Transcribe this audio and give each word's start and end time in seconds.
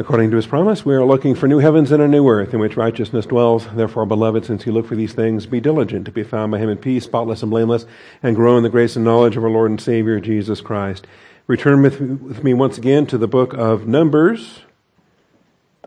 According 0.00 0.30
to 0.30 0.36
his 0.36 0.46
promise, 0.46 0.82
we 0.82 0.94
are 0.94 1.04
looking 1.04 1.34
for 1.34 1.46
new 1.46 1.58
heavens 1.58 1.92
and 1.92 2.02
a 2.02 2.08
new 2.08 2.26
earth 2.26 2.54
in 2.54 2.58
which 2.58 2.74
righteousness 2.74 3.26
dwells. 3.26 3.66
Therefore, 3.66 4.06
beloved, 4.06 4.46
since 4.46 4.64
you 4.64 4.72
look 4.72 4.86
for 4.86 4.96
these 4.96 5.12
things, 5.12 5.44
be 5.44 5.60
diligent 5.60 6.06
to 6.06 6.10
be 6.10 6.22
found 6.22 6.52
by 6.52 6.58
him 6.58 6.70
in 6.70 6.78
peace, 6.78 7.04
spotless 7.04 7.42
and 7.42 7.50
blameless, 7.50 7.84
and 8.22 8.34
grow 8.34 8.56
in 8.56 8.62
the 8.62 8.70
grace 8.70 8.96
and 8.96 9.04
knowledge 9.04 9.36
of 9.36 9.44
our 9.44 9.50
Lord 9.50 9.70
and 9.70 9.78
Savior, 9.78 10.18
Jesus 10.18 10.62
Christ. 10.62 11.06
Return 11.46 11.82
with, 11.82 12.00
with 12.00 12.42
me 12.42 12.54
once 12.54 12.78
again 12.78 13.04
to 13.08 13.18
the 13.18 13.28
book 13.28 13.52
of 13.52 13.86
Numbers, 13.86 14.60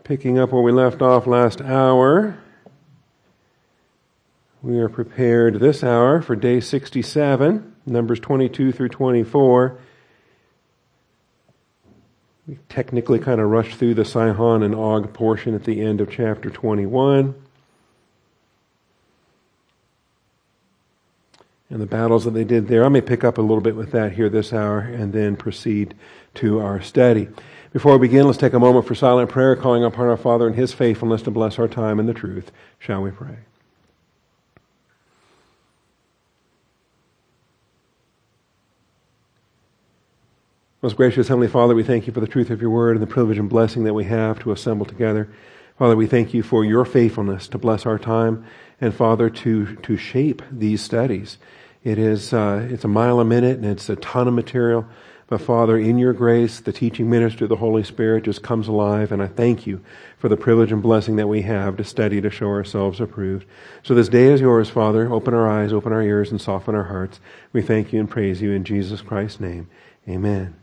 picking 0.04 0.38
up 0.38 0.52
where 0.52 0.62
we 0.62 0.70
left 0.70 1.02
off 1.02 1.26
last 1.26 1.60
hour. 1.60 2.38
We 4.62 4.78
are 4.78 4.88
prepared 4.88 5.58
this 5.58 5.82
hour 5.82 6.22
for 6.22 6.36
day 6.36 6.60
67, 6.60 7.74
Numbers 7.84 8.20
22 8.20 8.70
through 8.70 8.90
24. 8.90 9.76
We 12.46 12.58
technically 12.68 13.18
kind 13.18 13.40
of 13.40 13.48
rushed 13.48 13.78
through 13.78 13.94
the 13.94 14.04
Sihon 14.04 14.62
and 14.62 14.74
Og 14.74 15.12
portion 15.12 15.54
at 15.54 15.64
the 15.64 15.80
end 15.80 16.00
of 16.00 16.10
chapter 16.10 16.50
21. 16.50 17.34
And 21.70 21.80
the 21.80 21.86
battles 21.86 22.24
that 22.24 22.32
they 22.32 22.44
did 22.44 22.68
there. 22.68 22.84
I 22.84 22.88
may 22.88 23.00
pick 23.00 23.24
up 23.24 23.38
a 23.38 23.42
little 23.42 23.62
bit 23.62 23.74
with 23.74 23.90
that 23.92 24.12
here 24.12 24.28
this 24.28 24.52
hour 24.52 24.80
and 24.80 25.12
then 25.12 25.36
proceed 25.36 25.94
to 26.34 26.60
our 26.60 26.82
study. 26.82 27.28
Before 27.72 27.96
we 27.96 28.06
begin, 28.06 28.26
let's 28.26 28.38
take 28.38 28.52
a 28.52 28.60
moment 28.60 28.86
for 28.86 28.94
silent 28.94 29.30
prayer, 29.30 29.56
calling 29.56 29.82
upon 29.82 30.06
our 30.06 30.16
Father 30.16 30.46
and 30.46 30.54
His 30.54 30.72
faithfulness 30.72 31.22
to 31.22 31.30
bless 31.30 31.58
our 31.58 31.66
time 31.66 31.98
in 31.98 32.06
the 32.06 32.14
truth. 32.14 32.52
Shall 32.78 33.02
we 33.02 33.10
pray? 33.10 33.38
Most 40.84 40.96
gracious 40.96 41.28
Heavenly 41.28 41.48
Father, 41.48 41.74
we 41.74 41.82
thank 41.82 42.06
you 42.06 42.12
for 42.12 42.20
the 42.20 42.26
truth 42.26 42.50
of 42.50 42.60
your 42.60 42.68
word 42.68 42.94
and 42.94 43.02
the 43.02 43.06
privilege 43.06 43.38
and 43.38 43.48
blessing 43.48 43.84
that 43.84 43.94
we 43.94 44.04
have 44.04 44.38
to 44.40 44.52
assemble 44.52 44.84
together. 44.84 45.30
Father, 45.78 45.96
we 45.96 46.06
thank 46.06 46.34
you 46.34 46.42
for 46.42 46.62
your 46.62 46.84
faithfulness 46.84 47.48
to 47.48 47.56
bless 47.56 47.86
our 47.86 47.98
time 47.98 48.44
and 48.82 48.92
Father 48.92 49.30
to, 49.30 49.76
to 49.76 49.96
shape 49.96 50.42
these 50.52 50.82
studies. 50.82 51.38
It 51.84 51.98
is, 51.98 52.34
uh, 52.34 52.68
it's 52.70 52.84
a 52.84 52.88
mile 52.88 53.18
a 53.18 53.24
minute 53.24 53.56
and 53.56 53.64
it's 53.64 53.88
a 53.88 53.96
ton 53.96 54.28
of 54.28 54.34
material. 54.34 54.86
But 55.26 55.40
Father, 55.40 55.78
in 55.78 55.96
your 55.96 56.12
grace, 56.12 56.60
the 56.60 56.70
teaching 56.70 57.08
ministry 57.08 57.46
of 57.46 57.48
the 57.48 57.56
Holy 57.56 57.82
Spirit 57.82 58.24
just 58.24 58.42
comes 58.42 58.68
alive, 58.68 59.10
and 59.10 59.22
I 59.22 59.26
thank 59.26 59.66
you 59.66 59.82
for 60.18 60.28
the 60.28 60.36
privilege 60.36 60.70
and 60.70 60.82
blessing 60.82 61.16
that 61.16 61.28
we 61.28 61.40
have 61.40 61.78
to 61.78 61.84
study 61.84 62.20
to 62.20 62.28
show 62.28 62.48
ourselves 62.48 63.00
approved. 63.00 63.46
So 63.84 63.94
this 63.94 64.10
day 64.10 64.26
is 64.26 64.42
yours, 64.42 64.68
Father. 64.68 65.10
Open 65.10 65.32
our 65.32 65.48
eyes, 65.48 65.72
open 65.72 65.94
our 65.94 66.02
ears, 66.02 66.30
and 66.30 66.42
soften 66.42 66.74
our 66.74 66.84
hearts. 66.84 67.20
We 67.54 67.62
thank 67.62 67.90
you 67.90 68.00
and 68.00 68.10
praise 68.10 68.42
you 68.42 68.52
in 68.52 68.64
Jesus 68.64 69.00
Christ's 69.00 69.40
name. 69.40 69.70
Amen. 70.06 70.54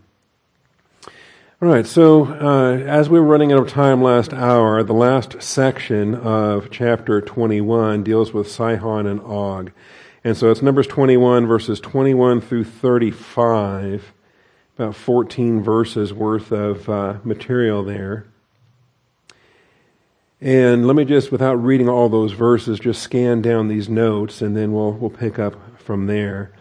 All 1.63 1.69
right, 1.69 1.85
so 1.85 2.25
uh, 2.25 2.77
as 2.87 3.07
we 3.07 3.19
were 3.19 3.25
running 3.27 3.51
out 3.51 3.59
of 3.59 3.69
time 3.69 4.01
last 4.01 4.33
hour, 4.33 4.81
the 4.81 4.95
last 4.95 5.43
section 5.43 6.15
of 6.15 6.71
chapter 6.71 7.21
21 7.21 8.03
deals 8.03 8.33
with 8.33 8.49
Sihon 8.49 9.05
and 9.05 9.21
Og. 9.21 9.71
And 10.23 10.35
so 10.35 10.49
it's 10.49 10.63
Numbers 10.63 10.87
21, 10.87 11.45
verses 11.45 11.79
21 11.79 12.41
through 12.41 12.63
35, 12.63 14.11
about 14.75 14.95
14 14.95 15.61
verses 15.61 16.11
worth 16.11 16.51
of 16.51 16.89
uh, 16.89 17.17
material 17.23 17.83
there. 17.83 18.25
And 20.41 20.87
let 20.87 20.95
me 20.95 21.05
just, 21.05 21.31
without 21.31 21.63
reading 21.63 21.87
all 21.87 22.09
those 22.09 22.31
verses, 22.31 22.79
just 22.79 23.03
scan 23.03 23.43
down 23.43 23.67
these 23.67 23.87
notes, 23.87 24.41
and 24.41 24.57
then 24.57 24.73
we'll, 24.73 24.93
we'll 24.93 25.11
pick 25.11 25.37
up 25.37 25.77
from 25.79 26.07
there. 26.07 26.53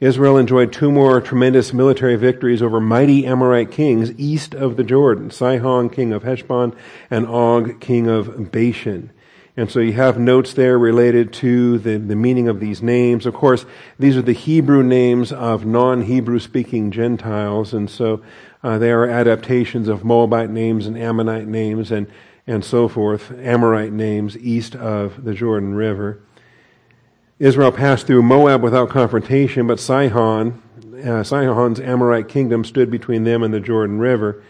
Israel 0.00 0.38
enjoyed 0.38 0.72
two 0.72 0.90
more 0.90 1.20
tremendous 1.20 1.74
military 1.74 2.16
victories 2.16 2.62
over 2.62 2.80
mighty 2.80 3.26
Amorite 3.26 3.70
kings 3.70 4.18
east 4.18 4.54
of 4.54 4.76
the 4.76 4.82
Jordan 4.82 5.30
Sihon, 5.30 5.90
king 5.90 6.14
of 6.14 6.22
Heshbon, 6.22 6.74
and 7.10 7.26
Og, 7.26 7.78
king 7.80 8.08
of 8.08 8.50
Bashan. 8.50 9.10
And 9.58 9.70
so 9.70 9.78
you 9.78 9.92
have 9.92 10.18
notes 10.18 10.54
there 10.54 10.78
related 10.78 11.34
to 11.34 11.76
the, 11.78 11.98
the 11.98 12.16
meaning 12.16 12.48
of 12.48 12.60
these 12.60 12.80
names. 12.80 13.26
Of 13.26 13.34
course, 13.34 13.66
these 13.98 14.16
are 14.16 14.22
the 14.22 14.32
Hebrew 14.32 14.82
names 14.82 15.32
of 15.32 15.66
non 15.66 16.02
Hebrew 16.02 16.38
speaking 16.38 16.90
Gentiles, 16.90 17.74
and 17.74 17.90
so 17.90 18.22
uh, 18.62 18.78
they 18.78 18.90
are 18.90 19.06
adaptations 19.06 19.86
of 19.86 20.02
Moabite 20.02 20.48
names 20.48 20.86
and 20.86 20.96
Ammonite 20.96 21.46
names 21.46 21.90
and, 21.90 22.06
and 22.46 22.64
so 22.64 22.88
forth, 22.88 23.32
Amorite 23.32 23.92
names 23.92 24.34
east 24.38 24.74
of 24.74 25.24
the 25.24 25.34
Jordan 25.34 25.74
River. 25.74 26.22
Israel 27.40 27.72
passed 27.72 28.06
through 28.06 28.22
Moab 28.22 28.62
without 28.62 28.90
confrontation, 28.90 29.66
but 29.66 29.80
Sihon, 29.80 30.62
uh, 31.02 31.24
Sihon's 31.24 31.80
Amorite 31.80 32.28
kingdom 32.28 32.64
stood 32.64 32.90
between 32.90 33.24
them 33.24 33.42
and 33.42 33.52
the 33.52 33.60
Jordan 33.60 33.98
River. 33.98 34.44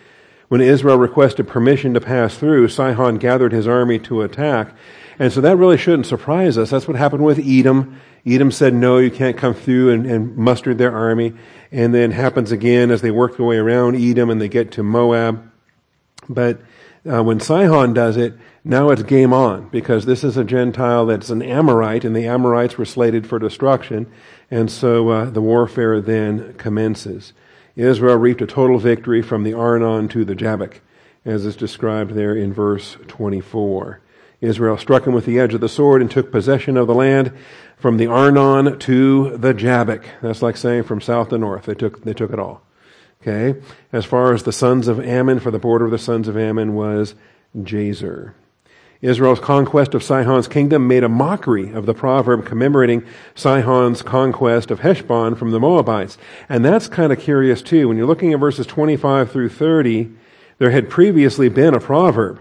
When 0.48 0.60
Israel 0.60 0.98
requested 0.98 1.46
permission 1.46 1.94
to 1.94 2.00
pass 2.00 2.36
through, 2.36 2.66
Sihon 2.66 3.18
gathered 3.18 3.52
his 3.52 3.68
army 3.68 4.00
to 4.00 4.22
attack. 4.22 4.74
And 5.20 5.32
so 5.32 5.40
that 5.40 5.56
really 5.56 5.78
shouldn't 5.78 6.06
surprise 6.06 6.58
us. 6.58 6.70
That's 6.70 6.88
what 6.88 6.96
happened 6.96 7.24
with 7.24 7.38
Edom. 7.38 8.00
Edom 8.26 8.50
said, 8.50 8.74
no, 8.74 8.98
you 8.98 9.12
can't 9.12 9.36
come 9.36 9.54
through 9.54 9.90
and, 9.90 10.06
and 10.06 10.36
mustered 10.36 10.78
their 10.78 10.92
army. 10.92 11.34
And 11.70 11.94
then 11.94 12.10
happens 12.10 12.50
again 12.50 12.90
as 12.90 13.02
they 13.02 13.12
work 13.12 13.36
their 13.36 13.46
way 13.46 13.58
around 13.58 13.94
Edom 13.94 14.30
and 14.30 14.40
they 14.40 14.48
get 14.48 14.72
to 14.72 14.82
Moab. 14.82 15.48
But 16.28 16.60
uh, 17.08 17.22
when 17.22 17.38
Sihon 17.38 17.94
does 17.94 18.16
it, 18.16 18.34
now 18.65 18.91
it's 18.91 19.03
game 19.03 19.32
on 19.32 19.69
because 19.69 20.04
this 20.04 20.22
is 20.22 20.37
a 20.37 20.44
Gentile 20.44 21.06
that's 21.06 21.31
an 21.31 21.43
Amorite, 21.43 22.04
and 22.04 22.15
the 22.15 22.26
Amorites 22.26 22.76
were 22.76 22.84
slated 22.84 23.26
for 23.26 23.38
destruction, 23.38 24.10
and 24.50 24.71
so 24.71 25.09
uh, 25.09 25.31
the 25.31 25.41
warfare 25.41 26.00
then 26.00 26.54
commences. 26.54 27.32
Israel 27.76 28.16
reaped 28.16 28.43
a 28.43 28.47
total 28.47 28.78
victory 28.78 29.22
from 29.22 29.43
the 29.43 29.54
Arnon 29.54 30.09
to 30.09 30.25
the 30.25 30.34
Jabbok, 30.34 30.81
as 31.25 31.47
is 31.47 31.56
described 31.56 32.12
there 32.12 32.34
in 32.34 32.53
verse 32.53 32.97
24. 33.09 34.00
Israel 34.41 34.78
struck 34.78 35.06
him 35.06 35.12
with 35.12 35.27
the 35.27 35.38
edge 35.38 35.54
of 35.54 35.60
the 35.60 35.69
sword 35.69 36.00
and 36.00 36.10
took 36.10 36.32
possession 36.32 36.77
of 36.77 36.87
the 36.87 36.94
land 36.94 37.32
from 37.77 37.97
the 37.97 38.06
Arnon 38.06 38.78
to 38.81 39.37
the 39.37 39.54
Jabbok. 39.54 40.04
That's 40.22 40.42
like 40.42 40.56
saying 40.56 40.84
from 40.84 41.00
south 41.00 41.28
to 41.28 41.38
north. 41.38 41.65
They 41.65 41.75
took, 41.75 42.04
they 42.04 42.15
took 42.15 42.32
it 42.32 42.38
all. 42.38 42.62
Okay? 43.22 43.60
As 43.92 44.04
far 44.04 44.32
as 44.32 44.42
the 44.42 44.53
sons 44.53 44.88
of 44.88 44.98
Ammon, 44.98 45.41
for 45.41 45.50
the 45.50 45.59
border 45.59 45.84
of 45.84 45.91
the 45.91 45.98
sons 45.98 46.27
of 46.27 46.38
Ammon 46.38 46.75
was 46.75 47.15
Jazer. 47.56 48.32
Israel's 49.02 49.40
conquest 49.40 49.94
of 49.94 50.02
Sihon's 50.02 50.46
kingdom 50.46 50.86
made 50.86 51.04
a 51.04 51.08
mockery 51.08 51.72
of 51.72 51.86
the 51.86 51.94
proverb 51.94 52.44
commemorating 52.44 53.02
Sihon's 53.34 54.02
conquest 54.02 54.70
of 54.70 54.80
Heshbon 54.80 55.36
from 55.36 55.52
the 55.52 55.60
Moabites. 55.60 56.18
And 56.48 56.64
that's 56.64 56.86
kind 56.86 57.12
of 57.12 57.18
curious 57.18 57.62
too. 57.62 57.88
When 57.88 57.96
you're 57.96 58.06
looking 58.06 58.34
at 58.34 58.40
verses 58.40 58.66
25 58.66 59.30
through 59.30 59.48
30, 59.48 60.10
there 60.58 60.70
had 60.70 60.90
previously 60.90 61.48
been 61.48 61.74
a 61.74 61.80
proverb. 61.80 62.40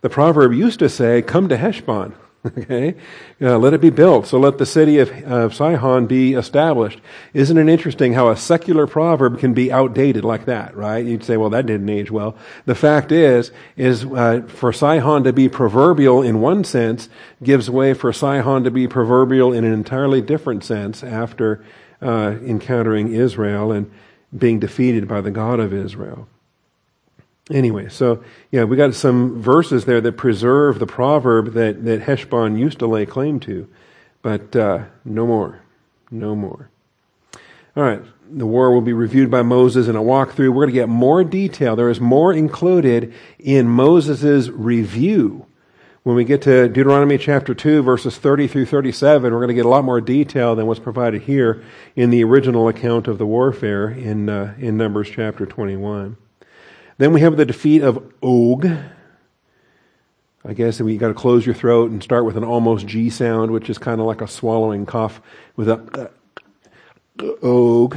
The 0.00 0.10
proverb 0.10 0.52
used 0.52 0.80
to 0.80 0.88
say, 0.88 1.22
come 1.22 1.48
to 1.48 1.56
Heshbon. 1.56 2.14
Okay? 2.58 2.94
Uh, 3.40 3.58
let 3.58 3.72
it 3.72 3.80
be 3.80 3.90
built. 3.90 4.26
So 4.26 4.38
let 4.38 4.58
the 4.58 4.66
city 4.66 4.98
of, 4.98 5.10
of 5.24 5.54
Sihon 5.54 6.06
be 6.06 6.34
established. 6.34 7.00
Isn't 7.32 7.56
it 7.56 7.68
interesting 7.68 8.12
how 8.12 8.28
a 8.28 8.36
secular 8.36 8.86
proverb 8.86 9.38
can 9.38 9.54
be 9.54 9.72
outdated 9.72 10.24
like 10.24 10.44
that, 10.44 10.76
right? 10.76 11.04
You'd 11.04 11.24
say, 11.24 11.36
well, 11.36 11.50
that 11.50 11.66
didn't 11.66 11.88
age 11.88 12.10
well. 12.10 12.36
The 12.66 12.74
fact 12.74 13.12
is, 13.12 13.50
is 13.76 14.04
uh, 14.04 14.42
for 14.46 14.72
Sihon 14.72 15.24
to 15.24 15.32
be 15.32 15.48
proverbial 15.48 16.22
in 16.22 16.40
one 16.40 16.64
sense 16.64 17.08
gives 17.42 17.70
way 17.70 17.94
for 17.94 18.12
Sihon 18.12 18.64
to 18.64 18.70
be 18.70 18.86
proverbial 18.86 19.52
in 19.52 19.64
an 19.64 19.72
entirely 19.72 20.20
different 20.20 20.64
sense 20.64 21.02
after 21.02 21.64
uh, 22.02 22.36
encountering 22.42 23.12
Israel 23.12 23.72
and 23.72 23.90
being 24.36 24.58
defeated 24.58 25.08
by 25.08 25.20
the 25.20 25.30
God 25.30 25.60
of 25.60 25.72
Israel. 25.72 26.28
Anyway, 27.50 27.88
so 27.90 28.24
yeah, 28.50 28.64
we 28.64 28.76
got 28.76 28.94
some 28.94 29.40
verses 29.40 29.84
there 29.84 30.00
that 30.00 30.12
preserve 30.12 30.78
the 30.78 30.86
proverb 30.86 31.52
that, 31.52 31.84
that 31.84 32.02
Heshbon 32.02 32.58
used 32.58 32.78
to 32.78 32.86
lay 32.86 33.04
claim 33.04 33.38
to, 33.40 33.68
but 34.22 34.56
uh, 34.56 34.84
no 35.04 35.26
more. 35.26 35.60
No 36.10 36.34
more. 36.34 36.70
All 37.76 37.82
right, 37.82 38.00
the 38.30 38.46
war 38.46 38.72
will 38.72 38.80
be 38.80 38.92
reviewed 38.92 39.30
by 39.30 39.42
Moses 39.42 39.88
in 39.88 39.96
a 39.96 40.02
walkthrough. 40.02 40.50
We're 40.50 40.64
going 40.64 40.68
to 40.68 40.72
get 40.72 40.88
more 40.88 41.24
detail. 41.24 41.76
There 41.76 41.90
is 41.90 42.00
more 42.00 42.32
included 42.32 43.12
in 43.38 43.68
Moses' 43.68 44.48
review. 44.48 45.46
When 46.04 46.16
we 46.16 46.24
get 46.24 46.42
to 46.42 46.68
Deuteronomy 46.68 47.18
chapter 47.18 47.54
2, 47.54 47.82
verses 47.82 48.16
30 48.16 48.46
through 48.46 48.66
37, 48.66 49.32
we're 49.32 49.38
going 49.38 49.48
to 49.48 49.54
get 49.54 49.66
a 49.66 49.70
lot 49.70 49.84
more 49.84 50.00
detail 50.00 50.54
than 50.54 50.66
what's 50.66 50.80
provided 50.80 51.22
here 51.22 51.64
in 51.96 52.10
the 52.10 52.22
original 52.24 52.68
account 52.68 53.08
of 53.08 53.18
the 53.18 53.26
warfare 53.26 53.88
in, 53.88 54.28
uh, 54.28 54.54
in 54.58 54.76
Numbers 54.76 55.10
chapter 55.10 55.46
21. 55.46 56.16
Then 56.98 57.12
we 57.12 57.20
have 57.20 57.36
the 57.36 57.44
defeat 57.44 57.82
of 57.82 58.12
Og. 58.22 58.66
I 60.46 60.52
guess 60.52 60.80
we 60.80 60.96
got 60.96 61.08
to 61.08 61.14
close 61.14 61.46
your 61.46 61.54
throat 61.54 61.90
and 61.90 62.02
start 62.02 62.24
with 62.24 62.36
an 62.36 62.44
almost 62.44 62.86
G 62.86 63.10
sound, 63.10 63.50
which 63.50 63.70
is 63.70 63.78
kind 63.78 64.00
of 64.00 64.06
like 64.06 64.20
a 64.20 64.28
swallowing 64.28 64.86
cough 64.86 65.20
with 65.56 65.68
a 65.68 66.10
uh, 67.20 67.46
Og. 67.46 67.96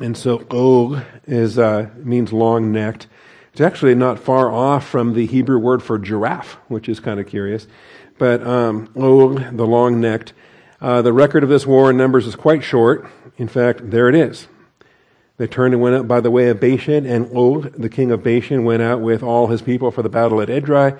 And 0.00 0.16
so 0.16 0.44
Og 0.50 1.02
is 1.26 1.58
uh, 1.58 1.90
means 1.96 2.32
long 2.32 2.72
necked. 2.72 3.06
It's 3.52 3.60
actually 3.60 3.94
not 3.94 4.18
far 4.18 4.50
off 4.50 4.88
from 4.88 5.12
the 5.12 5.26
Hebrew 5.26 5.58
word 5.58 5.82
for 5.82 5.98
giraffe, 5.98 6.54
which 6.68 6.88
is 6.88 6.98
kind 7.00 7.20
of 7.20 7.26
curious. 7.26 7.68
But 8.16 8.44
um, 8.46 8.90
Og, 8.96 9.56
the 9.56 9.66
long 9.66 10.00
necked. 10.00 10.32
Uh, 10.80 11.02
the 11.02 11.12
record 11.12 11.42
of 11.44 11.50
this 11.50 11.66
war 11.66 11.90
in 11.90 11.96
Numbers 11.96 12.26
is 12.26 12.34
quite 12.34 12.64
short. 12.64 13.06
In 13.36 13.48
fact, 13.48 13.90
there 13.90 14.08
it 14.08 14.14
is. 14.14 14.48
They 15.42 15.48
turned 15.48 15.74
and 15.74 15.82
went 15.82 15.96
up 15.96 16.06
by 16.06 16.20
the 16.20 16.30
way 16.30 16.50
of 16.50 16.60
Bashan, 16.60 17.04
and 17.04 17.28
Og, 17.36 17.72
the 17.72 17.88
king 17.88 18.12
of 18.12 18.22
Bashan, 18.22 18.64
went 18.64 18.80
out 18.80 19.00
with 19.00 19.24
all 19.24 19.48
his 19.48 19.60
people 19.60 19.90
for 19.90 20.00
the 20.00 20.08
battle 20.08 20.40
at 20.40 20.46
Edrei. 20.46 20.96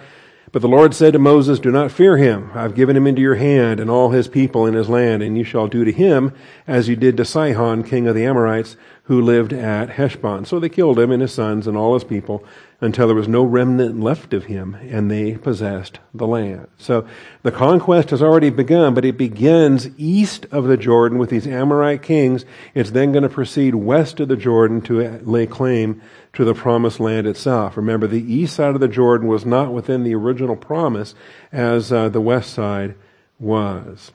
But 0.51 0.63
the 0.63 0.69
Lord 0.69 0.95
said 0.95 1.13
to 1.13 1.21
Moses, 1.21 1.61
Do 1.61 1.71
not 1.71 1.93
fear 1.93 2.17
him. 2.17 2.51
I've 2.53 2.75
given 2.75 2.97
him 2.97 3.07
into 3.07 3.23
your 3.23 3.37
hand 3.37 3.79
and 3.79 3.89
all 3.89 4.11
his 4.11 4.27
people 4.27 4.67
in 4.67 4.75
his 4.75 4.89
land, 4.89 5.23
and 5.23 5.39
you 5.39 5.45
shall 5.45 5.69
do 5.69 5.85
to 5.85 5.93
him 5.93 6.33
as 6.67 6.89
you 6.89 6.97
did 6.97 7.17
to 7.19 7.25
Sihon, 7.25 7.85
king 7.85 8.09
of 8.09 8.17
the 8.17 8.25
Amorites, 8.25 8.77
who 9.05 9.21
lived 9.21 9.53
at 9.53 9.91
Heshbon. 9.91 10.45
So 10.45 10.61
they 10.61 10.69
killed 10.69 10.99
him 10.99 11.11
and 11.11 11.21
his 11.21 11.35
sons 11.35 11.67
and 11.67 11.77
all 11.77 11.95
his 11.95 12.05
people 12.05 12.45
until 12.81 13.07
there 13.07 13.17
was 13.17 13.29
no 13.29 13.43
remnant 13.43 14.01
left 14.01 14.33
of 14.33 14.47
him, 14.47 14.75
and 14.75 15.11
they 15.11 15.37
possessed 15.37 15.99
the 16.15 16.27
land. 16.27 16.67
So 16.79 17.07
the 17.43 17.53
conquest 17.53 18.11
has 18.11 18.23
already 18.23 18.51
begun, 18.51 18.95
but 18.95 19.05
it 19.05 19.17
begins 19.17 19.89
east 19.97 20.47
of 20.51 20.65
the 20.65 20.77
Jordan 20.77 21.19
with 21.19 21.31
these 21.31 21.47
Amorite 21.47 22.03
kings. 22.03 22.45
It's 22.75 22.91
then 22.91 23.13
going 23.13 23.23
to 23.23 23.29
proceed 23.29 23.75
west 23.77 24.19
of 24.21 24.29
the 24.29 24.37
Jordan 24.37 24.81
to 24.83 25.21
lay 25.25 25.47
claim 25.47 26.03
to 26.33 26.45
the 26.45 26.55
promised 26.55 26.99
land 26.99 27.27
itself. 27.27 27.77
Remember, 27.77 28.07
the 28.07 28.33
east 28.33 28.57
side 28.57 28.75
of 28.75 28.81
the 28.81 28.89
Jordan 28.89 29.29
was 29.29 29.45
not 29.45 29.73
within 29.73 30.03
the 30.03 30.15
original 30.15 30.57
promise 30.57 31.15
as 31.53 31.93
uh, 31.93 32.09
the 32.09 32.21
west 32.21 32.53
side 32.53 32.95
was. 33.39 34.13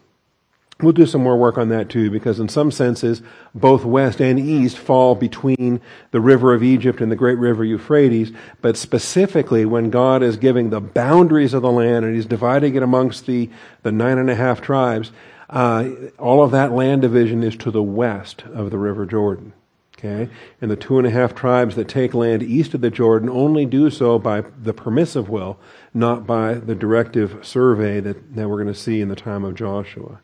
We'll 0.79 0.93
do 0.93 1.07
some 1.07 1.23
more 1.23 1.37
work 1.37 1.57
on 1.57 1.69
that 1.69 1.89
too, 1.89 2.11
because 2.11 2.39
in 2.39 2.49
some 2.49 2.69
senses, 2.69 3.23
both 3.55 3.83
west 3.83 4.21
and 4.21 4.39
east 4.39 4.77
fall 4.77 5.15
between 5.15 5.81
the 6.11 6.21
river 6.21 6.53
of 6.53 6.61
Egypt 6.61 7.01
and 7.01 7.11
the 7.11 7.15
great 7.15 7.39
river 7.39 7.63
Euphrates. 7.63 8.31
But 8.61 8.77
specifically, 8.77 9.65
when 9.65 9.89
God 9.89 10.21
is 10.21 10.37
giving 10.37 10.69
the 10.69 10.79
boundaries 10.79 11.55
of 11.55 11.63
the 11.63 11.71
land 11.71 12.05
and 12.05 12.13
He's 12.13 12.27
dividing 12.27 12.75
it 12.75 12.83
amongst 12.83 13.25
the, 13.25 13.49
the 13.81 13.91
nine 13.91 14.19
and 14.19 14.29
a 14.29 14.35
half 14.35 14.61
tribes, 14.61 15.11
uh, 15.49 15.89
all 16.19 16.43
of 16.43 16.51
that 16.51 16.73
land 16.73 17.01
division 17.01 17.41
is 17.41 17.55
to 17.57 17.71
the 17.71 17.81
west 17.81 18.43
of 18.53 18.69
the 18.69 18.77
river 18.77 19.07
Jordan. 19.07 19.53
Okay? 19.97 20.29
And 20.61 20.69
the 20.69 20.75
two 20.75 20.99
and 20.99 21.07
a 21.07 21.11
half 21.11 21.33
tribes 21.33 21.75
that 21.75 21.87
take 21.87 22.13
land 22.13 22.43
east 22.43 22.75
of 22.75 22.81
the 22.81 22.91
Jordan 22.91 23.29
only 23.29 23.65
do 23.65 23.89
so 23.89 24.19
by 24.19 24.41
the 24.61 24.73
permissive 24.73 25.27
will, 25.27 25.57
not 25.91 26.27
by 26.27 26.53
the 26.53 26.75
directive 26.75 27.43
survey 27.43 27.99
that, 28.01 28.35
that 28.35 28.47
we're 28.47 28.61
going 28.61 28.73
to 28.73 28.79
see 28.79 29.01
in 29.01 29.09
the 29.09 29.15
time 29.15 29.43
of 29.43 29.55
Joshua. 29.55 30.19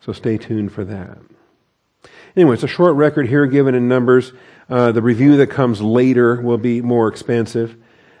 So 0.00 0.12
stay 0.12 0.38
tuned 0.38 0.72
for 0.72 0.84
that. 0.84 1.18
Anyway, 2.36 2.54
it's 2.54 2.62
a 2.62 2.68
short 2.68 2.94
record 2.96 3.28
here 3.28 3.46
given 3.46 3.74
in 3.74 3.88
Numbers. 3.88 4.32
Uh, 4.68 4.92
the 4.92 5.02
review 5.02 5.36
that 5.38 5.48
comes 5.48 5.80
later 5.80 6.40
will 6.40 6.58
be 6.58 6.82
more 6.82 7.08
expensive. 7.08 7.76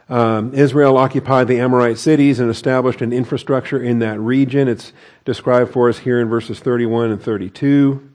Um, 0.08 0.54
Israel 0.54 0.96
occupied 0.96 1.48
the 1.48 1.60
Amorite 1.60 1.98
cities 1.98 2.38
and 2.38 2.50
established 2.50 3.02
an 3.02 3.12
infrastructure 3.12 3.82
in 3.82 3.98
that 3.98 4.20
region. 4.20 4.68
It's 4.68 4.92
described 5.24 5.72
for 5.72 5.88
us 5.88 5.98
here 5.98 6.20
in 6.20 6.28
verses 6.28 6.60
31 6.60 7.10
and 7.10 7.22
32 7.22 8.12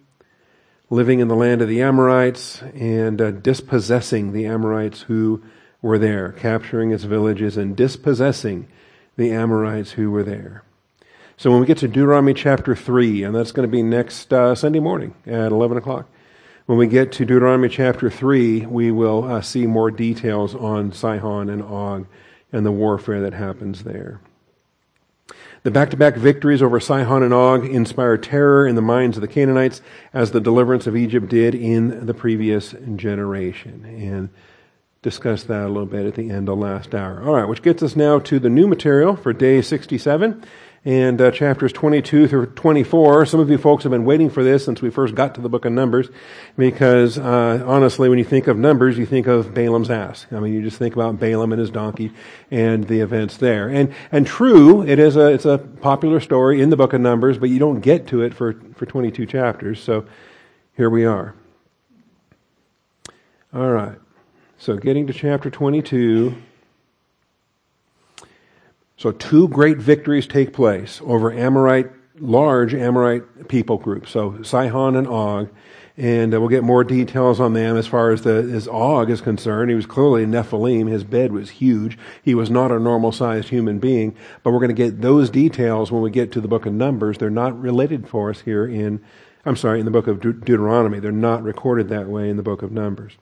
living 0.92 1.22
in 1.22 1.30
the 1.30 1.36
land 1.36 1.62
of 1.62 1.70
the 1.70 1.82
Amorites 1.82 2.62
and 2.76 3.22
uh, 3.22 3.32
dispossessing 3.32 4.34
the 4.34 4.46
Amorites 4.46 5.04
who 5.04 5.42
were 5.82 5.98
there, 5.98 6.34
capturing 6.34 6.92
its 6.92 7.06
villages 7.06 7.56
and 7.58 7.76
dispossessing 7.76 8.68
the 9.16 9.32
Amorites 9.32 9.92
who 9.92 10.12
were 10.12 10.24
there. 10.24 10.64
So 11.42 11.50
when 11.50 11.60
we 11.60 11.66
get 11.66 11.80
to 11.80 11.88
Deuteronomy 11.88 12.36
chapter 12.36 12.76
3, 12.76 13.24
and 13.24 13.34
that's 13.34 13.52
going 13.52 13.68
to 13.68 13.72
be 13.72 13.82
next 13.82 14.32
uh, 14.32 14.54
Sunday 14.54 14.80
morning 14.80 15.16
at 15.26 15.52
11 15.52 15.76
o'clock, 15.76 16.08
when 16.68 16.78
we 16.78 16.86
get 16.86 17.12
to 17.14 17.26
Deuteronomy 17.26 17.68
chapter 17.68 18.12
3, 18.12 18.68
we 18.68 18.92
will 18.92 19.24
uh, 19.24 19.42
see 19.42 19.66
more 19.66 19.90
details 19.90 20.54
on 20.54 20.92
Sihon 20.92 21.50
and 21.50 21.64
Og 21.64 22.06
and 22.54 22.64
the 22.64 22.72
warfare 22.72 23.22
that 23.22 23.34
happens 23.34 23.86
there. 23.86 24.22
The 25.64 25.72
back-to-back 25.72 26.16
victories 26.16 26.62
over 26.62 26.80
Sihon 26.80 27.24
and 27.24 27.34
Og 27.34 27.66
inspire 27.66 28.20
terror 28.20 28.68
in 28.68 28.76
the 28.76 28.84
minds 28.84 29.18
of 29.18 29.22
the 29.22 29.28
Canaanites 29.28 29.82
as 30.14 30.30
the 30.30 30.42
deliverance 30.42 30.86
of 30.86 30.96
Egypt 30.96 31.28
did 31.28 31.56
in 31.56 32.06
the 32.06 32.14
previous 32.14 32.76
generation. 32.96 33.84
And 33.84 34.30
discuss 35.02 35.42
that 35.46 35.66
a 35.66 35.68
little 35.68 35.88
bit 35.88 36.06
at 36.06 36.14
the 36.14 36.30
end 36.30 36.48
of 36.48 36.60
last 36.60 36.94
hour. 36.94 37.24
All 37.24 37.34
right, 37.34 37.50
which 37.50 37.64
gets 37.64 37.82
us 37.82 37.96
now 37.96 38.20
to 38.20 38.38
the 38.38 38.50
new 38.50 38.68
material 38.68 39.16
for 39.16 39.34
day 39.34 39.64
67 39.64 40.44
and 40.84 41.22
uh, 41.22 41.30
chapters 41.30 41.72
22 41.72 42.28
through 42.28 42.46
24. 42.48 43.28
Some 43.28 43.40
of 43.40 43.50
you 43.50 43.58
folks 43.58 43.84
have 43.84 43.92
been 43.92 44.06
waiting 44.06 44.32
for 44.32 44.44
this 44.44 44.66
since 44.66 44.82
we 44.82 44.90
first 44.90 45.14
got 45.14 45.36
to 45.36 45.42
the 45.42 45.50
book 45.50 45.66
of 45.66 45.72
Numbers, 45.72 46.10
because 46.58 47.20
uh, 47.20 47.64
honestly, 47.66 48.10
when 48.10 48.18
you 48.18 48.24
think 48.24 48.48
of 48.48 48.58
Numbers, 48.58 48.98
you 48.98 49.06
think 49.06 49.28
of 49.28 49.54
Balaam's 49.54 49.92
ass. 49.92 50.26
I 50.32 50.40
mean, 50.40 50.54
you 50.54 50.64
just 50.64 50.78
think 50.78 50.96
about 50.96 51.20
Balaam 51.20 51.52
and 51.52 51.60
his 51.60 51.70
donkey 51.70 52.12
and 52.50 52.88
the 52.88 53.02
events 53.02 53.38
there. 53.38 53.70
And 53.70 53.94
and 54.12 54.26
true, 54.26 54.82
it 54.84 54.98
is 54.98 55.16
a 55.16 55.28
it's 55.28 55.46
a 55.46 55.60
popular 55.60 56.20
story 56.20 56.62
in 56.62 56.72
the 56.72 56.78
book 56.78 56.94
of 56.94 57.02
Numbers, 57.02 57.38
but 57.38 57.50
you 57.50 57.60
don't 57.60 57.82
get 57.82 58.08
to 58.08 58.24
it 58.24 58.34
for 58.34 58.54
for 58.76 58.86
22 58.88 59.28
chapters. 59.28 59.82
So 59.82 60.06
here 60.76 60.90
we 60.90 61.06
are. 61.06 61.36
All 63.54 63.70
right. 63.70 64.00
So 64.58 64.78
getting 64.78 65.08
to 65.08 65.14
chapter 65.14 65.50
22. 65.50 66.36
So 69.02 69.12
two 69.12 69.48
great 69.48 69.80
victories 69.80 70.28
take 70.28 70.54
place 70.54 71.02
over 71.04 71.34
Amorite, 71.34 71.90
large 72.20 72.76
Amorite 72.76 73.48
people 73.48 73.80
groups. 73.80 74.12
So 74.12 74.44
Sihon 74.44 74.96
and 74.96 75.08
Og. 75.08 75.50
And 75.98 76.32
uh, 76.32 76.40
we'll 76.40 76.50
get 76.50 76.64
more 76.64 76.84
details 76.84 77.40
on 77.40 77.54
them 77.54 77.78
as 77.78 77.88
far 77.88 78.12
as 78.12 78.22
the 78.22 78.36
as 78.54 78.68
Og 78.68 79.10
is 79.10 79.20
concerned. 79.20 79.72
He 79.72 79.76
was 79.76 79.88
clearly 79.88 80.22
a 80.22 80.28
Nephilim. 80.28 80.88
His 80.88 81.04
bed 81.04 81.32
was 81.32 81.50
huge. 81.50 81.98
He 82.22 82.36
was 82.36 82.52
not 82.52 82.72
a 82.72 82.78
normal 82.78 83.12
sized 83.12 83.50
human 83.50 83.80
being. 83.80 84.16
But 84.44 84.52
we're 84.52 84.60
going 84.60 84.76
to 84.76 84.76
get 84.76 85.02
those 85.02 85.32
details 85.32 85.92
when 85.92 86.04
we 86.04 86.12
get 86.12 86.32
to 86.34 86.42
the 86.42 86.48
book 86.48 86.68
of 86.68 86.74
Numbers. 86.74 87.18
They're 87.18 87.32
not 87.32 87.60
related 87.60 88.08
for 88.08 88.30
us 88.30 88.42
here 88.42 88.68
in, 88.68 89.04
I'm 89.46 89.56
sorry, 89.56 89.80
in 89.80 89.86
the 89.86 89.92
book 89.92 90.06
of 90.06 90.20
De- 90.20 90.32
Deuteronomy. 90.32 91.00
They're 91.00 91.12
not 91.12 91.42
recorded 91.42 91.90
that 91.90 92.08
way 92.08 92.30
in 92.30 92.38
the 92.38 92.44
book 92.44 92.62
of 92.62 92.72
Numbers. 92.72 93.14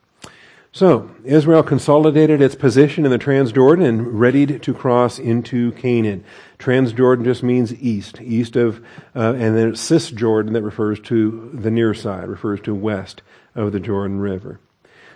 So, 0.71 1.09
Israel 1.25 1.63
consolidated 1.63 2.41
its 2.41 2.53
position 2.53 3.03
in 3.03 3.09
the 3.09 3.17
Transjordan 3.17 3.83
and 3.83 4.19
readied 4.19 4.61
to 4.61 4.73
cross 4.73 5.17
into 5.17 5.71
Canaan. 5.71 6.23
Transjordan 6.59 7.23
just 7.23 7.41
means 7.41 7.73
east, 7.81 8.21
east 8.21 8.55
of, 8.55 8.77
uh, 9.15 9.33
and 9.33 9.57
then 9.57 9.71
Cisjordan 9.71 10.53
that 10.53 10.61
refers 10.61 10.99
to 11.01 11.49
the 11.55 11.71
near 11.71 11.95
side, 11.95 12.27
refers 12.27 12.61
to 12.61 12.75
west 12.75 13.23
of 13.55 13.71
the 13.71 13.79
Jordan 13.79 14.19
River. 14.19 14.59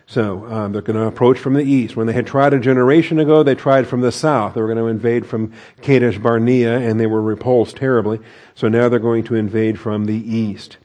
So 0.07 0.45
um, 0.51 0.71
they're 0.71 0.81
going 0.81 1.00
to 1.00 1.05
approach 1.05 1.38
from 1.38 1.53
the 1.53 1.63
east. 1.63 1.95
When 1.95 2.07
they 2.07 2.13
had 2.13 2.27
tried 2.27 2.53
a 2.53 2.59
generation 2.59 3.19
ago, 3.19 3.44
they 3.44 3.55
tried 3.55 3.88
from 3.88 4.01
the 4.01 4.11
south. 4.11 4.55
They 4.55 4.61
were 4.61 4.67
going 4.67 4.77
to 4.79 4.88
invade 4.88 5.25
from 5.25 5.53
Kadesh 5.81 6.17
Barnea, 6.17 6.77
and 6.79 7.00
they 7.00 7.07
were 7.07 7.21
repulsed 7.21 7.77
terribly. 7.77 8.19
So 8.55 8.67
now 8.67 8.89
they're 8.89 9.00
going 9.00 9.23
to 9.25 9.35
invade 9.35 9.79
from 9.79 10.05
the 10.05 10.15
east. 10.15 10.77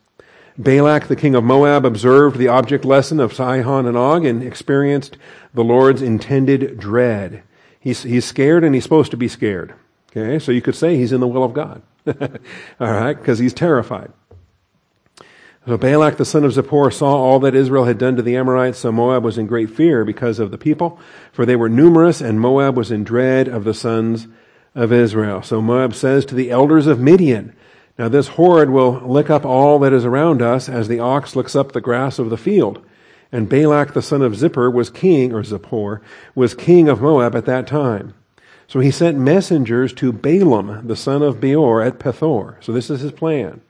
Balak, 0.59 1.07
the 1.07 1.17
king 1.17 1.37
of 1.37 1.45
Moab, 1.45 1.85
observed 1.85 2.37
the 2.37 2.49
object 2.49 2.85
lesson 2.85 3.21
of 3.21 3.33
Sihon 3.33 3.87
and 3.87 3.97
Og 3.97 4.25
and 4.25 4.43
experienced 4.43 5.17
the 5.55 5.63
Lord's 5.63 6.03
intended 6.03 6.79
dread. 6.79 7.45
He's, 7.79 8.03
he's 8.03 8.25
scared 8.25 8.65
and 8.65 8.75
he's 8.75 8.83
supposed 8.83 9.13
to 9.13 9.17
be 9.17 9.29
scared. 9.29 9.75
Okay, 10.11 10.39
so 10.39 10.51
you 10.51 10.61
could 10.61 10.75
say 10.75 10.97
he's 10.97 11.13
in 11.13 11.21
the 11.21 11.29
will 11.29 11.45
of 11.45 11.55
God. 11.55 11.83
all 12.07 12.93
right, 12.93 13.17
because 13.17 13.39
he's 13.39 13.55
terrified. 13.55 14.13
So 15.67 15.77
Balak, 15.77 16.17
the 16.17 16.25
son 16.25 16.45
of 16.45 16.53
Zippor, 16.53 16.93
saw 16.93 17.15
all 17.15 17.41
that 17.41 17.55
Israel 17.55 17.85
had 17.85 17.99
done 17.99 18.17
to 18.17 18.23
the 18.23 18.37
Amorites, 18.37 18.79
so 18.79 18.91
Moab 18.91 19.23
was 19.23 19.37
in 19.37 19.47
great 19.47 19.71
fear 19.71 20.05
because 20.05 20.39
of 20.39 20.51
the 20.51 20.57
people, 20.57 20.99
for 21.31 21.45
they 21.45 21.57
were 21.57 21.69
numerous, 21.69 22.23
and 22.23 22.41
Moab 22.41 22.75
was 22.75 22.91
in 22.91 23.05
dread 23.05 23.49
of 23.49 23.65
the 23.65 23.75
sons 23.75 24.29
of 24.75 24.93
Israel. 24.93 25.43
So 25.43 25.61
Moab 25.61 25.95
says 25.95 26.25
to 26.27 26.35
the 26.35 26.51
elders 26.51 26.87
of 26.87 27.01
Midian, 27.01 27.55
now 27.99 28.09
this 28.09 28.29
horde 28.29 28.71
will 28.71 29.01
lick 29.01 29.29
up 29.29 29.45
all 29.45 29.79
that 29.81 29.93
is 29.93 30.05
around 30.05 30.41
us 30.41 30.69
as 30.69 30.89
the 30.89 31.01
ox 31.01 31.35
licks 31.35 31.57
up 31.57 31.73
the 31.73 31.81
grass 31.81 32.19
of 32.19 32.31
the 32.31 32.37
field. 32.37 32.85
And 33.31 33.49
Balak 33.49 33.93
the 33.93 34.01
son 34.01 34.23
of 34.23 34.33
Zippor 34.33 34.73
was 34.73 34.89
king, 34.89 35.35
or 35.35 35.43
Zippor, 35.43 36.01
was 36.35 36.55
king 36.55 36.89
of 36.89 37.03
Moab 37.03 37.35
at 37.35 37.45
that 37.45 37.67
time. 37.67 38.15
So 38.69 38.81
he 38.81 38.91
sent 38.91 39.19
messengers 39.19 39.93
to 39.95 40.13
Balaam 40.13 40.87
the 40.87 40.97
son 40.97 41.23
of 41.23 41.41
Beor 41.41 41.83
at 41.83 41.99
Pethor. 41.99 42.63
So 42.63 42.73
this 42.73 42.89
is 42.89 43.01
his 43.01 43.13
plan. 43.13 43.61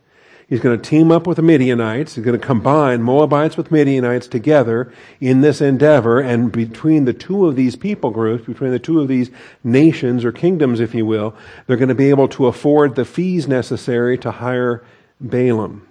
He's 0.48 0.60
going 0.60 0.80
to 0.80 0.90
team 0.90 1.12
up 1.12 1.26
with 1.26 1.36
the 1.36 1.42
Midianites. 1.42 2.14
He's 2.14 2.24
going 2.24 2.38
to 2.38 2.46
combine 2.46 3.02
Moabites 3.02 3.58
with 3.58 3.70
Midianites 3.70 4.26
together 4.26 4.90
in 5.20 5.42
this 5.42 5.60
endeavor. 5.60 6.20
And 6.20 6.50
between 6.50 7.04
the 7.04 7.12
two 7.12 7.46
of 7.46 7.54
these 7.54 7.76
people 7.76 8.10
groups, 8.10 8.46
between 8.46 8.70
the 8.70 8.78
two 8.78 9.00
of 9.00 9.08
these 9.08 9.30
nations 9.62 10.24
or 10.24 10.32
kingdoms, 10.32 10.80
if 10.80 10.94
you 10.94 11.04
will, 11.04 11.34
they're 11.66 11.76
going 11.76 11.90
to 11.90 11.94
be 11.94 12.08
able 12.08 12.28
to 12.28 12.46
afford 12.46 12.94
the 12.94 13.04
fees 13.04 13.46
necessary 13.46 14.16
to 14.18 14.30
hire 14.30 14.82
Balaam. 15.20 15.86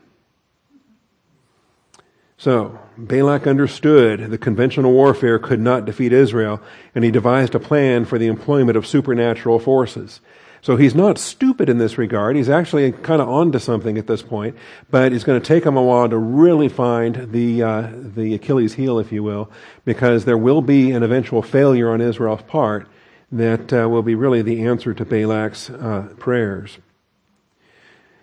So, 2.40 2.80
Balak 2.98 3.46
understood 3.46 4.32
the 4.32 4.38
conventional 4.40 4.92
warfare 4.92 5.38
could 5.38 5.60
not 5.60 5.86
defeat 5.86 6.14
Israel, 6.14 6.62
and 6.96 7.04
he 7.04 7.12
devised 7.12 7.54
a 7.54 7.60
plan 7.60 8.06
for 8.06 8.18
the 8.18 8.28
employment 8.28 8.78
of 8.78 8.88
supernatural 8.88 9.60
forces. 9.60 10.20
So 10.62 10.76
he's 10.76 10.96
not 10.96 11.18
stupid 11.18 11.70
in 11.70 11.78
this 11.78 11.98
regard. 11.98 12.36
He's 12.36 12.50
actually 12.50 12.92
kind 12.92 13.22
of 13.22 13.30
onto 13.30 13.60
something 13.60 13.98
at 13.98 14.08
this 14.08 14.22
point, 14.22 14.56
but 14.90 15.14
it's 15.14 15.24
going 15.24 15.40
to 15.40 15.46
take 15.46 15.64
him 15.64 15.78
a 15.78 15.84
while 15.84 16.10
to 16.10 16.18
really 16.18 16.68
find 16.68 17.32
the 17.32 17.64
uh, 17.64 17.92
the 17.94 18.34
Achilles 18.34 18.74
heel, 18.74 19.00
if 19.00 19.12
you 19.12 19.24
will, 19.24 19.50
because 19.86 20.26
there 20.26 20.38
will 20.38 20.62
be 20.62 20.92
an 20.92 21.04
eventual 21.04 21.42
failure 21.42 21.90
on 21.92 22.02
Israel's 22.02 22.42
part 22.42 22.88
that 23.32 23.72
uh, 23.72 23.88
will 23.88 24.04
be 24.04 24.16
really 24.16 24.42
the 24.42 24.66
answer 24.66 24.94
to 24.94 25.06
Balak's 25.06 25.70
uh, 25.70 26.14
prayers. 26.18 26.80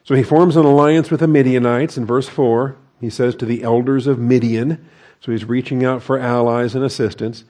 So 0.02 0.14
he 0.14 0.22
forms 0.22 0.56
an 0.56 0.66
alliance 0.66 1.10
with 1.10 1.20
the 1.20 1.28
Midianites 1.28 1.96
in 1.96 2.04
verse 2.04 2.28
four. 2.28 2.76
He 3.00 3.10
says 3.10 3.34
to 3.36 3.46
the 3.46 3.62
elders 3.62 4.06
of 4.06 4.18
Midian. 4.18 4.86
So 5.20 5.32
he's 5.32 5.44
reaching 5.44 5.84
out 5.84 6.02
for 6.02 6.18
allies 6.18 6.74
and 6.74 6.84
assistance. 6.84 7.44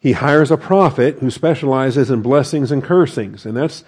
He 0.00 0.12
hires 0.12 0.50
a 0.50 0.56
prophet 0.56 1.18
who 1.20 1.30
specializes 1.30 2.10
in 2.10 2.22
blessings 2.22 2.72
and 2.72 2.82
cursings. 2.82 3.46
And 3.46 3.56
that's 3.56 3.84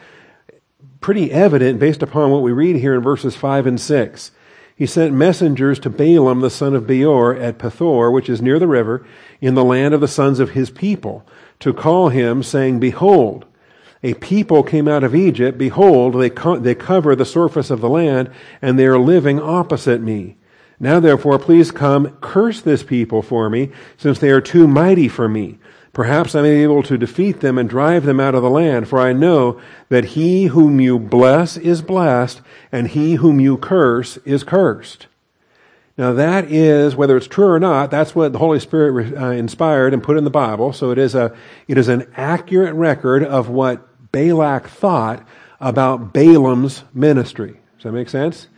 pretty 1.01 1.33
evident 1.33 1.79
based 1.79 2.03
upon 2.03 2.31
what 2.31 2.43
we 2.43 2.53
read 2.53 2.77
here 2.77 2.95
in 2.95 3.03
verses 3.03 3.37
5 3.37 3.67
and 3.67 3.81
6. 3.81 4.31
He 4.77 4.87
sent 4.87 5.15
messengers 5.15 5.79
to 5.81 5.91
Balaam 5.91 6.41
the 6.41 6.51
son 6.51 6.75
of 6.75 6.87
Beor 6.87 7.35
at 7.35 7.59
Pethor, 7.59 8.13
which 8.13 8.29
is 8.29 8.43
near 8.43 8.59
the 8.59 8.67
river, 8.67 9.07
in 9.41 9.55
the 9.55 9.65
land 9.65 9.95
of 9.95 10.03
the 10.03 10.09
sons 10.09 10.39
of 10.39 10.51
his 10.51 10.69
people, 10.69 11.27
to 11.61 11.73
call 11.73 12.11
him, 12.11 12.43
saying, 12.43 12.79
Behold, 12.79 13.47
a 14.03 14.15
people 14.15 14.63
came 14.63 14.87
out 14.87 15.03
of 15.03 15.15
Egypt. 15.15 15.57
Behold, 15.57 16.21
they, 16.21 16.29
co- 16.29 16.59
they 16.59 16.75
cover 16.75 17.17
the 17.17 17.25
surface 17.25 17.71
of 17.71 17.81
the 17.81 17.89
land, 17.89 18.31
and 18.61 18.79
they 18.79 18.87
are 18.87 18.99
living 18.99 19.41
opposite 19.41 20.03
me. 20.03 20.37
Now 20.79 21.01
therefore, 21.01 21.39
please 21.39 21.71
come, 21.71 22.11
curse 22.21 22.61
this 22.61 22.83
people 22.83 23.23
for 23.23 23.49
me, 23.49 23.71
since 23.97 24.19
they 24.19 24.31
are 24.31 24.43
too 24.43 24.69
mighty 24.69 25.09
for 25.09 25.27
me. 25.27 25.59
Perhaps 25.97 26.35
I 26.35 26.43
may 26.43 26.57
be 26.57 26.63
able 26.63 26.83
to 26.83 26.99
defeat 26.99 27.41
them 27.41 27.57
and 27.57 27.71
drive 27.71 28.05
them 28.05 28.21
out 28.21 28.35
of 28.35 28.43
the 28.43 28.51
land, 28.51 28.87
for 28.87 29.01
I 29.01 29.15
know 29.15 29.59
that 29.89 30.05
he 30.05 30.45
whom 30.45 30.79
you 30.79 30.99
bless 30.99 31.57
is 31.57 31.81
blessed, 31.81 32.43
and 32.71 32.89
he 32.89 33.15
whom 33.15 33.41
you 33.41 33.57
curse 33.57 34.19
is 34.19 34.45
cursed. 34.45 35.07
Now 35.97 36.13
that 36.13 36.53
is, 36.53 36.95
whether 36.95 37.17
it's 37.17 37.27
true 37.27 37.49
or 37.49 37.59
not, 37.59 37.91
that's 37.91 38.15
what 38.15 38.35
the 38.35 38.39
Holy 38.39 38.61
Spirit 38.61 39.17
uh, 39.17 39.29
inspired 39.29 39.95
and 39.95 40.03
put 40.03 40.19
in 40.19 40.25
the 40.25 40.29
Bible. 40.29 40.75
So 40.75 40.91
it 40.91 40.99
is 40.99 41.15
a, 41.15 41.35
it 41.67 41.79
is 41.79 41.89
an 41.89 42.13
accurate 42.15 42.75
record 42.75 43.25
of 43.25 43.49
what 43.49 44.13
Balak 44.13 44.69
thought 44.69 45.27
about 45.61 46.13
Balaam's 46.13 46.85
ministry. 46.93 47.59
Does 47.77 47.85
that 47.85 47.93
make 47.93 48.11
sense? 48.11 48.49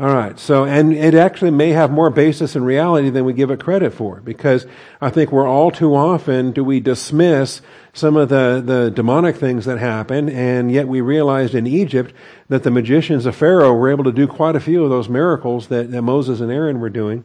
All 0.00 0.14
right. 0.14 0.38
So, 0.38 0.64
and 0.64 0.92
it 0.92 1.14
actually 1.14 1.50
may 1.50 1.70
have 1.70 1.90
more 1.90 2.08
basis 2.08 2.54
in 2.54 2.62
reality 2.62 3.10
than 3.10 3.24
we 3.24 3.32
give 3.32 3.50
it 3.50 3.58
credit 3.58 3.92
for, 3.92 4.20
because 4.20 4.64
I 5.00 5.10
think 5.10 5.32
we're 5.32 5.48
all 5.48 5.72
too 5.72 5.96
often 5.96 6.52
do 6.52 6.62
we 6.62 6.78
dismiss 6.78 7.60
some 7.92 8.16
of 8.16 8.28
the, 8.28 8.62
the 8.64 8.92
demonic 8.92 9.34
things 9.34 9.64
that 9.64 9.78
happen, 9.78 10.28
and 10.28 10.70
yet 10.70 10.86
we 10.86 11.00
realized 11.00 11.56
in 11.56 11.66
Egypt 11.66 12.14
that 12.48 12.62
the 12.62 12.70
magicians 12.70 13.26
of 13.26 13.34
Pharaoh 13.34 13.74
were 13.74 13.90
able 13.90 14.04
to 14.04 14.12
do 14.12 14.28
quite 14.28 14.54
a 14.54 14.60
few 14.60 14.84
of 14.84 14.90
those 14.90 15.08
miracles 15.08 15.66
that, 15.66 15.90
that 15.90 16.02
Moses 16.02 16.38
and 16.38 16.52
Aaron 16.52 16.78
were 16.78 16.90
doing. 16.90 17.24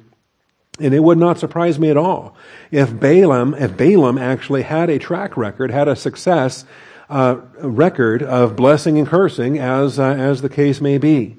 And 0.79 0.95
it 0.95 1.01
would 1.01 1.19
not 1.19 1.37
surprise 1.37 1.77
me 1.77 1.91
at 1.91 1.97
all 1.97 2.35
if 2.71 2.99
Balaam, 2.99 3.53
if 3.53 3.77
Balaam 3.77 4.17
actually 4.17 4.63
had 4.63 4.89
a 4.89 4.97
track 4.97 5.37
record, 5.37 5.69
had 5.69 5.87
a 5.87 5.95
success 5.95 6.65
uh, 7.07 7.35
record 7.59 8.23
of 8.23 8.55
blessing 8.55 8.97
and 8.97 9.07
cursing, 9.07 9.59
as 9.59 9.99
uh, 9.99 10.05
as 10.05 10.41
the 10.41 10.49
case 10.49 10.81
may 10.81 10.97
be 10.97 11.37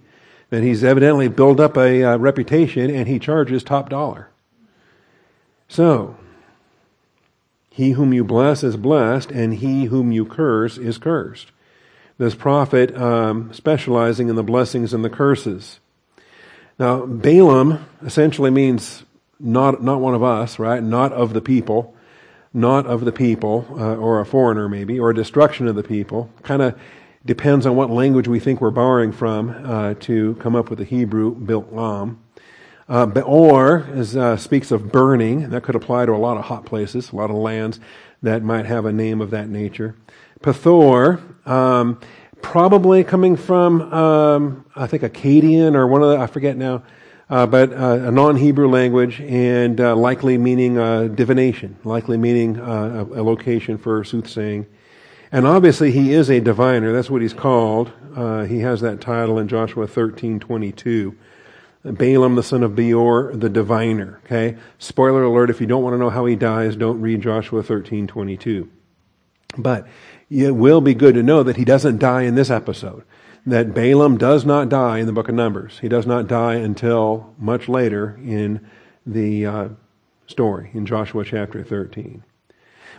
that 0.55 0.63
he's 0.63 0.85
evidently 0.85 1.27
built 1.27 1.59
up 1.59 1.77
a 1.77 2.05
uh, 2.05 2.17
reputation 2.17 2.89
and 2.89 3.09
he 3.09 3.19
charges 3.19 3.65
top 3.65 3.89
dollar. 3.89 4.29
So, 5.67 6.17
he 7.71 7.91
whom 7.91 8.13
you 8.13 8.23
bless 8.23 8.63
is 8.63 8.77
blessed, 8.77 9.33
and 9.33 9.55
he 9.55 9.87
whom 9.87 10.13
you 10.13 10.25
curse 10.25 10.79
is 10.79 10.97
cursed. 10.97 11.51
This 12.19 12.37
prophet 12.37 12.97
um, 12.97 13.53
specializing 13.53 14.29
in 14.29 14.37
the 14.37 14.45
blessings 14.45 14.95
and 14.95 15.05
the 15.05 15.11
curses. 15.11 15.81
Now, 16.79 17.05
Balaam 17.05 17.85
essentially 18.05 18.51
means 18.51 19.03
not 19.41 19.83
not 19.83 20.01
one 20.01 20.15
of 20.15 20.23
us, 20.23 20.61
right? 20.61 20.81
Not 20.81 21.13
of 21.13 21.33
the 21.33 21.41
people, 21.41 21.97
not 22.53 22.87
of 22.87 23.05
the 23.05 23.11
people, 23.11 23.67
uh, 23.73 23.97
or 23.97 24.21
a 24.21 24.27
foreigner 24.27 24.69
maybe, 24.69 25.01
or 25.01 25.13
destruction 25.13 25.67
of 25.67 25.75
the 25.75 25.83
people. 25.83 26.31
Kind 26.45 26.63
of 26.63 26.79
depends 27.25 27.67
on 27.67 27.77
what 27.77 27.91
language 27.91 28.29
we 28.29 28.39
think 28.39 28.61
we're 28.61 28.71
borrowing 28.71 29.13
from 29.13 29.51
uh, 29.65 29.95
to 30.01 30.35
come 30.37 30.55
up 30.55 30.71
with 30.71 30.79
the 30.79 30.85
Hebrew 30.85 31.35
Bilam. 31.35 32.17
Uh, 32.87 33.07
Beor 33.07 33.87
is, 33.95 34.15
uh, 34.15 34.37
speaks 34.37 34.71
of 34.71 34.93
burning. 34.93 35.49
That 35.51 35.63
could 35.63 35.75
apply 35.75 36.07
to 36.07 36.13
a 36.13 36.19
lot 36.19 36.37
of 36.37 36.45
hot 36.45 36.67
places, 36.67 37.13
a 37.13 37.17
lot 37.17 37.31
of 37.31 37.37
lands 37.37 37.81
that 38.23 38.43
might 38.43 38.67
have 38.67 38.85
a 38.85 38.93
name 38.93 39.21
of 39.21 39.31
that 39.31 39.49
nature. 39.49 39.97
Pethor, 40.41 41.49
um, 41.49 41.99
probably 42.43 43.03
coming 43.05 43.37
from, 43.37 43.81
um, 43.93 44.67
I 44.77 44.87
think, 44.87 45.03
Akkadian 45.03 45.75
or 45.75 45.87
one 45.87 46.03
of 46.03 46.11
the, 46.11 46.19
I 46.19 46.27
forget 46.27 46.59
now, 46.59 46.83
uh, 47.31 47.47
but 47.47 47.73
uh, 47.73 48.01
a 48.05 48.11
non-Hebrew 48.11 48.69
language 48.69 49.21
and 49.23 49.81
uh, 49.81 49.97
likely 49.97 50.37
meaning 50.37 50.77
uh, 50.77 51.05
divination, 51.05 51.79
likely 51.85 52.19
meaning 52.19 52.59
a, 52.59 53.03
a, 53.03 53.23
location 53.23 53.79
for 53.79 54.05
soothsaying. 54.05 54.67
And 55.35 55.49
obviously, 55.49 55.91
he 55.91 56.13
is 56.13 56.31
a 56.31 56.39
diviner. 56.39 56.93
That's 56.93 57.11
what 57.11 57.21
he's 57.21 57.35
called. 57.35 57.91
Uh, 58.15 58.45
he 58.45 58.61
has 58.61 58.83
that 58.83 59.01
title 59.01 59.37
in 59.37 59.49
Joshua 59.49 59.89
13 59.89 60.39
22. 60.39 61.19
Balaam, 61.83 62.37
the 62.37 62.43
son 62.45 62.63
of 62.63 62.77
Beor, 62.77 63.33
the 63.35 63.49
diviner. 63.49 64.21
Okay? 64.25 64.57
Spoiler 64.79 65.25
alert, 65.25 65.51
if 65.51 65.61
you 65.61 65.67
don't 65.67 65.83
want 65.83 65.95
to 65.95 65.99
know 65.99 66.11
how 66.11 66.25
he 66.25 66.37
dies, 66.37 66.77
don't 66.77 67.01
read 67.01 67.21
Joshua 67.21 67.65
13 67.65 68.07
22. 68.07 68.71
But 69.59 69.89
it 70.31 70.55
will 70.55 70.81
be 70.81 70.95
good 70.95 71.17
to 71.17 71.23
know 71.25 71.43
that 71.43 71.57
he 71.57 71.65
doesn't 71.65 71.99
die 71.99 72.23
in 72.23 72.37
this 72.37 72.49
episode. 72.49 73.03
That 73.45 73.75
Balaam 73.75 74.17
does 74.17 74.45
not 74.45 74.69
die 74.69 75.01
in 75.01 75.07
the 75.07 75.13
book 75.13 75.29
of 75.29 75.35
Numbers. 75.35 75.81
He 75.81 75.89
does 75.89 76.07
not 76.07 76.29
die 76.29 76.55
until 76.55 77.35
much 77.41 77.69
later 77.69 78.21
in 78.23 78.65
the 79.05 79.47
uh, 79.47 79.69
story, 80.29 80.71
in 80.75 80.87
Joshua 80.87 81.25
chapter 81.25 81.65
13. 81.65 82.23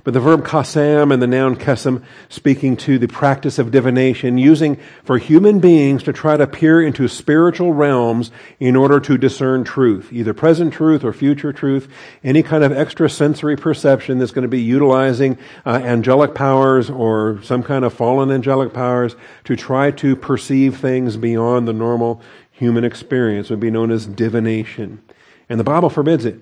But 0.04 0.14
the 0.14 0.20
verb 0.20 0.46
kasam 0.46 1.14
and 1.14 1.22
the 1.22 1.28
noun 1.28 1.56
kesem 1.56 2.04
speaking 2.30 2.78
to 2.78 3.00
the 3.00 3.08
practice 3.08 3.58
of 3.58 3.72
divination, 3.72 4.38
using 4.38 4.78
for 5.04 5.18
human 5.18 5.60
beings 5.60 6.04
to 6.04 6.14
try 6.14 6.38
to 6.38 6.48
peer 6.48 6.82
into 6.82 7.08
spiritual 7.08 7.74
realms 7.74 8.32
in 8.60 8.75
order 8.75 9.00
to 9.00 9.18
discern 9.18 9.64
truth, 9.64 10.12
either 10.12 10.34
present 10.34 10.74
truth 10.74 11.04
or 11.04 11.14
future 11.14 11.54
truth, 11.54 11.88
any 12.24 12.44
kind 12.44 12.64
of 12.64 12.72
extrasensory 12.72 13.56
perception 13.56 14.20
that's 14.20 14.32
going 14.32 14.44
to 14.44 14.48
be 14.48 14.62
utilizing 14.62 15.38
uh, 15.66 15.82
angelic 15.84 16.36
powers 16.36 16.90
or 16.90 17.40
some 17.44 17.64
kind 17.64 17.86
of 17.86 17.94
fallen 17.94 18.32
angelic 18.32 18.74
powers 18.74 19.16
to 19.44 19.56
try 19.56 19.92
to 19.92 20.16
perceive 20.16 20.78
things 20.78 21.18
beyond 21.18 21.68
the 21.68 21.74
normal 21.74 22.22
human 22.52 22.84
experience 22.84 23.50
would 23.50 23.60
be 23.60 23.72
known 23.72 23.92
as 23.92 24.06
divination. 24.06 25.02
And 25.50 25.60
the 25.60 25.64
Bible 25.64 25.90
forbids 25.90 26.25
it. 26.25 26.42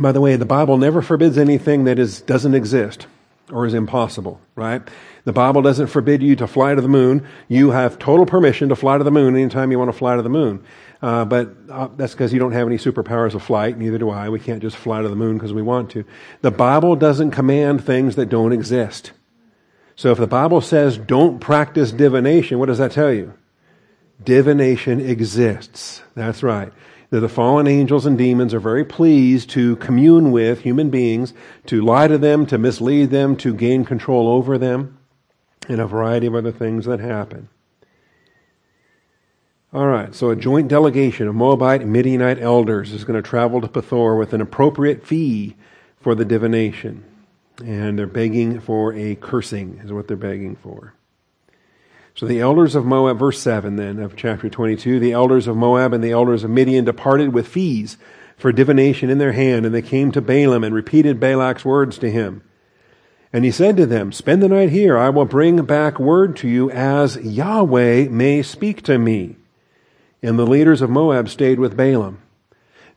By 0.00 0.12
the 0.12 0.20
way, 0.20 0.36
the 0.36 0.46
Bible 0.46 0.78
never 0.78 1.02
forbids 1.02 1.36
anything 1.36 1.84
that 1.84 1.98
is, 1.98 2.22
doesn't 2.22 2.54
exist 2.54 3.06
or 3.50 3.66
is 3.66 3.74
impossible, 3.74 4.40
right? 4.54 4.82
The 5.24 5.32
Bible 5.32 5.60
doesn't 5.60 5.88
forbid 5.88 6.22
you 6.22 6.34
to 6.36 6.46
fly 6.46 6.74
to 6.74 6.80
the 6.80 6.88
moon. 6.88 7.26
You 7.48 7.70
have 7.70 7.98
total 7.98 8.24
permission 8.24 8.70
to 8.70 8.76
fly 8.76 8.96
to 8.96 9.04
the 9.04 9.10
moon 9.10 9.36
anytime 9.36 9.70
you 9.70 9.78
want 9.78 9.92
to 9.92 9.96
fly 9.96 10.16
to 10.16 10.22
the 10.22 10.30
moon. 10.30 10.64
Uh, 11.02 11.24
but 11.26 11.54
uh, 11.68 11.88
that's 11.96 12.12
because 12.12 12.32
you 12.32 12.38
don't 12.38 12.52
have 12.52 12.66
any 12.66 12.78
superpowers 12.78 13.34
of 13.34 13.42
flight. 13.42 13.76
Neither 13.76 13.98
do 13.98 14.08
I. 14.08 14.30
We 14.30 14.40
can't 14.40 14.62
just 14.62 14.76
fly 14.76 15.02
to 15.02 15.08
the 15.08 15.16
moon 15.16 15.36
because 15.36 15.52
we 15.52 15.62
want 15.62 15.90
to. 15.90 16.04
The 16.40 16.50
Bible 16.50 16.96
doesn't 16.96 17.32
command 17.32 17.84
things 17.84 18.16
that 18.16 18.26
don't 18.26 18.52
exist. 18.52 19.12
So 19.94 20.10
if 20.10 20.18
the 20.18 20.26
Bible 20.26 20.62
says 20.62 20.96
don't 20.96 21.38
practice 21.38 21.92
divination, 21.92 22.58
what 22.58 22.66
does 22.66 22.78
that 22.78 22.92
tell 22.92 23.12
you? 23.12 23.34
Divination 24.24 25.00
exists. 25.00 26.02
That's 26.14 26.42
right 26.42 26.72
that 27.12 27.20
the 27.20 27.28
fallen 27.28 27.66
angels 27.66 28.06
and 28.06 28.16
demons 28.16 28.54
are 28.54 28.58
very 28.58 28.86
pleased 28.86 29.50
to 29.50 29.76
commune 29.76 30.32
with 30.32 30.62
human 30.62 30.88
beings, 30.88 31.34
to 31.66 31.82
lie 31.82 32.08
to 32.08 32.16
them, 32.16 32.46
to 32.46 32.56
mislead 32.56 33.10
them, 33.10 33.36
to 33.36 33.52
gain 33.52 33.84
control 33.84 34.26
over 34.28 34.56
them, 34.56 34.96
and 35.68 35.78
a 35.78 35.86
variety 35.86 36.26
of 36.26 36.34
other 36.34 36.50
things 36.50 36.86
that 36.86 37.00
happen. 37.00 37.50
All 39.74 39.88
right, 39.88 40.14
so 40.14 40.30
a 40.30 40.36
joint 40.36 40.68
delegation 40.68 41.28
of 41.28 41.34
Moabite 41.34 41.82
and 41.82 41.92
Midianite 41.92 42.38
elders 42.38 42.92
is 42.92 43.04
going 43.04 43.22
to 43.22 43.28
travel 43.28 43.60
to 43.60 43.68
Pethor 43.68 44.18
with 44.18 44.32
an 44.32 44.40
appropriate 44.40 45.06
fee 45.06 45.54
for 46.00 46.14
the 46.14 46.24
divination. 46.24 47.04
And 47.62 47.98
they're 47.98 48.06
begging 48.06 48.58
for 48.58 48.94
a 48.94 49.16
cursing, 49.16 49.82
is 49.84 49.92
what 49.92 50.08
they're 50.08 50.16
begging 50.16 50.56
for. 50.56 50.94
So 52.14 52.26
the 52.26 52.40
elders 52.40 52.74
of 52.74 52.84
Moab, 52.84 53.18
verse 53.18 53.40
7 53.40 53.76
then 53.76 53.98
of 53.98 54.16
chapter 54.16 54.50
22, 54.50 55.00
the 55.00 55.12
elders 55.12 55.46
of 55.46 55.56
Moab 55.56 55.92
and 55.94 56.04
the 56.04 56.10
elders 56.10 56.44
of 56.44 56.50
Midian 56.50 56.84
departed 56.84 57.32
with 57.32 57.48
fees 57.48 57.96
for 58.36 58.52
divination 58.52 59.08
in 59.08 59.18
their 59.18 59.32
hand, 59.32 59.64
and 59.64 59.74
they 59.74 59.82
came 59.82 60.12
to 60.12 60.20
Balaam 60.20 60.64
and 60.64 60.74
repeated 60.74 61.20
Balak's 61.20 61.64
words 61.64 61.96
to 61.98 62.10
him. 62.10 62.42
And 63.32 63.46
he 63.46 63.50
said 63.50 63.78
to 63.78 63.86
them, 63.86 64.12
Spend 64.12 64.42
the 64.42 64.48
night 64.48 64.70
here. 64.70 64.98
I 64.98 65.08
will 65.08 65.24
bring 65.24 65.64
back 65.64 65.98
word 65.98 66.36
to 66.38 66.48
you 66.48 66.70
as 66.70 67.16
Yahweh 67.16 68.08
may 68.10 68.42
speak 68.42 68.82
to 68.82 68.98
me. 68.98 69.36
And 70.22 70.38
the 70.38 70.46
leaders 70.46 70.82
of 70.82 70.90
Moab 70.90 71.30
stayed 71.30 71.58
with 71.58 71.76
Balaam. 71.76 72.20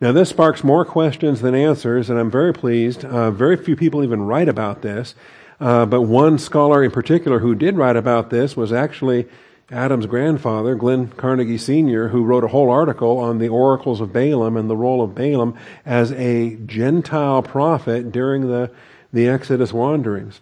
Now, 0.02 0.12
this 0.12 0.30
sparks 0.30 0.62
more 0.62 0.84
questions 0.84 1.40
than 1.40 1.56
answers, 1.56 2.10
and 2.10 2.20
I'm 2.20 2.30
very 2.30 2.54
pleased. 2.54 3.06
Uh, 3.06 3.32
very 3.32 3.56
few 3.56 3.78
people 3.78 4.04
even 4.04 4.24
write 4.24 4.50
about 4.50 4.82
this. 4.82 5.16
Uh, 5.60 5.86
but 5.86 6.02
one 6.02 6.38
scholar 6.38 6.84
in 6.84 6.92
particular 6.92 7.40
who 7.40 7.56
did 7.56 7.78
write 7.78 7.96
about 7.96 8.30
this 8.30 8.58
was 8.58 8.74
actually 8.74 9.28
Adam's 9.72 10.06
grandfather, 10.06 10.76
Glenn 10.76 11.08
Carnegie 11.08 11.58
Sr., 11.58 12.10
who 12.10 12.24
wrote 12.24 12.44
a 12.44 12.50
whole 12.50 12.70
article 12.70 13.18
on 13.18 13.40
the 13.40 13.48
oracles 13.48 14.00
of 14.00 14.14
Balaam 14.14 14.58
and 14.58 14.70
the 14.70 14.78
role 14.78 15.02
of 15.02 15.16
Balaam 15.16 15.58
as 15.86 16.12
a 16.12 16.56
Gentile 16.66 17.42
prophet 17.42 18.12
during 18.12 18.48
the, 18.48 18.70
the 19.12 19.28
Exodus 19.28 19.74
wanderings. 19.74 20.40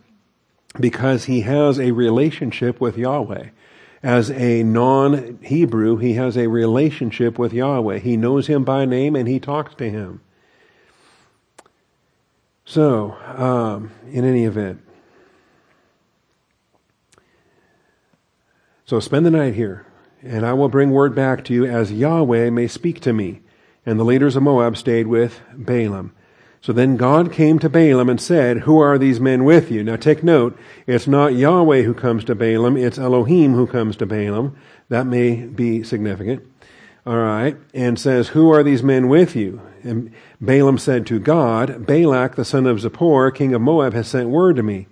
Because 0.78 1.26
he 1.26 1.42
has 1.42 1.80
a 1.80 1.92
relationship 1.92 2.82
with 2.82 2.98
Yahweh. 2.98 3.50
as 4.02 4.30
a 4.32 4.64
non-Hebrew, 4.64 5.98
he 5.98 6.14
has 6.14 6.36
a 6.36 6.48
relationship 6.48 7.40
with 7.40 7.54
Yahweh. 7.54 8.00
He 8.00 8.18
knows 8.18 8.48
him 8.48 8.66
by 8.66 8.84
name 8.84 9.16
and 9.16 9.28
he 9.28 9.40
talks 9.40 9.74
to 9.76 9.90
him. 9.90 10.20
So, 12.66 13.16
um, 13.38 13.92
in 14.12 14.26
any 14.26 14.44
event, 14.46 14.82
so 18.86 19.00
spend 19.00 19.26
the 19.26 19.32
night 19.32 19.56
here, 19.56 19.86
and 20.22 20.46
I 20.46 20.54
will 20.54 20.70
bring 20.70 20.92
word 20.92 21.16
back 21.16 21.44
to 21.46 21.54
you 21.54 21.66
as 21.66 21.92
Yahweh 21.92 22.50
may 22.50 22.68
speak 22.68 23.00
to 23.02 23.14
me. 23.14 23.42
And 23.86 24.00
the 24.00 24.06
leaders 24.06 24.36
of 24.36 24.44
Moab 24.44 24.78
stayed 24.78 25.08
with 25.08 25.42
Balaam. 25.54 26.14
So 26.62 26.72
then 26.72 26.96
God 26.96 27.34
came 27.34 27.60
to 27.60 27.70
Balaam 27.70 28.10
and 28.10 28.22
said, 28.22 28.60
Who 28.60 28.80
are 28.80 28.98
these 28.98 29.20
men 29.20 29.44
with 29.44 29.70
you? 29.70 29.84
Now 29.84 29.98
take 29.98 30.24
note, 30.24 30.58
it's 30.88 31.08
not 31.08 31.36
Yahweh 31.36 31.82
who 31.82 31.94
comes 31.94 32.24
to 32.26 32.36
Balaam, 32.36 32.78
it's 32.78 32.98
Elohim 32.98 33.54
who 33.54 33.68
comes 33.68 33.98
to 33.98 34.06
Balaam. 34.06 34.56
That 34.88 35.06
may 35.06 35.46
be 35.46 35.84
significant. 35.84 36.48
All 37.06 37.18
right. 37.18 37.58
And 37.74 38.00
says, 38.00 38.30
Who 38.30 38.50
are 38.52 38.64
these 38.64 38.82
men 38.82 39.10
with 39.10 39.36
you? 39.36 39.62
And 39.84 40.14
Balaam 40.40 40.78
said 40.78 41.06
to 41.08 41.20
God, 41.20 41.86
Balak, 41.86 42.36
the 42.36 42.46
son 42.46 42.66
of 42.66 42.78
Zippor, 42.78 43.36
king 43.36 43.54
of 43.54 43.62
Moab, 43.62 43.94
has 43.94 44.08
sent 44.08 44.30
word 44.30 44.56
to 44.56 44.64
me. 44.64 44.88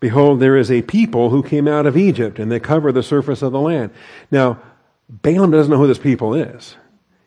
Behold, 0.00 0.40
there 0.40 0.56
is 0.56 0.70
a 0.70 0.82
people 0.82 1.30
who 1.30 1.42
came 1.42 1.66
out 1.66 1.86
of 1.86 1.96
Egypt, 1.96 2.38
and 2.38 2.50
they 2.52 2.60
cover 2.60 2.92
the 2.92 3.02
surface 3.02 3.42
of 3.42 3.52
the 3.52 3.60
land. 3.60 3.90
Now, 4.30 4.60
Balaam 5.08 5.50
doesn't 5.50 5.70
know 5.70 5.78
who 5.78 5.86
this 5.86 5.98
people 5.98 6.34
is, 6.34 6.76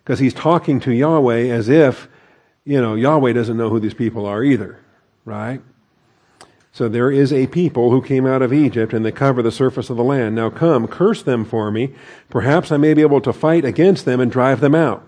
because 0.04 0.20
he's 0.20 0.34
talking 0.34 0.80
to 0.82 0.92
Yahweh 0.94 1.48
as 1.48 1.70
if, 1.70 2.08
you 2.66 2.80
know, 2.80 2.96
Yahweh 2.96 3.34
doesn't 3.34 3.58
know 3.58 3.70
who 3.70 3.80
these 3.80 3.94
people 3.94 4.26
are 4.26 4.44
either, 4.44 4.80
right? 5.26 5.62
So 6.72 6.88
there 6.88 7.12
is 7.12 7.34
a 7.34 7.48
people 7.48 7.90
who 7.90 8.02
came 8.02 8.28
out 8.28 8.44
of 8.44 8.54
Egypt 8.54 8.94
and 8.94 9.04
they 9.04 9.12
cover 9.12 9.42
the 9.42 9.52
surface 9.52 9.90
of 9.90 9.98
the 9.98 10.04
land. 10.04 10.36
Now 10.36 10.50
come, 10.50 10.88
curse 10.88 11.24
them 11.24 11.44
for 11.44 11.72
me. 11.72 11.96
Perhaps 12.30 12.72
I 12.72 12.78
may 12.78 12.94
be 12.94 13.02
able 13.02 13.22
to 13.22 13.34
fight 13.34 13.66
against 13.66 14.06
them 14.06 14.20
and 14.20 14.32
drive 14.32 14.60
them 14.60 14.76
out. 14.76 15.06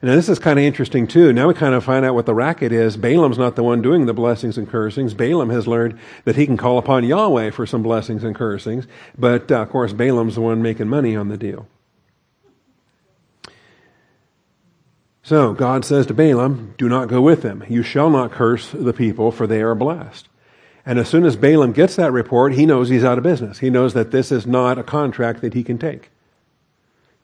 And 0.00 0.10
this 0.10 0.28
is 0.28 0.38
kind 0.38 0.58
of 0.58 0.64
interesting 0.64 1.08
too. 1.08 1.32
Now 1.32 1.48
we 1.48 1.54
kind 1.54 1.74
of 1.74 1.84
find 1.84 2.04
out 2.04 2.14
what 2.14 2.26
the 2.26 2.34
racket 2.34 2.70
is. 2.70 2.96
Balaam's 2.96 3.38
not 3.38 3.56
the 3.56 3.64
one 3.64 3.82
doing 3.82 4.06
the 4.06 4.14
blessings 4.14 4.56
and 4.56 4.68
cursings. 4.68 5.12
Balaam 5.12 5.50
has 5.50 5.66
learned 5.66 5.98
that 6.24 6.36
he 6.36 6.46
can 6.46 6.56
call 6.56 6.78
upon 6.78 7.04
Yahweh 7.04 7.50
for 7.50 7.66
some 7.66 7.82
blessings 7.82 8.22
and 8.22 8.34
cursings. 8.34 8.86
But 9.16 9.50
uh, 9.50 9.62
of 9.62 9.70
course, 9.70 9.92
Balaam's 9.92 10.36
the 10.36 10.40
one 10.40 10.62
making 10.62 10.88
money 10.88 11.16
on 11.16 11.28
the 11.28 11.36
deal. 11.36 11.66
So 15.24 15.52
God 15.52 15.84
says 15.84 16.06
to 16.06 16.14
Balaam, 16.14 16.74
Do 16.78 16.88
not 16.88 17.08
go 17.08 17.20
with 17.20 17.42
them. 17.42 17.64
You 17.68 17.82
shall 17.82 18.08
not 18.08 18.30
curse 18.30 18.70
the 18.70 18.94
people, 18.94 19.30
for 19.32 19.46
they 19.46 19.60
are 19.62 19.74
blessed. 19.74 20.28
And 20.86 20.98
as 20.98 21.08
soon 21.08 21.24
as 21.24 21.36
Balaam 21.36 21.72
gets 21.72 21.96
that 21.96 22.12
report, 22.12 22.54
he 22.54 22.64
knows 22.64 22.88
he's 22.88 23.04
out 23.04 23.18
of 23.18 23.24
business. 23.24 23.58
He 23.58 23.68
knows 23.68 23.92
that 23.92 24.10
this 24.10 24.32
is 24.32 24.46
not 24.46 24.78
a 24.78 24.82
contract 24.82 25.42
that 25.42 25.52
he 25.52 25.62
can 25.62 25.76
take. 25.76 26.10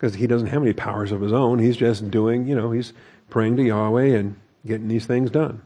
Because 0.05 0.17
he 0.17 0.27
doesn't 0.27 0.49
have 0.49 0.61
any 0.61 0.75
powers 0.75 1.13
of 1.13 1.23
his 1.23 1.33
own. 1.33 1.59
He's 1.59 1.79
just 1.79 2.11
doing, 2.11 2.47
you 2.47 2.55
know, 2.55 2.73
he's 2.73 2.93
praying 3.31 3.57
to 3.57 3.63
Yahweh 3.63 4.15
and 4.15 4.37
getting 4.67 4.87
these 4.87 5.07
things 5.07 5.31
done. 5.31 5.63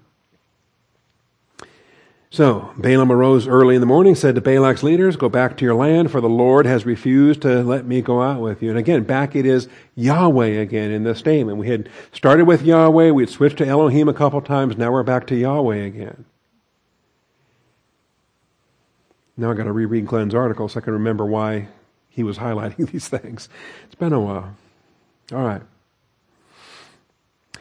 So 2.30 2.70
Balaam 2.76 3.10
arose 3.10 3.48
early 3.48 3.74
in 3.74 3.80
the 3.80 3.86
morning, 3.88 4.14
said 4.14 4.36
to 4.36 4.40
Balak's 4.40 4.84
leaders, 4.84 5.16
Go 5.16 5.28
back 5.28 5.56
to 5.56 5.64
your 5.64 5.74
land, 5.74 6.12
for 6.12 6.20
the 6.20 6.28
Lord 6.28 6.66
has 6.66 6.86
refused 6.86 7.42
to 7.42 7.64
let 7.64 7.84
me 7.84 8.00
go 8.00 8.22
out 8.22 8.40
with 8.40 8.62
you. 8.62 8.70
And 8.70 8.78
again, 8.78 9.02
back 9.02 9.34
it 9.34 9.44
is 9.44 9.66
Yahweh 9.96 10.60
again 10.60 10.92
in 10.92 11.02
this 11.02 11.18
statement. 11.18 11.58
We 11.58 11.66
had 11.66 11.88
started 12.12 12.46
with 12.46 12.62
Yahweh, 12.62 13.10
we 13.10 13.24
had 13.24 13.30
switched 13.30 13.58
to 13.58 13.66
Elohim 13.66 14.08
a 14.08 14.14
couple 14.14 14.40
times, 14.40 14.76
now 14.76 14.92
we're 14.92 15.02
back 15.02 15.26
to 15.26 15.34
Yahweh 15.34 15.78
again. 15.78 16.26
Now 19.36 19.50
I've 19.50 19.56
got 19.56 19.64
to 19.64 19.72
reread 19.72 20.06
Glenn's 20.06 20.32
article 20.32 20.68
so 20.68 20.78
I 20.78 20.84
can 20.84 20.92
remember 20.92 21.26
why 21.26 21.66
he 22.18 22.24
was 22.24 22.38
highlighting 22.38 22.90
these 22.92 23.06
things. 23.06 23.48
It's 23.86 23.94
been 23.94 24.12
a 24.12 24.20
while. 24.20 24.56
All 25.32 25.44
right. 25.44 25.62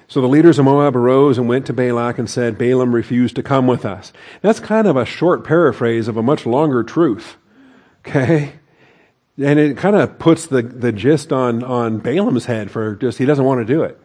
So 0.08 0.20
the 0.20 0.28
leaders 0.28 0.58
of 0.58 0.66
Moab 0.66 0.96
arose 0.96 1.38
and 1.38 1.48
went 1.48 1.68
to 1.68 1.74
Balak 1.74 2.18
and 2.18 2.28
said, 2.28 2.58
Balaam 2.58 2.96
refused 2.96 3.36
to 3.36 3.44
come 3.44 3.68
with 3.68 3.86
us. 3.86 4.12
That's 4.42 4.60
kind 4.60 4.88
of 4.88 4.98
a 4.98 5.06
short 5.06 5.44
paraphrase 5.44 6.08
of 6.08 6.18
a 6.18 6.24
much 6.24 6.48
longer 6.48 6.82
truth. 6.82 7.36
Okay? 8.00 8.54
And 9.38 9.60
it 9.60 9.78
kind 9.78 9.96
of 9.96 10.18
puts 10.18 10.48
the, 10.48 10.64
the 10.64 10.92
gist 10.92 11.32
on, 11.32 11.64
on 11.64 12.00
Balaam's 12.00 12.46
head 12.46 12.72
for 12.72 12.96
just, 12.96 13.20
he 13.20 13.26
doesn't 13.26 13.46
want 13.46 13.60
to 13.60 13.72
do 13.72 13.84
it. 13.84 14.00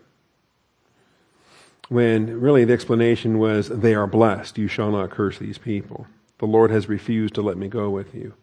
When 1.88 2.40
really 2.40 2.66
the 2.66 2.74
explanation 2.74 3.38
was, 3.38 3.68
they 3.70 3.94
are 3.94 4.06
blessed. 4.06 4.58
You 4.58 4.68
shall 4.68 4.90
not 4.90 5.08
curse 5.08 5.38
these 5.38 5.56
people. 5.56 6.06
The 6.40 6.46
Lord 6.46 6.70
has 6.70 6.90
refused 6.90 7.32
to 7.36 7.42
let 7.42 7.56
me 7.56 7.68
go 7.68 7.88
with 7.88 8.14
you. 8.14 8.34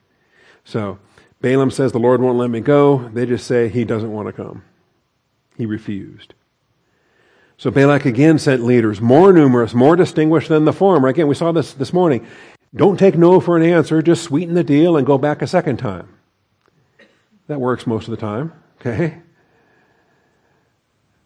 So 0.63 0.97
Balaam 1.41 1.71
says, 1.71 1.91
The 1.91 1.99
Lord 1.99 2.21
won't 2.21 2.38
let 2.38 2.49
me 2.49 2.60
go. 2.60 3.10
They 3.10 3.25
just 3.25 3.47
say, 3.47 3.69
He 3.69 3.86
doesn't 3.86 4.12
want 4.12 4.28
to 4.28 4.34
come. 4.34 4.63
He 5.58 5.65
refused. 5.65 6.34
So 7.58 7.71
Balak 7.71 8.06
again 8.06 8.39
sent 8.39 8.63
leaders, 8.63 9.02
more 9.02 9.34
numerous, 9.34 9.73
more 9.73 9.97
distinguished 9.97 10.47
than 10.47 10.63
the 10.63 10.71
former. 10.71 11.10
Again, 11.10 11.28
we 11.28 11.36
saw 11.36 11.52
this 11.52 11.73
this 11.73 11.91
morning. 11.91 12.25
Don't 12.73 12.97
take 12.97 13.17
no 13.17 13.39
for 13.39 13.58
an 13.58 13.63
answer, 13.63 14.02
just 14.02 14.23
sweeten 14.23 14.54
the 14.54 14.63
deal 14.63 14.95
and 14.95 15.06
go 15.06 15.17
back 15.17 15.41
a 15.41 15.47
second 15.47 15.78
time. 15.78 16.08
That 17.47 17.60
works 17.60 17.88
most 17.88 18.08
of 18.08 18.12
the 18.12 18.17
time, 18.17 18.54
okay? 18.80 19.21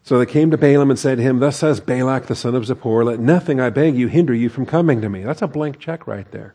So 0.02 0.18
they 0.18 0.26
came 0.26 0.50
to 0.50 0.58
Balaam 0.58 0.90
and 0.90 0.98
said 0.98 1.18
to 1.18 1.22
him, 1.22 1.38
Thus 1.38 1.58
says 1.58 1.80
Balak 1.80 2.26
the 2.26 2.34
son 2.34 2.54
of 2.54 2.64
Zippor, 2.64 3.04
let 3.04 3.20
nothing, 3.20 3.60
I 3.60 3.70
beg 3.70 3.94
you, 3.94 4.08
hinder 4.08 4.34
you 4.34 4.48
from 4.48 4.66
coming 4.66 5.00
to 5.02 5.08
me. 5.08 5.22
That's 5.22 5.42
a 5.42 5.46
blank 5.46 5.78
check 5.78 6.06
right 6.06 6.30
there. 6.30 6.54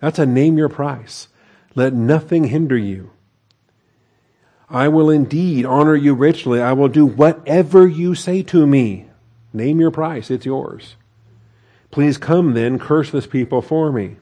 That's 0.00 0.18
a 0.18 0.26
name 0.26 0.56
your 0.56 0.68
price. 0.68 1.28
Let 1.76 1.92
nothing 1.92 2.44
hinder 2.44 2.76
you. 2.76 3.10
I 4.68 4.88
will 4.88 5.10
indeed 5.10 5.64
honor 5.64 5.94
you 5.94 6.14
richly. 6.14 6.60
I 6.60 6.72
will 6.72 6.88
do 6.88 7.06
whatever 7.06 7.86
you 7.86 8.16
say 8.16 8.42
to 8.44 8.66
me. 8.66 9.06
Name 9.52 9.78
your 9.78 9.92
price. 9.92 10.30
It's 10.30 10.46
yours. 10.46 10.96
Please 11.92 12.18
come 12.18 12.54
then, 12.54 12.78
curse 12.78 13.10
this 13.10 13.26
people 13.26 13.62
for 13.62 13.92
me. 13.92 14.16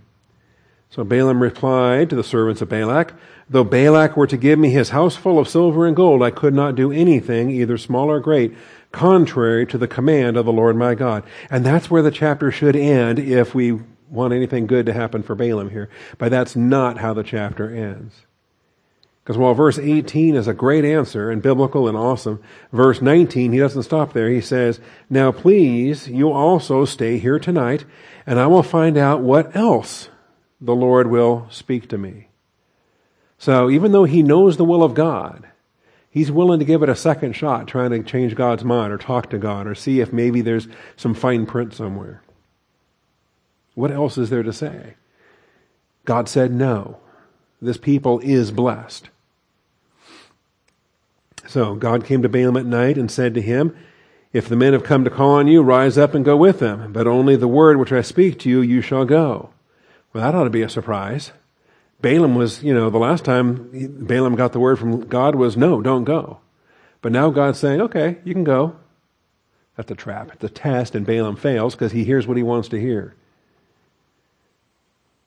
So 0.91 1.03
Balaam 1.03 1.43
replied 1.43 2.11
to 2.11 2.17
the 2.17 2.23
servants 2.23 2.61
of 2.61 2.69
Balak, 2.69 3.15
Though 3.49 3.65
Balak 3.65 4.17
were 4.17 4.27
to 4.27 4.37
give 4.37 4.59
me 4.59 4.71
his 4.71 4.91
house 4.91 5.17
full 5.17 5.39
of 5.39 5.49
silver 5.49 5.87
and 5.87 5.97
gold, 5.97 6.23
I 6.23 6.31
could 6.31 6.55
not 6.55 6.77
do 6.77 6.93
anything, 6.93 7.51
either 7.51 7.79
small 7.79 8.11
or 8.11 8.21
great, 8.21 8.55
contrary 8.93 9.67
to 9.67 9.79
the 9.79 9.89
command 9.89 10.37
of 10.37 10.47
the 10.47 10.53
Lord 10.53 10.77
my 10.77 10.95
God. 10.95 11.25
And 11.51 11.65
that's 11.65 11.91
where 11.91 12.03
the 12.03 12.11
chapter 12.11 12.51
should 12.51 12.77
end 12.77 13.19
if 13.19 13.55
we 13.55 13.81
want 14.09 14.33
anything 14.33 14.67
good 14.67 14.87
to 14.87 14.93
happen 14.93 15.23
for 15.23 15.35
Balaam 15.35 15.71
here. 15.71 15.91
But 16.19 16.31
that's 16.31 16.57
not 16.57 16.99
how 16.99 17.15
the 17.15 17.23
chapter 17.23 17.69
ends. 17.75 18.15
Because 19.25 19.39
while 19.39 19.55
verse 19.55 19.79
18 19.79 20.35
is 20.35 20.47
a 20.47 20.53
great 20.53 20.85
answer 20.85 21.31
and 21.31 21.41
biblical 21.41 21.89
and 21.89 21.97
awesome, 21.97 22.43
verse 22.73 23.01
19, 23.01 23.53
he 23.53 23.59
doesn't 23.59 23.85
stop 23.85 24.13
there. 24.13 24.29
He 24.29 24.43
says, 24.43 24.81
Now 25.09 25.33
please, 25.33 26.09
you 26.09 26.31
also 26.31 26.85
stay 26.85 27.17
here 27.17 27.39
tonight, 27.39 27.87
and 28.27 28.39
I 28.39 28.47
will 28.49 28.63
find 28.63 28.99
out 28.99 29.23
what 29.23 29.57
else 29.57 30.11
the 30.61 30.75
Lord 30.75 31.07
will 31.07 31.47
speak 31.49 31.89
to 31.89 31.99
me. 31.99 32.29
So 33.39 33.71
even 33.71 33.93
though 33.93 34.05
he 34.05 34.23
knows 34.23 34.59
the 34.59 34.65
will 34.65 34.83
of 34.83 34.93
God, 34.93 35.49
he's 36.11 36.31
willing 36.31 36.59
to 36.59 36.67
give 36.67 36.83
it 36.83 36.91
a 36.91 36.97
second 36.97 37.35
shot, 37.35 37.67
trying 37.67 37.93
to 37.93 38.03
change 38.03 38.35
God's 38.35 38.65
mind 38.65 38.93
or 38.93 38.99
talk 38.99 39.31
to 39.31 39.39
God 39.39 39.67
or 39.67 39.75
see 39.75 40.01
if 40.01 40.13
maybe 40.13 40.43
there's 40.43 40.69
some 40.97 41.15
fine 41.15 41.47
print 41.47 41.73
somewhere. 41.73 42.23
What 43.75 43.91
else 43.91 44.19
is 44.19 44.31
there 44.31 44.43
to 44.43 44.53
say? 44.53 44.95
God 46.05 46.29
said 46.29 46.53
no. 46.53 46.99
This 47.61 47.79
people 47.79 48.21
is 48.21 48.51
blessed. 48.51 49.09
So 51.47 51.75
God 51.75 52.05
came 52.05 52.23
to 52.23 52.29
Balaam 52.29 52.57
at 52.57 52.67
night 52.67 52.99
and 52.99 53.11
said 53.11 53.35
to 53.35 53.43
him, 53.43 53.77
If 54.33 54.49
the 54.49 54.57
men 54.57 54.73
have 54.73 54.85
come 54.85 55.05
to 55.05 55.11
call 55.11 55.33
on 55.33 55.47
you, 55.47 55.63
rise 55.63 55.99
up 55.99 56.15
and 56.15 56.25
go 56.25 56.37
with 56.37 56.59
them, 56.59 56.93
but 56.93 57.07
only 57.07 57.37
the 57.37 57.49
word 57.49 57.79
which 57.79 57.93
I 57.93 58.03
speak 58.03 58.39
to 58.41 58.51
you, 58.51 58.61
you 58.61 58.81
shall 58.81 59.05
go. 59.05 59.51
Well, 60.13 60.25
that 60.25 60.37
ought 60.37 60.45
to 60.45 60.51
be 60.51 60.63
a 60.63 60.69
surprise. 60.69 61.33
Balaam 62.01 62.35
was, 62.35 62.63
you 62.63 62.75
know, 62.75 62.91
the 62.91 62.99
last 62.99 63.25
time 63.25 63.71
Balaam 63.73 64.37
got 64.37 64.53
the 64.53 64.61
word 64.61 64.79
from 64.79 65.07
God 65.07 65.35
was, 65.35 65.57
no, 65.57 65.81
don't 65.81 66.05
go. 66.05 66.39
But 67.01 67.13
now 67.13 67.31
God's 67.31 67.59
saying, 67.59 67.81
okay, 67.81 68.19
you 68.25 68.35
can 68.35 68.45
go. 68.45 68.77
That's 69.77 69.91
a 69.91 69.95
trap. 69.95 70.31
It's 70.35 70.45
a 70.45 70.49
test, 70.49 70.95
and 70.95 71.07
Balaam 71.07 71.37
fails 71.37 71.75
because 71.75 71.93
he 71.93 72.05
hears 72.05 72.27
what 72.27 72.37
he 72.37 72.43
wants 72.43 72.69
to 72.69 72.81
hear. 72.81 73.15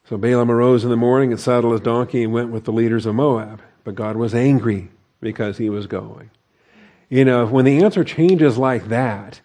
So 0.10 0.18
Balaam 0.18 0.50
arose 0.50 0.86
in 0.86 0.90
the 0.90 0.96
morning 0.96 1.32
and 1.32 1.40
saddled 1.40 1.74
his 1.74 1.82
donkey 1.82 2.24
and 2.24 2.32
went 2.32 2.50
with 2.50 2.64
the 2.64 2.72
leaders 2.72 3.06
of 3.06 3.16
Moab. 3.16 3.62
But 3.84 3.96
God 3.96 4.16
was 4.16 4.34
angry 4.34 4.90
because 5.20 5.58
he 5.58 5.70
was 5.70 5.86
going. 5.86 6.32
You 7.10 7.26
know, 7.26 7.46
when 7.46 7.66
the 7.66 7.84
answer 7.84 8.06
changes 8.06 8.58
like 8.58 8.88
that, 8.88 9.42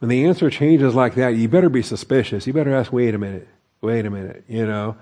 when 0.00 0.10
the 0.10 0.26
answer 0.26 0.50
changes 0.50 0.94
like 0.94 1.14
that, 1.14 1.30
you 1.30 1.48
better 1.48 1.70
be 1.70 1.82
suspicious. 1.82 2.46
You 2.46 2.52
better 2.52 2.74
ask, 2.74 2.92
wait 2.92 3.14
a 3.14 3.18
minute, 3.18 3.48
wait 3.80 4.04
a 4.04 4.10
minute, 4.10 4.44
you 4.46 4.66
know. 4.66 4.96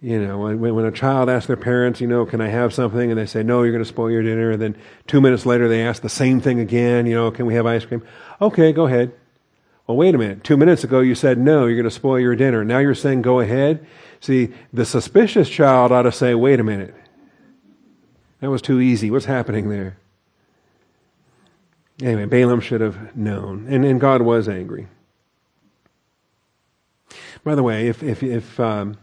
You 0.00 0.26
know, 0.26 0.38
when, 0.38 0.60
when 0.60 0.84
a 0.86 0.90
child 0.90 1.28
asks 1.28 1.46
their 1.46 1.58
parents, 1.58 2.00
you 2.00 2.06
know, 2.06 2.24
can 2.24 2.40
I 2.40 2.48
have 2.48 2.72
something? 2.72 3.10
And 3.10 3.20
they 3.20 3.26
say, 3.26 3.42
no, 3.42 3.62
you're 3.62 3.72
going 3.72 3.84
to 3.84 3.88
spoil 3.88 4.10
your 4.10 4.22
dinner. 4.22 4.52
And 4.52 4.62
then 4.62 4.76
two 5.08 5.20
minutes 5.20 5.44
later, 5.44 5.68
they 5.68 5.82
ask 5.82 6.00
the 6.00 6.08
same 6.08 6.40
thing 6.40 6.58
again, 6.58 7.04
you 7.04 7.14
know, 7.14 7.30
can 7.30 7.44
we 7.44 7.52
have 7.52 7.66
ice 7.66 7.84
cream? 7.84 8.02
Okay, 8.40 8.72
go 8.72 8.86
ahead. 8.86 9.12
Well, 9.90 9.96
wait 9.96 10.14
a 10.14 10.18
minute. 10.18 10.44
Two 10.44 10.56
minutes 10.56 10.84
ago 10.84 11.00
you 11.00 11.16
said 11.16 11.36
no, 11.36 11.66
you're 11.66 11.74
going 11.74 11.82
to 11.82 11.90
spoil 11.90 12.20
your 12.20 12.36
dinner. 12.36 12.64
Now 12.64 12.78
you're 12.78 12.94
saying 12.94 13.22
go 13.22 13.40
ahead. 13.40 13.84
See, 14.20 14.50
the 14.72 14.84
suspicious 14.84 15.50
child 15.50 15.90
ought 15.90 16.02
to 16.02 16.12
say, 16.12 16.32
wait 16.36 16.60
a 16.60 16.62
minute. 16.62 16.94
That 18.38 18.50
was 18.50 18.62
too 18.62 18.80
easy. 18.80 19.10
What's 19.10 19.24
happening 19.24 19.68
there? 19.68 19.96
Anyway, 22.00 22.26
Balaam 22.26 22.60
should 22.60 22.80
have 22.80 23.16
known. 23.16 23.66
And, 23.68 23.84
and 23.84 24.00
God 24.00 24.22
was 24.22 24.48
angry. 24.48 24.86
By 27.42 27.56
the 27.56 27.64
way, 27.64 27.88
if, 27.88 28.00
if, 28.00 28.22
if 28.22 28.60
um, 28.60 28.96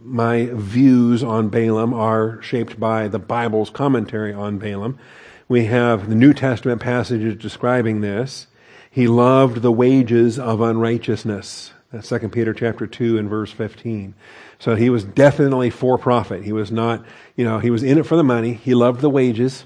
my 0.00 0.48
views 0.50 1.22
on 1.22 1.50
Balaam 1.50 1.92
are 1.92 2.40
shaped 2.40 2.80
by 2.80 3.06
the 3.06 3.18
Bible's 3.18 3.68
commentary 3.68 4.32
on 4.32 4.56
Balaam, 4.56 4.98
we 5.46 5.66
have 5.66 6.08
the 6.08 6.14
New 6.14 6.32
Testament 6.32 6.80
passages 6.80 7.36
describing 7.36 8.00
this. 8.00 8.46
He 8.92 9.08
loved 9.08 9.62
the 9.62 9.72
wages 9.72 10.38
of 10.38 10.60
unrighteousness. 10.60 11.72
That's 11.90 12.10
2 12.10 12.28
Peter 12.28 12.52
chapter 12.52 12.86
2 12.86 13.16
and 13.16 13.26
verse 13.26 13.50
15. 13.50 14.14
So 14.58 14.74
he 14.74 14.90
was 14.90 15.02
definitely 15.02 15.70
for 15.70 15.96
profit. 15.96 16.44
He 16.44 16.52
was 16.52 16.70
not, 16.70 17.02
you 17.34 17.42
know, 17.42 17.58
he 17.58 17.70
was 17.70 17.82
in 17.82 17.96
it 17.96 18.04
for 18.04 18.16
the 18.16 18.22
money. 18.22 18.52
He 18.52 18.74
loved 18.74 19.00
the 19.00 19.08
wages. 19.08 19.64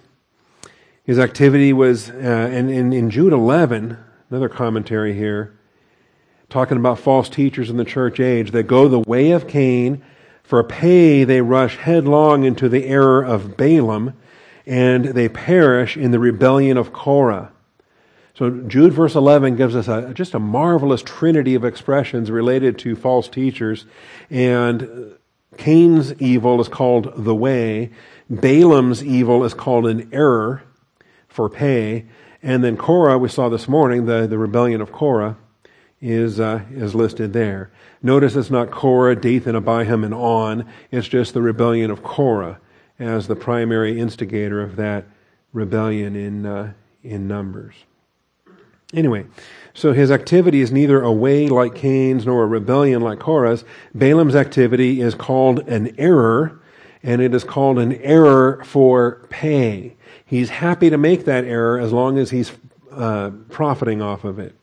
His 1.02 1.18
activity 1.18 1.72
was, 1.72 2.08
uh, 2.08 2.12
and, 2.14 2.70
and 2.70 2.94
in 2.94 3.10
Jude 3.10 3.32
11, 3.32 3.98
another 4.30 4.48
commentary 4.48 5.14
here, 5.14 5.58
talking 6.48 6.76
about 6.76 7.00
false 7.00 7.28
teachers 7.28 7.68
in 7.68 7.78
the 7.78 7.84
church 7.84 8.20
age 8.20 8.52
that 8.52 8.68
go 8.68 8.86
the 8.86 9.00
way 9.00 9.32
of 9.32 9.48
Cain. 9.48 10.04
For 10.44 10.62
pay 10.62 11.24
they 11.24 11.40
rush 11.40 11.78
headlong 11.78 12.44
into 12.44 12.68
the 12.68 12.86
error 12.86 13.24
of 13.24 13.56
Balaam, 13.56 14.14
and 14.64 15.06
they 15.06 15.28
perish 15.28 15.96
in 15.96 16.12
the 16.12 16.20
rebellion 16.20 16.76
of 16.76 16.92
Korah. 16.92 17.50
So 18.36 18.50
Jude 18.50 18.92
verse 18.92 19.14
11 19.14 19.56
gives 19.56 19.74
us 19.74 19.88
a, 19.88 20.12
just 20.12 20.34
a 20.34 20.38
marvelous 20.38 21.02
trinity 21.02 21.54
of 21.54 21.64
expressions 21.64 22.30
related 22.30 22.78
to 22.80 22.94
false 22.94 23.28
teachers. 23.28 23.86
And 24.28 25.16
Cain's 25.56 26.12
evil 26.20 26.60
is 26.60 26.68
called 26.68 27.14
the 27.16 27.34
way. 27.34 27.92
Balaam's 28.28 29.02
evil 29.02 29.42
is 29.42 29.54
called 29.54 29.86
an 29.86 30.10
error 30.12 30.62
for 31.28 31.48
pay. 31.48 32.04
And 32.42 32.62
then 32.62 32.76
Korah, 32.76 33.16
we 33.16 33.30
saw 33.30 33.48
this 33.48 33.68
morning, 33.68 34.04
the, 34.04 34.26
the 34.26 34.36
rebellion 34.36 34.82
of 34.82 34.92
Korah 34.92 35.38
is, 36.02 36.38
uh, 36.38 36.60
is 36.70 36.94
listed 36.94 37.32
there. 37.32 37.70
Notice 38.02 38.36
it's 38.36 38.50
not 38.50 38.70
Korah, 38.70 39.16
Dathan, 39.16 39.56
Abiram, 39.56 40.04
and 40.04 40.12
On. 40.12 40.70
It's 40.90 41.08
just 41.08 41.32
the 41.32 41.40
rebellion 41.40 41.90
of 41.90 42.02
Korah 42.02 42.60
as 42.98 43.28
the 43.28 43.36
primary 43.36 43.98
instigator 43.98 44.60
of 44.60 44.76
that 44.76 45.06
rebellion 45.54 46.14
in, 46.14 46.44
uh, 46.44 46.74
in 47.02 47.26
Numbers. 47.26 47.85
Anyway, 48.94 49.26
so 49.74 49.92
his 49.92 50.10
activity 50.10 50.60
is 50.60 50.70
neither 50.70 51.02
a 51.02 51.12
way 51.12 51.48
like 51.48 51.74
Cain's 51.74 52.24
nor 52.24 52.44
a 52.44 52.46
rebellion 52.46 53.02
like 53.02 53.18
Korah's. 53.18 53.64
Balaam's 53.94 54.36
activity 54.36 55.00
is 55.00 55.14
called 55.14 55.60
an 55.68 55.94
error, 55.98 56.60
and 57.02 57.20
it 57.20 57.34
is 57.34 57.44
called 57.44 57.78
an 57.78 57.94
error 57.94 58.62
for 58.64 59.26
pay. 59.28 59.96
He's 60.24 60.50
happy 60.50 60.90
to 60.90 60.98
make 60.98 61.24
that 61.24 61.44
error 61.44 61.78
as 61.78 61.92
long 61.92 62.18
as 62.18 62.30
he's 62.30 62.52
uh, 62.92 63.30
profiting 63.50 64.00
off 64.02 64.24
of 64.24 64.38
it. 64.38 64.54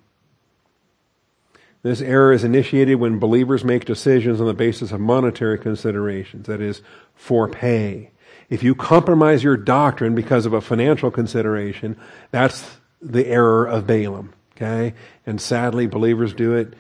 This 1.84 2.02
error 2.02 2.32
is 2.32 2.46
initiated 2.46 3.00
when 3.00 3.20
believers 3.20 3.66
make 3.66 3.84
decisions 3.84 4.40
on 4.40 4.48
the 4.48 4.54
basis 4.54 4.94
of 4.94 5.02
monetary 5.02 5.60
considerations, 5.60 6.48
that 6.48 6.62
is, 6.62 6.82
for 7.14 7.50
pay. 7.50 8.12
If 8.50 8.64
you 8.64 8.74
compromise 8.74 9.44
your 9.44 9.58
doctrine 9.58 10.16
because 10.16 10.46
of 10.46 10.54
a 10.54 10.62
financial 10.62 11.12
consideration, 11.12 11.98
that's 12.32 12.78
the 13.04 13.28
error 13.28 13.66
of 13.66 13.86
Balaam. 13.86 14.34
Okay? 14.56 14.94
And 15.26 15.42
sadly, 15.42 15.88
believers 15.88 16.34
do 16.34 16.54
it 16.54 16.74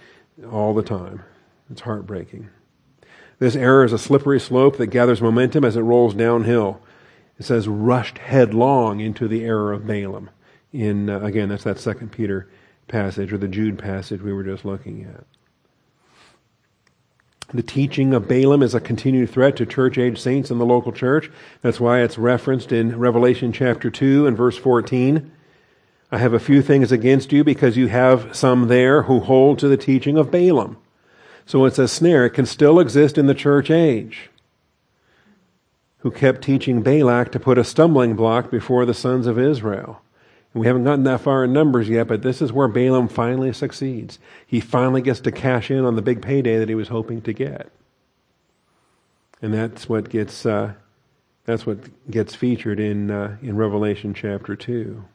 all 0.51 0.73
the 0.73 0.83
time. 0.83 1.23
It's 1.69 1.81
heartbreaking. 1.81 2.49
This 3.39 3.55
error 3.55 3.83
is 3.83 3.93
a 3.93 3.99
slippery 3.99 4.39
slope 4.39 4.77
that 4.77 4.88
gathers 4.88 5.21
momentum 5.21 5.65
as 5.65 5.75
it 5.75 5.81
rolls 5.81 6.13
downhill. 6.13 6.79
It 7.39 7.43
says 7.43 7.67
rushed 7.67 8.19
headlong 8.19 8.99
into 8.99 9.27
the 9.27 9.43
error 9.43 9.73
of 9.73 9.88
Balaam. 9.88 10.29
In 10.71 11.09
uh, 11.09 11.19
again, 11.19 11.49
that's 11.49 11.63
that 11.65 11.79
Second 11.79 12.12
Peter 12.12 12.47
passage 12.88 13.33
or 13.33 13.38
the 13.38 13.47
Jude 13.47 13.79
passage 13.79 14.21
we 14.21 14.33
were 14.33 14.43
just 14.43 14.65
looking 14.65 15.03
at. 15.03 15.25
The 17.53 17.63
teaching 17.63 18.13
of 18.13 18.27
Balaam 18.27 18.63
is 18.63 18.73
a 18.73 18.79
continued 18.79 19.29
threat 19.29 19.57
to 19.57 19.65
church 19.65 19.97
age 19.97 20.19
saints 20.19 20.49
in 20.49 20.57
the 20.57 20.65
local 20.65 20.91
church. 20.91 21.29
That's 21.62 21.79
why 21.79 22.01
it's 22.01 22.17
referenced 22.17 22.71
in 22.71 22.97
Revelation 22.97 23.51
chapter 23.51 23.91
2 23.91 24.25
and 24.25 24.36
verse 24.36 24.57
14. 24.57 25.31
I 26.13 26.19
have 26.19 26.34
a 26.34 26.39
few 26.39 26.62
things 26.62 26.91
against 26.91 27.32
you 27.32 27.43
because 27.43 27.76
you 27.76 27.88
have 27.88 28.36
some 28.36 28.67
there 28.67 29.02
who 29.02 29.19
hold 29.19 29.58
to 29.58 29.67
the 29.67 29.78
teaching 29.78 30.15
of 30.15 30.30
Balaam. 30.30 30.78
So 31.47 31.65
it's 31.65 31.80
a 31.80 31.88
snare. 31.88 32.23
It 32.28 32.36
can 32.36 32.45
still 32.45 32.80
exist 32.80 33.17
in 33.17 33.26
the 33.26 33.34
church 33.34 33.71
age. 33.71 34.30
Who 36.02 36.12
kept 36.12 36.43
teaching 36.43 36.84
Balak 36.84 37.32
to 37.32 37.39
put 37.39 37.58
a 37.58 37.63
stumbling 37.63 38.15
block 38.15 38.52
before 38.52 38.86
the 38.86 38.93
sons 38.93 39.26
of 39.26 39.39
Israel. 39.39 40.04
And 40.54 40.62
we 40.62 40.67
haven't 40.67 40.84
gotten 40.84 41.04
that 41.06 41.21
far 41.21 41.45
in 41.45 41.52
numbers 41.52 41.89
yet, 41.89 42.08
but 42.08 42.21
this 42.21 42.43
is 42.43 42.54
where 42.54 42.67
Balaam 42.67 43.08
finally 43.08 43.52
succeeds. 43.52 44.19
He 44.45 44.60
finally 44.60 45.02
gets 45.02 45.21
to 45.21 45.32
cash 45.32 45.71
in 45.71 45.84
on 45.84 45.95
the 45.95 46.04
big 46.04 46.21
payday 46.21 46.60
that 46.60 46.69
he 46.69 46.76
was 46.76 46.89
hoping 46.89 47.23
to 47.23 47.34
get. 47.34 47.71
And 49.41 49.52
that's 49.52 49.89
what 49.89 50.12
gets, 50.12 50.45
uh, 50.45 50.73
that's 51.45 51.65
what 51.65 51.80
gets 52.12 52.36
featured 52.36 52.80
in, 52.80 53.10
uh, 53.10 53.38
in 53.41 53.58
Revelation 53.58 54.13
chapter 54.13 54.56
2. 54.56 55.06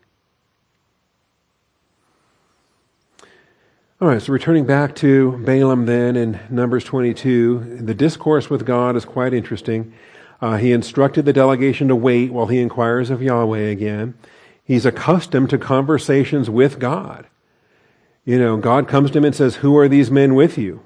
All 4.01 4.07
right, 4.07 4.23
so 4.23 4.33
returning 4.33 4.65
back 4.65 4.95
to 4.97 5.33
Balaam 5.39 5.87
then 5.87 6.15
in 6.15 6.39
Numbers 6.51 6.85
22, 6.85 7.79
the 7.81 7.95
discourse 7.95 8.49
with 8.49 8.65
God 8.65 8.95
is 8.95 9.05
quite 9.05 9.35
interesting. 9.35 9.93
Uh, 10.41 10.57
he 10.57 10.71
instructed 10.71 11.25
the 11.25 11.33
delegation 11.33 11.89
to 11.89 11.97
wait 11.97 12.33
while 12.33 12.47
he 12.47 12.61
inquires 12.61 13.11
of 13.11 13.21
Yahweh 13.21 13.59
again. 13.59 14.15
He's 14.63 14.87
accustomed 14.87 15.51
to 15.51 15.59
conversations 15.59 16.49
with 16.49 16.79
God. 16.79 17.27
You 18.25 18.39
know, 18.39 18.57
God 18.57 18.87
comes 18.87 19.11
to 19.11 19.19
him 19.19 19.25
and 19.25 19.35
says, 19.35 19.57
Who 19.57 19.77
are 19.77 19.89
these 19.89 20.13
men 20.13 20.37
with 20.37 20.57
you? 20.57 20.85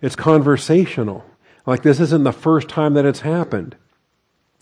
It's 0.00 0.16
conversational. 0.16 1.26
Like 1.66 1.82
this 1.82 2.00
isn't 2.00 2.24
the 2.24 2.32
first 2.32 2.70
time 2.70 2.94
that 2.94 3.04
it's 3.04 3.20
happened. 3.20 3.76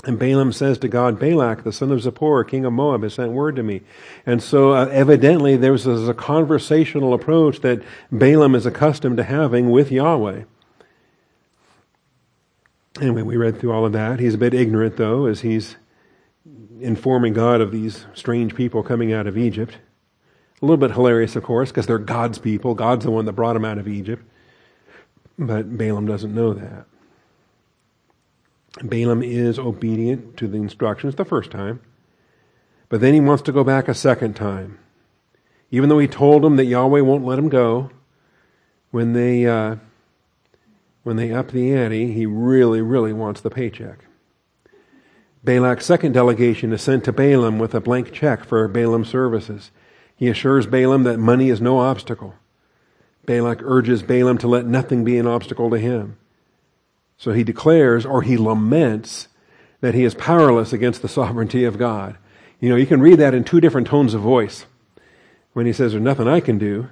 And 0.04 0.18
Balaam 0.18 0.52
says 0.52 0.78
to 0.78 0.88
God, 0.88 1.18
Balak, 1.18 1.64
the 1.64 1.72
son 1.72 1.90
of 1.90 2.00
Zippor, 2.00 2.46
king 2.48 2.64
of 2.64 2.72
Moab, 2.72 3.02
has 3.02 3.14
sent 3.14 3.32
word 3.32 3.56
to 3.56 3.62
me. 3.62 3.82
And 4.24 4.42
so 4.42 4.72
uh, 4.72 4.86
evidently 4.86 5.56
there's 5.56 5.86
a 5.86 6.14
conversational 6.14 7.12
approach 7.12 7.60
that 7.60 7.82
Balaam 8.12 8.54
is 8.54 8.66
accustomed 8.66 9.16
to 9.16 9.24
having 9.24 9.70
with 9.70 9.90
Yahweh. 9.90 10.42
Anyway, 13.00 13.22
we 13.22 13.36
read 13.36 13.58
through 13.58 13.72
all 13.72 13.84
of 13.84 13.92
that. 13.92 14.20
He's 14.20 14.34
a 14.34 14.38
bit 14.38 14.54
ignorant, 14.54 14.96
though, 14.96 15.26
as 15.26 15.40
he's 15.40 15.76
informing 16.80 17.32
God 17.32 17.60
of 17.60 17.72
these 17.72 18.06
strange 18.14 18.54
people 18.54 18.82
coming 18.82 19.12
out 19.12 19.26
of 19.26 19.36
Egypt. 19.36 19.78
A 20.62 20.64
little 20.64 20.78
bit 20.78 20.92
hilarious, 20.92 21.36
of 21.36 21.42
course, 21.42 21.70
because 21.70 21.86
they're 21.86 21.98
God's 21.98 22.38
people. 22.38 22.74
God's 22.74 23.04
the 23.04 23.10
one 23.10 23.24
that 23.26 23.32
brought 23.32 23.54
them 23.54 23.64
out 23.64 23.78
of 23.78 23.88
Egypt. 23.88 24.24
But 25.38 25.76
Balaam 25.76 26.06
doesn't 26.06 26.34
know 26.34 26.54
that. 26.54 26.86
Balaam 28.82 29.22
is 29.22 29.58
obedient 29.58 30.36
to 30.36 30.46
the 30.46 30.58
instructions 30.58 31.14
the 31.14 31.24
first 31.24 31.50
time, 31.50 31.80
but 32.88 33.00
then 33.00 33.14
he 33.14 33.20
wants 33.20 33.42
to 33.44 33.52
go 33.52 33.64
back 33.64 33.88
a 33.88 33.94
second 33.94 34.34
time. 34.34 34.78
Even 35.70 35.88
though 35.88 35.98
he 35.98 36.06
told 36.06 36.42
them 36.42 36.56
that 36.56 36.66
Yahweh 36.66 37.00
won't 37.00 37.24
let 37.24 37.38
him 37.38 37.48
go, 37.48 37.90
when 38.90 39.12
they 39.12 39.46
uh, 39.46 39.76
when 41.02 41.16
they 41.16 41.32
up 41.32 41.52
the 41.52 41.72
ante, 41.72 42.12
he 42.12 42.26
really, 42.26 42.80
really 42.80 43.12
wants 43.12 43.40
the 43.40 43.50
paycheck. 43.50 44.06
Balak's 45.44 45.86
second 45.86 46.12
delegation 46.12 46.72
is 46.72 46.82
sent 46.82 47.04
to 47.04 47.12
Balaam 47.12 47.60
with 47.60 47.74
a 47.74 47.80
blank 47.80 48.12
check 48.12 48.44
for 48.44 48.66
Balaam's 48.66 49.08
services. 49.08 49.70
He 50.16 50.28
assures 50.28 50.66
Balaam 50.66 51.04
that 51.04 51.18
money 51.18 51.48
is 51.48 51.60
no 51.60 51.78
obstacle. 51.78 52.34
Balak 53.24 53.60
urges 53.62 54.02
Balaam 54.02 54.38
to 54.38 54.48
let 54.48 54.66
nothing 54.66 55.04
be 55.04 55.18
an 55.18 55.26
obstacle 55.26 55.70
to 55.70 55.78
him. 55.78 56.16
So 57.16 57.32
he 57.32 57.44
declares 57.44 58.04
or 58.04 58.22
he 58.22 58.36
laments 58.36 59.28
that 59.80 59.94
he 59.94 60.04
is 60.04 60.14
powerless 60.14 60.72
against 60.72 61.02
the 61.02 61.08
sovereignty 61.08 61.64
of 61.64 61.78
God. 61.78 62.16
You 62.60 62.68
know, 62.68 62.76
you 62.76 62.86
can 62.86 63.00
read 63.00 63.18
that 63.18 63.34
in 63.34 63.44
two 63.44 63.60
different 63.60 63.86
tones 63.86 64.14
of 64.14 64.20
voice. 64.20 64.66
When 65.52 65.66
he 65.66 65.72
says, 65.72 65.92
There's 65.92 66.02
nothing 66.02 66.28
I 66.28 66.40
can 66.40 66.58
do. 66.58 66.88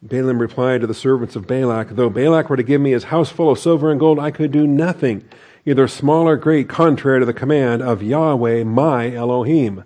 Balaam 0.00 0.40
replied 0.40 0.80
to 0.80 0.86
the 0.86 0.94
servants 0.94 1.34
of 1.34 1.46
Balak, 1.46 1.90
Though 1.90 2.10
Balak 2.10 2.48
were 2.48 2.56
to 2.56 2.62
give 2.62 2.80
me 2.80 2.92
his 2.92 3.04
house 3.04 3.30
full 3.30 3.50
of 3.50 3.58
silver 3.58 3.90
and 3.90 3.98
gold, 3.98 4.18
I 4.18 4.30
could 4.30 4.52
do 4.52 4.66
nothing, 4.66 5.28
either 5.66 5.88
small 5.88 6.28
or 6.28 6.36
great, 6.36 6.68
contrary 6.68 7.20
to 7.20 7.26
the 7.26 7.34
command 7.34 7.82
of 7.82 8.02
Yahweh, 8.02 8.64
my 8.64 9.12
Elohim. 9.12 9.84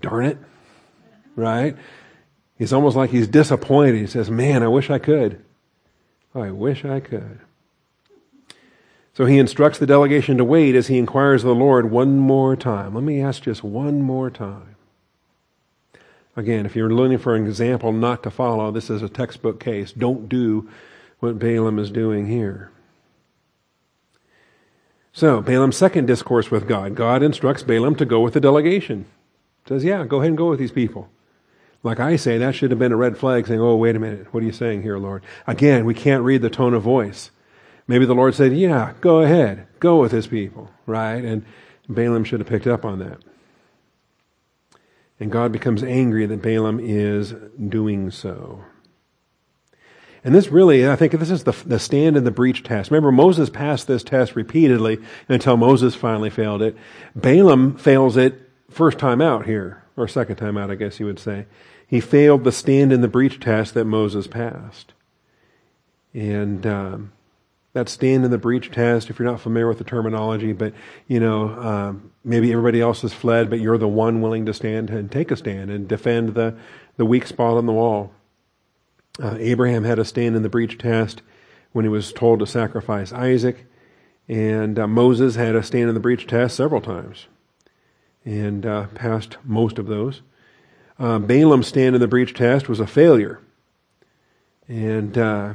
Darn 0.00 0.26
it. 0.26 0.38
Right? 1.34 1.76
He's 2.58 2.72
almost 2.72 2.96
like 2.96 3.10
he's 3.10 3.26
disappointed. 3.26 3.96
He 3.96 4.06
says, 4.06 4.30
Man, 4.30 4.62
I 4.62 4.68
wish 4.68 4.90
I 4.90 4.98
could. 4.98 5.42
I 6.34 6.50
wish 6.50 6.84
I 6.84 7.00
could. 7.00 7.40
So 9.14 9.26
he 9.26 9.38
instructs 9.38 9.78
the 9.78 9.86
delegation 9.86 10.38
to 10.38 10.44
wait 10.44 10.74
as 10.74 10.86
he 10.86 10.98
inquires 10.98 11.44
of 11.44 11.48
the 11.48 11.54
Lord 11.54 11.90
one 11.90 12.18
more 12.18 12.56
time. 12.56 12.94
Let 12.94 13.04
me 13.04 13.20
ask 13.20 13.42
just 13.42 13.62
one 13.62 14.00
more 14.00 14.30
time. 14.30 14.76
Again, 16.34 16.64
if 16.64 16.74
you're 16.74 16.92
looking 16.92 17.18
for 17.18 17.34
an 17.36 17.46
example 17.46 17.92
not 17.92 18.22
to 18.22 18.30
follow, 18.30 18.70
this 18.70 18.88
is 18.88 19.02
a 19.02 19.08
textbook 19.08 19.60
case. 19.60 19.92
Don't 19.92 20.30
do 20.30 20.68
what 21.20 21.38
Balaam 21.38 21.78
is 21.78 21.90
doing 21.90 22.26
here. 22.26 22.70
So, 25.12 25.42
Balaam's 25.42 25.76
second 25.76 26.06
discourse 26.06 26.50
with 26.50 26.66
God. 26.66 26.94
God 26.94 27.22
instructs 27.22 27.62
Balaam 27.62 27.96
to 27.96 28.06
go 28.06 28.20
with 28.20 28.32
the 28.32 28.40
delegation. 28.40 29.04
Says, 29.68 29.84
yeah, 29.84 30.06
go 30.06 30.18
ahead 30.18 30.28
and 30.28 30.38
go 30.38 30.48
with 30.48 30.58
these 30.58 30.72
people. 30.72 31.10
Like 31.82 31.98
I 31.98 32.16
say, 32.16 32.38
that 32.38 32.54
should 32.54 32.70
have 32.70 32.78
been 32.78 32.92
a 32.92 32.96
red 32.96 33.18
flag 33.18 33.46
saying, 33.46 33.60
oh, 33.60 33.76
wait 33.76 33.96
a 33.96 33.98
minute, 33.98 34.32
what 34.32 34.42
are 34.42 34.46
you 34.46 34.52
saying 34.52 34.82
here, 34.82 34.98
Lord? 34.98 35.24
Again, 35.46 35.84
we 35.84 35.94
can't 35.94 36.22
read 36.22 36.42
the 36.42 36.50
tone 36.50 36.74
of 36.74 36.82
voice. 36.82 37.30
Maybe 37.88 38.06
the 38.06 38.14
Lord 38.14 38.34
said, 38.34 38.56
yeah, 38.56 38.92
go 39.00 39.20
ahead, 39.20 39.66
go 39.80 40.00
with 40.00 40.12
his 40.12 40.28
people, 40.28 40.70
right? 40.86 41.24
And 41.24 41.44
Balaam 41.88 42.24
should 42.24 42.40
have 42.40 42.48
picked 42.48 42.68
up 42.68 42.84
on 42.84 43.00
that. 43.00 43.18
And 45.18 45.30
God 45.30 45.52
becomes 45.52 45.82
angry 45.82 46.24
that 46.26 46.42
Balaam 46.42 46.78
is 46.80 47.34
doing 47.68 48.10
so. 48.10 48.64
And 50.24 50.34
this 50.34 50.48
really, 50.48 50.88
I 50.88 50.94
think 50.94 51.12
this 51.12 51.30
is 51.30 51.42
the, 51.42 51.52
the 51.66 51.80
stand 51.80 52.16
in 52.16 52.22
the 52.22 52.30
breach 52.30 52.62
test. 52.62 52.92
Remember, 52.92 53.10
Moses 53.10 53.50
passed 53.50 53.88
this 53.88 54.04
test 54.04 54.36
repeatedly 54.36 54.98
until 55.28 55.56
Moses 55.56 55.96
finally 55.96 56.30
failed 56.30 56.62
it. 56.62 56.76
Balaam 57.16 57.76
fails 57.76 58.16
it 58.16 58.48
first 58.70 58.98
time 58.98 59.20
out 59.20 59.46
here, 59.46 59.82
or 59.96 60.06
second 60.06 60.36
time 60.36 60.56
out, 60.56 60.70
I 60.70 60.76
guess 60.76 61.00
you 61.00 61.06
would 61.06 61.18
say. 61.18 61.46
He 61.92 62.00
failed 62.00 62.44
the 62.44 62.52
stand 62.52 62.90
in 62.90 63.02
the 63.02 63.06
breach 63.06 63.38
test 63.38 63.74
that 63.74 63.84
Moses 63.84 64.26
passed. 64.26 64.94
And 66.14 66.66
um, 66.66 67.12
that 67.74 67.90
stand 67.90 68.24
in 68.24 68.30
the 68.30 68.38
breach 68.38 68.70
test, 68.70 69.10
if 69.10 69.18
you're 69.18 69.28
not 69.28 69.42
familiar 69.42 69.68
with 69.68 69.76
the 69.76 69.84
terminology, 69.84 70.54
but 70.54 70.72
you 71.06 71.20
know, 71.20 71.50
um, 71.50 72.10
maybe 72.24 72.50
everybody 72.50 72.80
else 72.80 73.02
has 73.02 73.12
fled, 73.12 73.50
but 73.50 73.60
you're 73.60 73.76
the 73.76 73.86
one 73.86 74.22
willing 74.22 74.46
to 74.46 74.54
stand 74.54 74.88
and 74.88 75.12
take 75.12 75.30
a 75.30 75.36
stand 75.36 75.70
and 75.70 75.86
defend 75.86 76.30
the, 76.30 76.56
the 76.96 77.04
weak 77.04 77.26
spot 77.26 77.58
on 77.58 77.66
the 77.66 77.74
wall. 77.74 78.10
Uh, 79.22 79.36
Abraham 79.38 79.84
had 79.84 79.98
a 79.98 80.04
stand 80.06 80.34
in 80.34 80.42
the 80.42 80.48
breach 80.48 80.78
test 80.78 81.20
when 81.72 81.84
he 81.84 81.90
was 81.90 82.10
told 82.10 82.38
to 82.38 82.46
sacrifice 82.46 83.12
Isaac, 83.12 83.66
and 84.28 84.78
uh, 84.78 84.86
Moses 84.86 85.34
had 85.34 85.54
a 85.54 85.62
stand 85.62 85.90
in 85.90 85.94
the 85.94 86.00
breach 86.00 86.26
test 86.26 86.56
several 86.56 86.80
times, 86.80 87.26
and 88.24 88.64
uh, 88.64 88.86
passed 88.94 89.36
most 89.44 89.78
of 89.78 89.88
those. 89.88 90.22
Uh, 90.98 91.18
Balaam's 91.18 91.66
stand 91.66 91.94
in 91.94 92.00
the 92.00 92.08
breach 92.08 92.34
test 92.34 92.68
was 92.68 92.80
a 92.80 92.86
failure, 92.86 93.40
and 94.68 95.16
uh, 95.16 95.54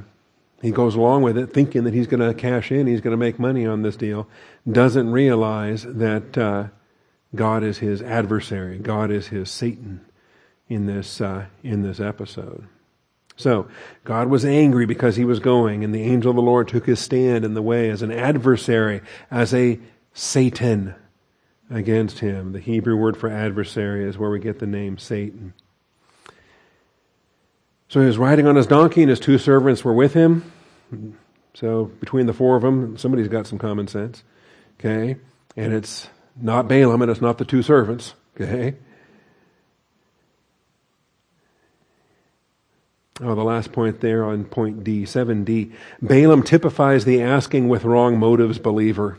he 0.61 0.71
goes 0.71 0.95
along 0.95 1.21
with 1.21 1.37
it 1.37 1.53
thinking 1.53 1.83
that 1.83 1.93
he's 1.93 2.07
going 2.07 2.19
to 2.19 2.33
cash 2.33 2.71
in, 2.71 2.87
he's 2.87 3.01
going 3.01 3.11
to 3.11 3.17
make 3.17 3.39
money 3.39 3.65
on 3.65 3.81
this 3.81 3.95
deal, 3.95 4.27
doesn't 4.69 5.11
realize 5.11 5.83
that 5.83 6.37
uh, 6.37 6.67
God 7.35 7.63
is 7.63 7.77
his 7.77 8.01
adversary, 8.01 8.79
God 8.79 9.11
is 9.11 9.27
his 9.27 9.49
Satan 9.49 10.01
in 10.67 10.85
this, 10.85 11.21
uh, 11.21 11.45
in 11.63 11.83
this 11.83 11.99
episode. 11.99 12.67
So, 13.35 13.67
God 14.03 14.29
was 14.29 14.43
angry 14.43 14.87
because 14.87 15.15
he 15.15 15.23
was 15.23 15.39
going, 15.39 15.83
and 15.83 15.93
the 15.93 16.01
angel 16.01 16.31
of 16.31 16.35
the 16.35 16.41
Lord 16.41 16.67
took 16.67 16.87
his 16.87 16.99
stand 16.99 17.45
in 17.45 17.53
the 17.53 17.61
way 17.61 17.91
as 17.91 18.01
an 18.01 18.11
adversary, 18.11 19.01
as 19.29 19.53
a 19.53 19.79
Satan 20.13 20.95
against 21.69 22.19
him. 22.19 22.53
The 22.53 22.59
Hebrew 22.59 22.95
word 22.95 23.17
for 23.17 23.29
adversary 23.29 24.07
is 24.07 24.17
where 24.17 24.29
we 24.29 24.39
get 24.39 24.59
the 24.59 24.67
name 24.67 24.97
Satan. 24.97 25.53
So 27.89 28.01
he 28.01 28.07
was 28.07 28.17
riding 28.17 28.47
on 28.47 28.55
his 28.55 28.67
donkey, 28.67 29.01
and 29.01 29.09
his 29.09 29.19
two 29.19 29.37
servants 29.37 29.83
were 29.83 29.93
with 29.93 30.13
him. 30.13 30.51
So 31.53 31.85
between 31.85 32.25
the 32.25 32.33
four 32.33 32.55
of 32.55 32.61
them, 32.61 32.97
somebody's 32.97 33.29
got 33.29 33.47
some 33.47 33.59
common 33.59 33.87
sense. 33.87 34.23
Okay? 34.79 35.17
And 35.55 35.73
it's 35.73 36.09
not 36.39 36.67
Balaam, 36.67 37.01
and 37.01 37.09
it's 37.09 37.21
not 37.21 37.37
the 37.37 37.45
two 37.45 37.63
servants. 37.63 38.13
Okay? 38.35 38.75
Oh, 43.19 43.33
the 43.33 43.43
last 43.43 43.71
point 43.71 44.01
there 44.01 44.23
on 44.25 44.45
point 44.45 44.83
D, 44.83 45.03
7D. 45.03 45.73
Balaam 46.01 46.43
typifies 46.43 47.05
the 47.05 47.21
asking 47.21 47.67
with 47.67 47.83
wrong 47.83 48.19
motives 48.19 48.59
believer 48.59 49.17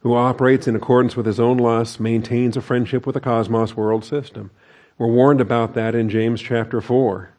who 0.00 0.14
operates 0.14 0.68
in 0.68 0.76
accordance 0.76 1.16
with 1.16 1.26
his 1.26 1.40
own 1.40 1.56
lusts, 1.56 1.98
maintains 1.98 2.56
a 2.56 2.60
friendship 2.60 3.06
with 3.06 3.14
the 3.14 3.20
cosmos 3.20 3.76
world 3.76 4.04
system. 4.04 4.50
We're 4.96 5.08
warned 5.08 5.40
about 5.40 5.74
that 5.74 5.94
in 5.94 6.08
James 6.08 6.40
chapter 6.40 6.80
4. 6.80 7.30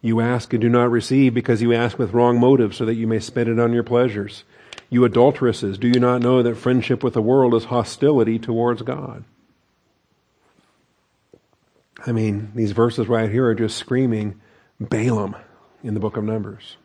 You 0.00 0.20
ask 0.20 0.52
and 0.52 0.60
do 0.60 0.68
not 0.68 0.90
receive 0.90 1.34
because 1.34 1.62
you 1.62 1.72
ask 1.72 1.98
with 1.98 2.12
wrong 2.12 2.38
motives 2.38 2.76
so 2.76 2.84
that 2.84 2.94
you 2.94 3.06
may 3.06 3.20
spend 3.20 3.48
it 3.48 3.58
on 3.58 3.72
your 3.72 3.82
pleasures. 3.82 4.44
You 4.90 5.04
adulteresses, 5.04 5.78
do 5.78 5.88
you 5.88 5.98
not 5.98 6.20
know 6.20 6.42
that 6.42 6.56
friendship 6.56 7.02
with 7.02 7.14
the 7.14 7.22
world 7.22 7.54
is 7.54 7.64
hostility 7.64 8.38
towards 8.38 8.82
God? 8.82 9.24
I 12.06 12.12
mean, 12.12 12.52
these 12.54 12.72
verses 12.72 13.08
right 13.08 13.30
here 13.30 13.46
are 13.46 13.54
just 13.54 13.78
screaming 13.78 14.40
Balaam 14.78 15.36
in 15.82 15.94
the 15.94 16.00
book 16.00 16.16
of 16.16 16.24
Numbers. 16.24 16.76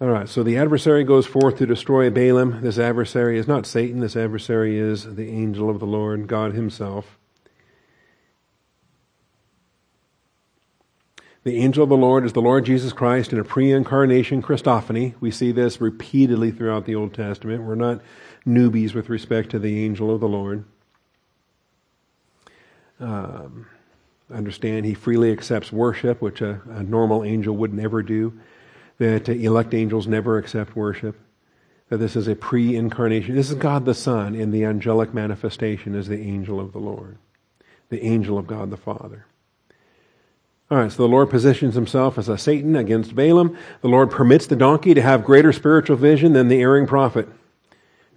All 0.00 0.08
right, 0.08 0.30
so 0.30 0.42
the 0.42 0.56
adversary 0.56 1.04
goes 1.04 1.26
forth 1.26 1.58
to 1.58 1.66
destroy 1.66 2.08
Balaam. 2.08 2.62
This 2.62 2.78
adversary 2.78 3.38
is 3.38 3.46
not 3.46 3.66
Satan, 3.66 4.00
this 4.00 4.16
adversary 4.16 4.78
is 4.78 5.14
the 5.16 5.28
angel 5.28 5.68
of 5.68 5.78
the 5.78 5.86
Lord, 5.86 6.26
God 6.26 6.54
Himself. 6.54 7.18
The 11.44 11.58
angel 11.58 11.82
of 11.82 11.90
the 11.90 11.98
Lord 11.98 12.24
is 12.24 12.32
the 12.32 12.40
Lord 12.40 12.64
Jesus 12.64 12.94
Christ 12.94 13.34
in 13.34 13.38
a 13.38 13.44
pre 13.44 13.72
incarnation 13.72 14.40
Christophany. 14.40 15.14
We 15.20 15.30
see 15.30 15.52
this 15.52 15.82
repeatedly 15.82 16.50
throughout 16.50 16.86
the 16.86 16.94
Old 16.94 17.12
Testament. 17.12 17.64
We're 17.64 17.74
not 17.74 18.00
newbies 18.46 18.94
with 18.94 19.10
respect 19.10 19.50
to 19.50 19.58
the 19.58 19.84
angel 19.84 20.14
of 20.14 20.20
the 20.20 20.28
Lord. 20.28 20.64
Um, 22.98 23.66
understand 24.32 24.86
he 24.86 24.94
freely 24.94 25.30
accepts 25.30 25.70
worship, 25.70 26.22
which 26.22 26.40
a, 26.40 26.62
a 26.70 26.82
normal 26.82 27.22
angel 27.22 27.54
would 27.56 27.74
never 27.74 28.02
do. 28.02 28.38
That 29.00 29.30
elect 29.30 29.72
angels 29.72 30.06
never 30.06 30.36
accept 30.36 30.76
worship. 30.76 31.18
That 31.88 31.96
this 31.96 32.16
is 32.16 32.28
a 32.28 32.36
pre 32.36 32.76
incarnation. 32.76 33.34
This 33.34 33.48
is 33.48 33.56
God 33.56 33.86
the 33.86 33.94
Son 33.94 34.34
in 34.34 34.50
the 34.50 34.66
angelic 34.66 35.14
manifestation 35.14 35.94
as 35.94 36.06
the 36.06 36.20
angel 36.20 36.60
of 36.60 36.72
the 36.72 36.78
Lord, 36.78 37.16
the 37.88 38.04
angel 38.04 38.36
of 38.36 38.46
God 38.46 38.70
the 38.70 38.76
Father. 38.76 39.24
All 40.70 40.76
right, 40.76 40.92
so 40.92 40.98
the 40.98 41.08
Lord 41.08 41.30
positions 41.30 41.74
himself 41.74 42.18
as 42.18 42.28
a 42.28 42.36
Satan 42.36 42.76
against 42.76 43.16
Balaam. 43.16 43.56
The 43.80 43.88
Lord 43.88 44.10
permits 44.10 44.46
the 44.46 44.54
donkey 44.54 44.92
to 44.92 45.00
have 45.00 45.24
greater 45.24 45.52
spiritual 45.52 45.96
vision 45.96 46.34
than 46.34 46.48
the 46.48 46.60
erring 46.60 46.86
prophet. 46.86 47.26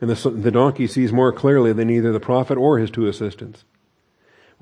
And 0.02 0.10
the, 0.10 0.30
the 0.30 0.52
donkey 0.52 0.86
sees 0.86 1.14
more 1.14 1.32
clearly 1.32 1.72
than 1.72 1.90
either 1.90 2.12
the 2.12 2.20
prophet 2.20 2.58
or 2.58 2.78
his 2.78 2.92
two 2.92 3.08
assistants. 3.08 3.64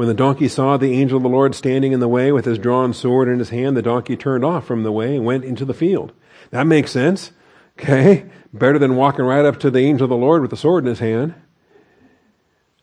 When 0.02 0.08
the 0.08 0.16
donkey 0.16 0.48
saw 0.48 0.78
the 0.78 1.00
angel 1.00 1.18
of 1.18 1.22
the 1.22 1.30
Lord 1.30 1.54
standing 1.54 1.92
in 1.92 2.00
the 2.00 2.08
way 2.08 2.32
with 2.32 2.46
his 2.46 2.58
drawn 2.58 2.92
sword 2.92 3.28
in 3.28 3.38
his 3.38 3.52
hand, 3.52 3.78
the 3.78 3.84
donkey 3.84 4.18
turned 4.18 4.44
off 4.44 4.66
from 4.66 4.82
the 4.82 4.92
way 4.92 5.16
and 5.16 5.26
went 5.26 5.44
into 5.46 5.64
the 5.64 5.76
field. 5.76 6.12
That 6.50 6.66
makes 6.66 6.90
sense. 6.90 7.34
Okay? 7.78 8.26
Better 8.52 8.80
than 8.80 8.96
walking 8.96 9.26
right 9.26 9.46
up 9.46 9.60
to 9.60 9.70
the 9.70 9.82
angel 9.82 10.06
of 10.06 10.10
the 10.10 10.16
Lord 10.18 10.42
with 10.42 10.50
the 10.50 10.58
sword 10.58 10.86
in 10.86 10.90
his 10.90 10.98
hand. 10.98 11.36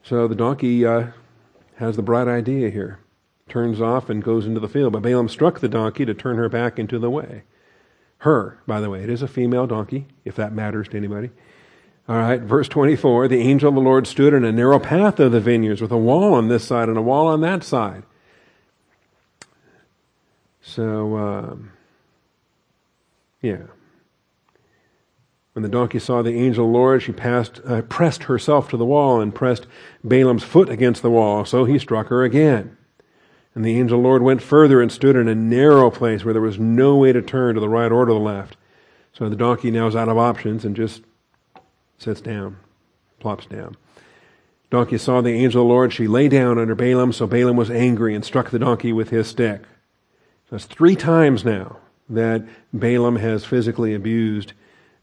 So 0.04 0.28
the 0.28 0.36
donkey 0.36 0.86
uh, 0.86 1.08
has 1.78 1.96
the 1.96 2.02
bright 2.02 2.28
idea 2.28 2.70
here 2.70 3.00
turns 3.48 3.80
off 3.80 4.08
and 4.08 4.22
goes 4.22 4.46
into 4.46 4.60
the 4.60 4.68
field. 4.68 4.92
But 4.92 5.02
Balaam 5.02 5.28
struck 5.28 5.58
the 5.58 5.68
donkey 5.68 6.04
to 6.04 6.14
turn 6.14 6.36
her 6.36 6.48
back 6.48 6.78
into 6.78 7.00
the 7.00 7.10
way. 7.10 7.42
Her, 8.18 8.60
by 8.64 8.80
the 8.80 8.90
way, 8.90 9.02
it 9.02 9.10
is 9.10 9.22
a 9.22 9.26
female 9.26 9.66
donkey, 9.66 10.06
if 10.24 10.36
that 10.36 10.52
matters 10.52 10.86
to 10.90 10.96
anybody. 10.96 11.30
All 12.08 12.16
right, 12.16 12.40
verse 12.40 12.68
24 12.68 13.28
the 13.28 13.40
angel 13.40 13.68
of 13.68 13.74
the 13.74 13.80
Lord 13.80 14.06
stood 14.06 14.32
in 14.32 14.44
a 14.44 14.52
narrow 14.52 14.78
path 14.78 15.20
of 15.20 15.32
the 15.32 15.40
vineyards 15.40 15.82
with 15.82 15.92
a 15.92 15.98
wall 15.98 16.32
on 16.32 16.48
this 16.48 16.64
side 16.64 16.88
and 16.88 16.96
a 16.96 17.02
wall 17.02 17.26
on 17.26 17.42
that 17.42 17.62
side. 17.62 18.04
So, 20.62 21.16
um, 21.16 21.72
yeah. 23.42 23.62
When 25.52 25.62
the 25.62 25.68
donkey 25.68 25.98
saw 25.98 26.22
the 26.22 26.34
angel 26.34 26.66
of 26.66 26.72
the 26.72 26.78
Lord, 26.78 27.02
she 27.02 27.12
passed, 27.12 27.60
uh, 27.66 27.82
pressed 27.82 28.24
herself 28.24 28.70
to 28.70 28.76
the 28.76 28.84
wall 28.84 29.20
and 29.20 29.34
pressed 29.34 29.66
Balaam's 30.04 30.44
foot 30.44 30.68
against 30.68 31.02
the 31.02 31.10
wall. 31.10 31.44
So 31.44 31.64
he 31.64 31.78
struck 31.78 32.08
her 32.08 32.22
again. 32.22 32.76
And 33.54 33.64
the 33.64 33.78
angel 33.78 33.98
of 33.98 34.02
the 34.02 34.08
Lord 34.08 34.22
went 34.22 34.42
further 34.42 34.80
and 34.80 34.92
stood 34.92 35.16
in 35.16 35.26
a 35.26 35.34
narrow 35.34 35.90
place 35.90 36.24
where 36.24 36.32
there 36.32 36.42
was 36.42 36.58
no 36.58 36.96
way 36.96 37.12
to 37.12 37.20
turn 37.20 37.54
to 37.54 37.60
the 37.60 37.68
right 37.68 37.90
or 37.90 38.04
to 38.04 38.12
the 38.12 38.18
left. 38.18 38.56
So 39.12 39.28
the 39.28 39.36
donkey 39.36 39.70
now 39.70 39.88
is 39.88 39.96
out 39.96 40.08
of 40.08 40.16
options 40.16 40.64
and 40.64 40.76
just 40.76 41.02
sits 41.98 42.20
down, 42.20 42.56
plops 43.20 43.46
down. 43.46 43.76
Donkey 44.70 44.98
saw 44.98 45.20
the 45.20 45.30
angel 45.30 45.62
of 45.62 45.68
the 45.68 45.72
Lord. 45.72 45.92
She 45.92 46.06
lay 46.06 46.28
down 46.28 46.58
under 46.58 46.74
Balaam, 46.74 47.12
so 47.12 47.26
Balaam 47.26 47.56
was 47.56 47.70
angry 47.70 48.14
and 48.14 48.24
struck 48.24 48.50
the 48.50 48.58
donkey 48.58 48.92
with 48.92 49.10
his 49.10 49.26
stick. 49.26 49.62
That's 50.50 50.64
three 50.64 50.96
times 50.96 51.44
now 51.44 51.78
that 52.08 52.46
Balaam 52.72 53.16
has 53.16 53.44
physically 53.44 53.94
abused 53.94 54.52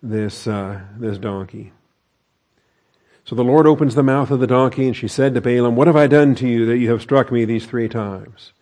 this, 0.01 0.47
uh, 0.47 0.81
this 0.97 1.17
donkey. 1.17 1.71
So 3.25 3.35
the 3.35 3.43
Lord 3.43 3.65
opens 3.65 3.95
the 3.95 4.03
mouth 4.03 4.29
of 4.29 4.39
the 4.39 4.47
donkey, 4.47 4.85
and 4.85 4.95
she 4.95 5.07
said 5.07 5.33
to 5.33 5.41
Balaam, 5.41 5.75
What 5.75 5.87
have 5.87 5.95
I 5.95 6.05
done 6.05 6.35
to 6.35 6.47
you 6.47 6.65
that 6.67 6.77
you 6.77 6.91
have 6.91 7.01
struck 7.01 7.31
me 7.31 7.43
these 7.43 7.65
three 7.65 7.89
times? 7.89 8.53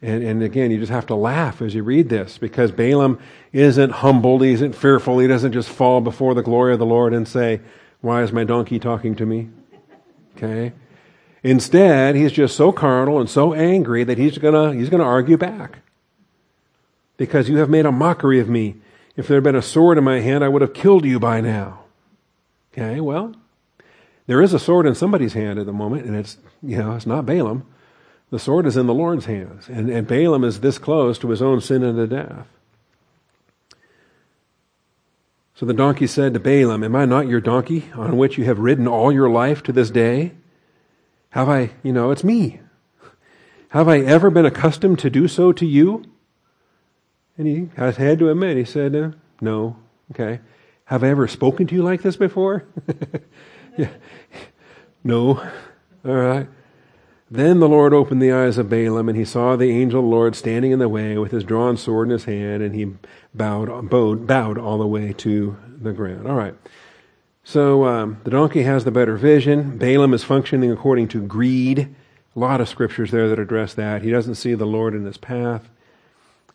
And, 0.00 0.22
and 0.22 0.42
again, 0.42 0.70
you 0.70 0.78
just 0.78 0.92
have 0.92 1.06
to 1.06 1.16
laugh 1.16 1.60
as 1.60 1.74
you 1.74 1.82
read 1.82 2.08
this 2.08 2.38
because 2.38 2.70
Balaam 2.70 3.18
isn't 3.52 3.90
humbled, 3.90 4.42
he 4.42 4.52
isn't 4.52 4.74
fearful, 4.74 5.18
he 5.18 5.26
doesn't 5.26 5.52
just 5.52 5.68
fall 5.68 6.00
before 6.00 6.34
the 6.34 6.42
glory 6.42 6.72
of 6.72 6.78
the 6.78 6.86
Lord 6.86 7.12
and 7.12 7.26
say, 7.26 7.60
Why 8.00 8.22
is 8.22 8.32
my 8.32 8.44
donkey 8.44 8.78
talking 8.78 9.16
to 9.16 9.26
me? 9.26 9.48
Okay? 10.36 10.72
Instead, 11.42 12.14
he's 12.14 12.32
just 12.32 12.56
so 12.56 12.70
carnal 12.70 13.18
and 13.18 13.28
so 13.28 13.54
angry 13.54 14.04
that 14.04 14.18
he's 14.18 14.38
gonna, 14.38 14.72
he's 14.72 14.88
gonna 14.88 15.04
argue 15.04 15.36
back. 15.36 15.80
Because 17.16 17.48
you 17.48 17.56
have 17.56 17.68
made 17.68 17.86
a 17.86 17.92
mockery 17.92 18.38
of 18.38 18.48
me 18.48 18.76
If 19.16 19.26
there 19.26 19.38
had 19.38 19.44
been 19.44 19.56
a 19.56 19.62
sword 19.62 19.98
in 19.98 20.04
my 20.04 20.20
hand, 20.20 20.44
I 20.44 20.48
would 20.48 20.62
have 20.62 20.72
killed 20.72 21.04
you 21.04 21.18
by 21.18 21.40
now. 21.40 21.80
Okay, 22.72 23.00
well, 23.00 23.34
there 24.28 24.40
is 24.40 24.54
a 24.54 24.60
sword 24.60 24.86
in 24.86 24.94
somebody's 24.94 25.32
hand 25.32 25.58
at 25.58 25.66
the 25.66 25.72
moment, 25.72 26.06
and 26.06 26.14
it's, 26.14 26.36
you 26.62 26.78
know, 26.78 26.94
it's 26.94 27.06
not 27.06 27.26
Balaam. 27.26 27.66
The 28.30 28.38
sword 28.38 28.66
is 28.66 28.76
in 28.76 28.86
the 28.86 28.94
Lord's 28.94 29.24
hands. 29.24 29.68
And, 29.68 29.88
and 29.88 30.06
Balaam 30.06 30.44
is 30.44 30.60
this 30.60 30.78
close 30.78 31.18
to 31.18 31.30
his 31.30 31.40
own 31.40 31.60
sin 31.60 31.82
and 31.82 31.96
to 31.96 32.06
death. 32.06 32.46
So 35.54 35.66
the 35.66 35.74
donkey 35.74 36.06
said 36.06 36.34
to 36.34 36.40
Balaam, 36.40 36.84
Am 36.84 36.94
I 36.94 37.04
not 37.04 37.26
your 37.26 37.40
donkey 37.40 37.90
on 37.94 38.16
which 38.16 38.38
you 38.38 38.44
have 38.44 38.58
ridden 38.58 38.86
all 38.86 39.10
your 39.10 39.28
life 39.28 39.62
to 39.64 39.72
this 39.72 39.90
day? 39.90 40.34
Have 41.30 41.48
I, 41.48 41.70
you 41.82 41.92
know, 41.92 42.10
it's 42.10 42.22
me. 42.22 42.60
Have 43.70 43.88
I 43.88 43.98
ever 43.98 44.30
been 44.30 44.46
accustomed 44.46 44.98
to 45.00 45.10
do 45.10 45.26
so 45.26 45.52
to 45.52 45.66
you? 45.66 46.04
And 47.36 47.46
he 47.46 47.70
had 47.76 48.18
to 48.18 48.30
admit, 48.30 48.56
he 48.56 48.64
said, 48.64 48.94
uh, 48.94 49.10
No. 49.40 49.76
Okay. 50.12 50.40
Have 50.84 51.04
I 51.04 51.08
ever 51.08 51.28
spoken 51.28 51.66
to 51.66 51.74
you 51.74 51.82
like 51.82 52.02
this 52.02 52.16
before? 52.16 52.64
yeah. 53.76 53.90
No. 55.04 55.38
All 56.04 56.14
right. 56.14 56.48
Then 57.30 57.60
the 57.60 57.68
Lord 57.68 57.92
opened 57.92 58.22
the 58.22 58.32
eyes 58.32 58.56
of 58.56 58.70
Balaam, 58.70 59.08
and 59.08 59.18
he 59.18 59.24
saw 59.24 59.54
the 59.54 59.70
angel 59.70 60.00
of 60.00 60.06
the 60.06 60.10
Lord 60.10 60.34
standing 60.34 60.72
in 60.72 60.78
the 60.78 60.88
way 60.88 61.18
with 61.18 61.30
his 61.30 61.44
drawn 61.44 61.76
sword 61.76 62.08
in 62.08 62.12
his 62.12 62.24
hand, 62.24 62.62
and 62.62 62.74
he 62.74 62.94
bowed, 63.34 63.90
bowed, 63.90 64.26
bowed 64.26 64.56
all 64.56 64.78
the 64.78 64.86
way 64.86 65.12
to 65.14 65.56
the 65.80 65.92
ground. 65.92 66.26
All 66.26 66.36
right. 66.36 66.54
So 67.44 67.84
um, 67.86 68.18
the 68.24 68.30
donkey 68.30 68.62
has 68.62 68.84
the 68.84 68.90
better 68.90 69.16
vision. 69.16 69.78
Balaam 69.78 70.14
is 70.14 70.24
functioning 70.24 70.70
according 70.70 71.08
to 71.08 71.20
greed. 71.20 71.94
A 72.34 72.38
lot 72.38 72.60
of 72.60 72.68
scriptures 72.68 73.10
there 73.10 73.28
that 73.28 73.38
address 73.38 73.74
that. 73.74 74.02
He 74.02 74.10
doesn't 74.10 74.36
see 74.36 74.54
the 74.54 74.66
Lord 74.66 74.94
in 74.94 75.04
his 75.04 75.16
path. 75.16 75.68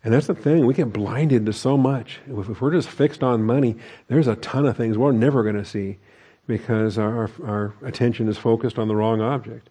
And 0.03 0.13
that's 0.13 0.27
the 0.27 0.35
thing, 0.35 0.65
we 0.65 0.73
get 0.73 0.91
blinded 0.91 1.45
to 1.45 1.53
so 1.53 1.77
much. 1.77 2.19
If 2.27 2.61
we're 2.61 2.73
just 2.73 2.89
fixed 2.89 3.23
on 3.23 3.43
money, 3.43 3.77
there's 4.07 4.27
a 4.27 4.35
ton 4.35 4.65
of 4.65 4.75
things 4.75 4.97
we're 4.97 5.13
never 5.13 5.43
going 5.43 5.55
to 5.55 5.63
see 5.63 5.97
because 6.45 6.97
our, 6.97 7.29
our 7.45 7.73
attention 7.83 8.27
is 8.27 8.37
focused 8.37 8.77
on 8.77 8.89
the 8.89 8.95
wrong 8.95 9.21
object. 9.21 9.69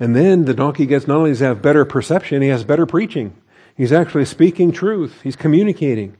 And 0.00 0.16
then 0.16 0.44
the 0.44 0.54
donkey 0.54 0.86
gets 0.86 1.06
not 1.06 1.18
only 1.18 1.30
does 1.30 1.40
have 1.40 1.62
better 1.62 1.84
perception, 1.84 2.42
he 2.42 2.48
has 2.48 2.64
better 2.64 2.86
preaching. 2.86 3.36
He's 3.76 3.92
actually 3.92 4.24
speaking 4.24 4.72
truth. 4.72 5.20
He's 5.22 5.36
communicating 5.36 6.16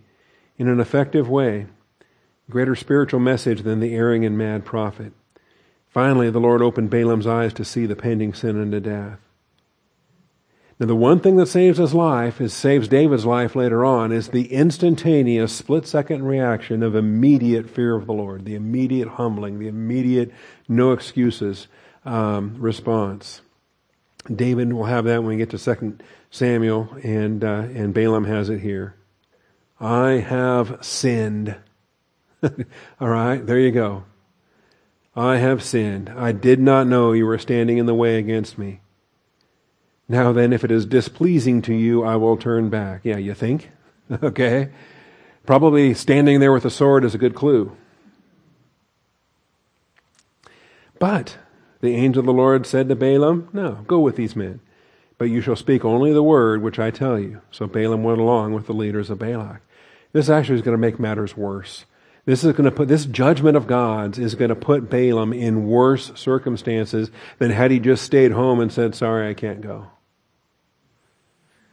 in 0.59 0.69
an 0.69 0.81
effective 0.81 1.29
way. 1.29 1.67
Greater 2.51 2.75
spiritual 2.75 3.21
message 3.21 3.63
than 3.63 3.81
the 3.81 3.95
erring 3.95 4.25
and 4.25 4.37
mad 4.37 4.65
prophet. 4.65 5.13
Finally, 5.89 6.31
the 6.31 6.41
Lord 6.41 6.61
opened 6.61 6.91
Balaam's 6.91 7.27
eyes 7.27 7.53
to 7.55 7.65
see 7.65 7.87
the 7.87 7.97
pending 7.97 8.35
sin 8.35 8.61
unto 8.61 8.81
death. 8.81 9.21
Now, 10.81 10.87
the 10.87 10.97
one 10.97 11.21
thing 11.21 11.37
that 11.37 11.47
saves 11.47 11.79
his 11.79 11.95
life, 11.95 12.41
is 12.41 12.53
saves 12.53 12.89
David's 12.89 13.25
life 13.25 13.55
later 13.55 13.85
on, 13.85 14.11
is 14.11 14.29
the 14.29 14.53
instantaneous 14.53 15.53
split 15.53 15.87
second 15.87 16.25
reaction 16.25 16.83
of 16.83 16.97
immediate 16.97 17.71
fear 17.71 17.95
of 17.95 18.07
the 18.07 18.13
Lord, 18.13 18.45
the 18.45 18.57
immediate 18.57 19.11
humbling, 19.11 19.61
the 19.61 19.69
immediate 19.69 20.33
no 20.69 20.91
excuses 20.91 21.69
um, 22.05 22.57
response. 22.59 23.41
David 24.33 24.73
will 24.73 24.85
have 24.85 25.05
that 25.05 25.19
when 25.19 25.31
we 25.31 25.37
get 25.37 25.51
to 25.51 25.59
Second 25.59 26.03
Samuel, 26.31 26.89
and 27.03 27.45
uh, 27.45 27.67
and 27.75 27.93
Balaam 27.93 28.25
has 28.25 28.49
it 28.49 28.61
here. 28.61 28.97
I 29.79 30.13
have 30.13 30.85
sinned. 30.85 31.57
All 32.43 33.09
right, 33.09 33.45
there 33.45 33.59
you 33.59 33.71
go. 33.71 34.05
I 35.17 35.37
have 35.37 35.63
sinned. 35.63 36.11
I 36.11 36.33
did 36.33 36.59
not 36.59 36.87
know 36.87 37.13
you 37.13 37.27
were 37.27 37.39
standing 37.39 37.79
in 37.79 37.87
the 37.87 37.95
way 37.95 38.17
against 38.17 38.59
me. 38.59 38.81
Now 40.09 40.33
then, 40.33 40.53
if 40.53 40.65
it 40.65 40.71
is 40.71 40.87
displeasing 40.87 41.63
to 41.63 41.75
you, 41.75 42.03
I 42.03 42.17
will 42.17 42.37
turn 42.37 42.69
back. 42.69 43.03
Yeah, 43.05 43.17
you 43.17 43.35
think? 43.35 43.71
okay. 44.23 44.71
Probably 45.47 45.95
standing 45.95 46.41
there 46.41 46.53
with 46.53 46.65
a 46.65 46.71
sword 46.71 47.05
is 47.05 47.15
a 47.15 47.19
good 47.19 47.35
clue. 47.35 47.77
But 50.99 51.37
the 51.85 51.95
angel 51.95 52.21
of 52.21 52.27
the 52.27 52.33
Lord 52.33 52.67
said 52.67 52.89
to 52.89 52.97
Balaam, 52.97 53.49
No, 53.53 53.85
go 53.87 54.01
with 54.01 54.17
these 54.17 54.35
men, 54.35 54.61
but 55.19 55.27
you 55.27 55.41
shall 55.41 55.55
speak 55.55 55.85
only 55.85 56.13
the 56.13 56.23
word 56.23 56.63
which 56.63 56.79
I 56.79 56.91
tell 56.91 57.19
you. 57.19 57.43
So 57.51 57.67
Balaam 57.67 58.03
went 58.03 58.21
along 58.21 58.55
with 58.55 58.67
the 58.67 58.73
leaders 58.73 59.11
of 59.11 59.19
Balak. 59.19 59.61
This 60.13 60.31
actually 60.31 60.57
is 60.57 60.63
going 60.63 60.77
to 60.77 60.81
make 60.81 60.99
matters 60.99 61.37
worse. 61.37 61.85
This 62.25 62.43
is 62.43 62.53
going 62.53 62.65
to 62.65 62.71
put, 62.71 62.89
this 62.89 63.05
judgment 63.05 63.57
of 63.57 63.67
God's 63.67 64.19
is 64.19 64.35
going 64.35 64.49
to 64.49 64.55
put 64.55 64.89
Balaam 64.89 65.35
in 65.35 65.67
worse 65.67 66.11
circumstances 66.15 67.11
than 67.39 67.51
had 67.51 67.71
he 67.71 67.79
just 67.79 68.03
stayed 68.03 68.33
home 68.33 68.61
and 68.61 68.73
said, 68.73 68.95
sorry, 68.95 69.29
I 69.29 69.35
can't 69.35 69.61
go. 69.61 69.89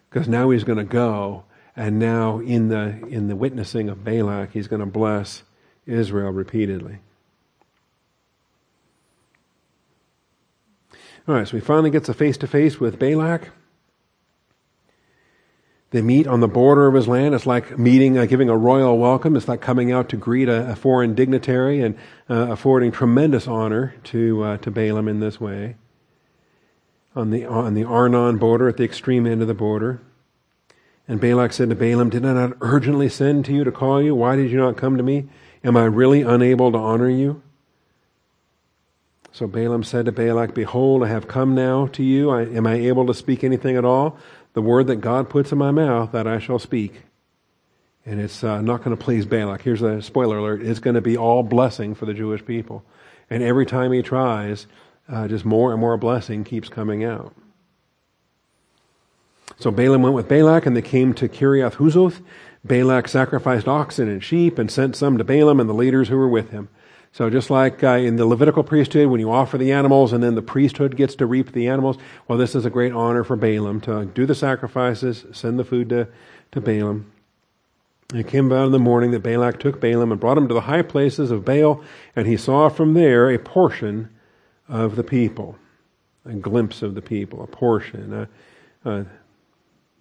Because 0.10 0.28
now 0.28 0.50
he's 0.50 0.66
going 0.66 0.78
to 0.78 0.84
go, 0.84 1.46
and 1.74 2.00
now 2.00 2.40
in 2.40 2.68
the, 2.68 3.00
in 3.08 3.30
the 3.30 3.36
witnessing 3.38 3.88
of 3.88 4.04
Balak, 4.04 4.52
he's 4.52 4.68
going 4.68 4.82
to 4.82 4.86
bless 4.86 5.44
Israel 5.86 6.32
repeatedly. 6.32 7.00
All 11.28 11.36
right, 11.36 11.48
so 11.48 11.56
he 11.56 11.62
finally 11.62 11.92
gets 11.92 12.10
a 12.10 12.14
face 12.14 12.38
to 12.38 12.48
face 12.48 12.80
with 12.80 12.98
Balak. 12.98 13.50
They 15.92 16.02
meet 16.02 16.26
on 16.26 16.40
the 16.40 16.48
border 16.48 16.88
of 16.88 16.96
his 16.96 17.08
land. 17.08 17.36
It's 17.36 17.46
like 17.46 17.78
meeting, 17.78 18.18
uh, 18.18 18.26
giving 18.26 18.50
a 18.50 18.58
royal 18.58 18.98
welcome. 18.98 19.36
It's 19.36 19.48
like 19.48 19.62
coming 19.62 19.92
out 19.92 20.10
to 20.10 20.18
greet 20.18 20.48
a, 20.48 20.72
a 20.72 20.76
foreign 20.76 21.14
dignitary 21.14 21.82
and 21.82 21.96
uh, 22.30 22.48
affording 22.50 22.92
tremendous 22.92 23.46
honor 23.46 23.94
to 24.06 24.44
uh, 24.44 24.58
to 24.58 24.72
Balaam 24.72 25.10
in 25.10 25.20
this 25.20 25.40
way. 25.40 25.76
On 27.14 27.30
the 27.30 27.46
on 27.46 27.74
the 27.74 27.84
Arnon 27.84 28.38
border, 28.38 28.70
at 28.70 28.78
the 28.78 28.86
extreme 28.86 29.28
end 29.28 29.42
of 29.42 29.50
the 29.50 29.54
border, 29.54 30.02
and 31.10 31.20
Balak 31.20 31.52
said 31.52 31.70
to 31.70 31.76
Balaam, 31.76 32.10
"Did 32.10 32.26
I 32.26 32.34
not 32.34 32.58
urgently 32.62 33.10
send 33.10 33.44
to 33.46 33.54
you 33.54 33.66
to 33.66 33.72
call 33.72 34.02
you? 34.02 34.16
Why 34.16 34.38
did 34.38 34.50
you 34.50 34.58
not 34.58 34.78
come 34.78 34.96
to 34.96 35.04
me? 35.04 35.28
Am 35.62 35.76
I 35.76 35.84
really 35.84 36.22
unable 36.22 36.72
to 36.72 36.78
honor 36.78 37.10
you?" 37.10 37.44
So 39.34 39.48
Balaam 39.48 39.84
said 39.84 40.06
to 40.06 40.12
Balak, 40.12 40.54
Behold, 40.54 41.04
I 41.04 41.08
have 41.08 41.28
come 41.28 41.56
now 41.56 41.88
to 41.88 42.04
you. 42.04 42.30
I, 42.30 42.44
am 42.44 42.68
I 42.68 42.76
able 42.76 43.08
to 43.08 43.14
speak 43.14 43.44
anything 43.44 43.78
at 43.78 43.86
all? 43.86 44.18
the 44.54 44.62
word 44.62 44.88
that 44.88 44.98
God 44.98 45.30
puts 45.30 45.52
in 45.52 45.58
my 45.58 45.72
mouth, 45.72 46.12
that 46.12 46.28
I 46.28 46.40
shall 46.40 46.60
speak. 46.60 47.02
And 48.06 48.20
it's 48.20 48.44
uh, 48.44 48.62
not 48.62 48.84
going 48.84 48.96
to 48.96 49.02
please 49.02 49.26
Balak. 49.26 49.62
Here's 49.62 49.82
a 49.82 50.02
spoiler 50.02 50.38
alert. 50.38 50.62
It's 50.62 50.80
going 50.80 50.96
to 50.96 51.02
be 51.02 51.18
all 51.18 51.44
blessing 51.44 51.96
for 51.96 52.06
the 52.06 52.14
Jewish 52.14 52.44
people. 52.46 52.84
And 53.30 53.44
every 53.44 53.66
time 53.66 53.92
he 53.92 54.02
tries, 54.02 54.68
uh, 55.08 55.28
just 55.28 55.46
more 55.46 55.72
and 55.72 55.80
more 55.80 55.98
blessing 55.98 56.44
keeps 56.44 56.68
coming 56.68 57.04
out. 57.04 57.34
So 59.60 59.70
Balaam 59.70 60.02
went 60.02 60.16
with 60.16 60.28
Balak, 60.28 60.66
and 60.66 60.76
they 60.76 60.82
came 60.82 61.14
to 61.14 61.30
Kiriath 61.30 61.76
Huzoth. 61.76 62.22
Balak 62.66 63.08
sacrificed 63.08 63.68
oxen 63.68 64.10
and 64.10 64.24
sheep 64.24 64.58
and 64.58 64.70
sent 64.72 64.96
some 64.96 65.18
to 65.18 65.24
Balaam 65.24 65.60
and 65.60 65.70
the 65.70 65.74
leaders 65.74 66.10
who 66.10 66.18
were 66.18 66.28
with 66.28 66.50
him. 66.50 66.70
So 67.14 67.30
just 67.30 67.50
like 67.50 67.84
uh, 67.84 67.98
in 67.98 68.16
the 68.16 68.26
Levitical 68.26 68.64
priesthood, 68.64 69.08
when 69.08 69.20
you 69.20 69.32
offer 69.32 69.58
the 69.58 69.74
animals 69.74 70.14
and 70.14 70.24
then 70.24 70.36
the 70.36 70.42
priesthood 70.42 70.96
gets 70.96 71.16
to 71.16 71.26
reap 71.26 71.52
the 71.52 71.68
animals, 71.68 71.98
well, 72.28 72.38
this 72.38 72.56
is 72.56 72.66
a 72.66 72.70
great 72.70 72.94
honor 72.94 73.24
for 73.24 73.36
Balaam 73.36 73.82
to 73.82 74.06
do 74.06 74.26
the 74.26 74.36
sacrifices, 74.36 75.26
send 75.34 75.60
the 75.60 75.66
food 75.66 75.90
to, 75.90 76.08
to 76.54 76.62
Balaam. 76.62 77.12
it 78.14 78.28
came 78.28 78.46
about 78.46 78.68
in 78.68 78.72
the 78.72 78.80
morning 78.80 79.12
that 79.12 79.24
Balak 79.24 79.60
took 79.60 79.82
Balaam 79.82 80.12
and 80.12 80.22
brought 80.22 80.38
him 80.38 80.48
to 80.48 80.54
the 80.54 80.62
high 80.62 80.84
places 80.84 81.32
of 81.32 81.44
Baal, 81.44 81.84
and 82.16 82.28
he 82.28 82.38
saw 82.38 82.70
from 82.70 82.94
there 82.94 83.30
a 83.30 83.38
portion 83.38 84.10
of 84.70 84.96
the 84.96 85.04
people, 85.04 85.58
a 86.26 86.34
glimpse 86.34 86.82
of 86.82 86.96
the 86.96 87.02
people, 87.02 87.44
a 87.44 87.48
portion, 87.48 88.28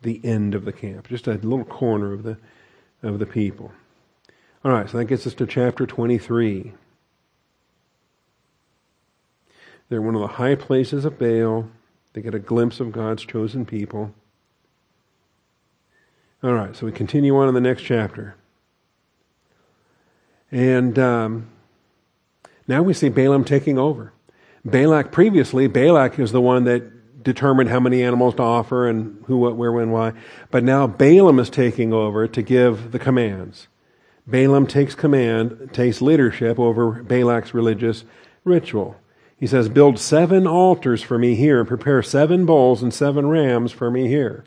the 0.03 0.21
end 0.25 0.55
of 0.55 0.65
the 0.65 0.73
camp, 0.73 1.09
just 1.09 1.27
a 1.27 1.35
little 1.35 1.65
corner 1.65 2.13
of 2.13 2.23
the 2.23 2.37
of 3.03 3.19
the 3.19 3.27
people. 3.27 3.73
All 4.65 4.73
right, 4.73 4.89
so 4.89 4.99
that 4.99 5.07
gets 5.07 5.27
us 5.27 5.35
to 5.35 5.47
chapter 5.47 5.87
23. 5.87 6.73
They're 9.91 10.01
one 10.01 10.15
of 10.15 10.21
the 10.23 10.29
high 10.29 10.55
places 10.55 11.05
of 11.05 11.19
Baal. 11.19 11.69
They 12.13 12.23
get 12.23 12.35
a 12.35 12.39
glimpse 12.39 12.81
of 12.81 12.93
God's 12.93 13.27
chosen 13.27 13.67
people. 13.67 14.15
All 16.43 16.55
right, 16.55 16.75
so 16.75 16.87
we 16.87 16.93
continue 16.93 17.37
on 17.37 17.49
in 17.49 17.55
the 17.55 17.61
next 17.61 17.83
chapter. 17.83 18.37
And 20.51 20.99
um, 20.99 21.49
now 22.67 22.83
we 22.83 22.95
see 22.95 23.09
Balaam 23.09 23.45
taking 23.45 23.79
over. 23.79 24.13
Balak, 24.65 25.13
previously, 25.13 25.67
Balak 25.67 26.19
is 26.19 26.33
the 26.33 26.41
one 26.41 26.65
that 26.65 27.23
determined 27.23 27.69
how 27.69 27.81
many 27.81 28.03
animals 28.03 28.37
to 28.37 28.43
offer 28.43 28.89
and 28.89 29.23
who, 29.27 29.37
what, 29.39 29.57
where, 29.57 29.73
when, 29.73 29.91
why. 29.91 30.13
But 30.51 30.65
now 30.65 30.87
Balaam 30.87 31.39
is 31.39 31.51
taking 31.51 31.93
over 31.93 32.27
to 32.29 32.43
give 32.43 32.93
the 32.93 32.99
commands. 32.99 33.69
Balaam 34.27 34.67
takes 34.67 34.95
command, 34.95 35.71
takes 35.73 36.01
leadership 36.01 36.59
over 36.59 37.03
Balak's 37.03 37.53
religious 37.53 38.05
ritual. 38.45 38.97
He 39.41 39.47
says, 39.47 39.71
Build 39.71 39.99
seven 39.99 40.47
altars 40.47 41.03
for 41.03 41.19
me 41.19 41.35
here 41.35 41.59
and 41.59 41.67
prepare 41.67 42.03
seven 42.03 42.45
bulls 42.45 42.83
and 42.83 42.93
seven 42.93 43.27
rams 43.27 43.73
for 43.73 43.91
me 43.91 44.07
here. 44.07 44.45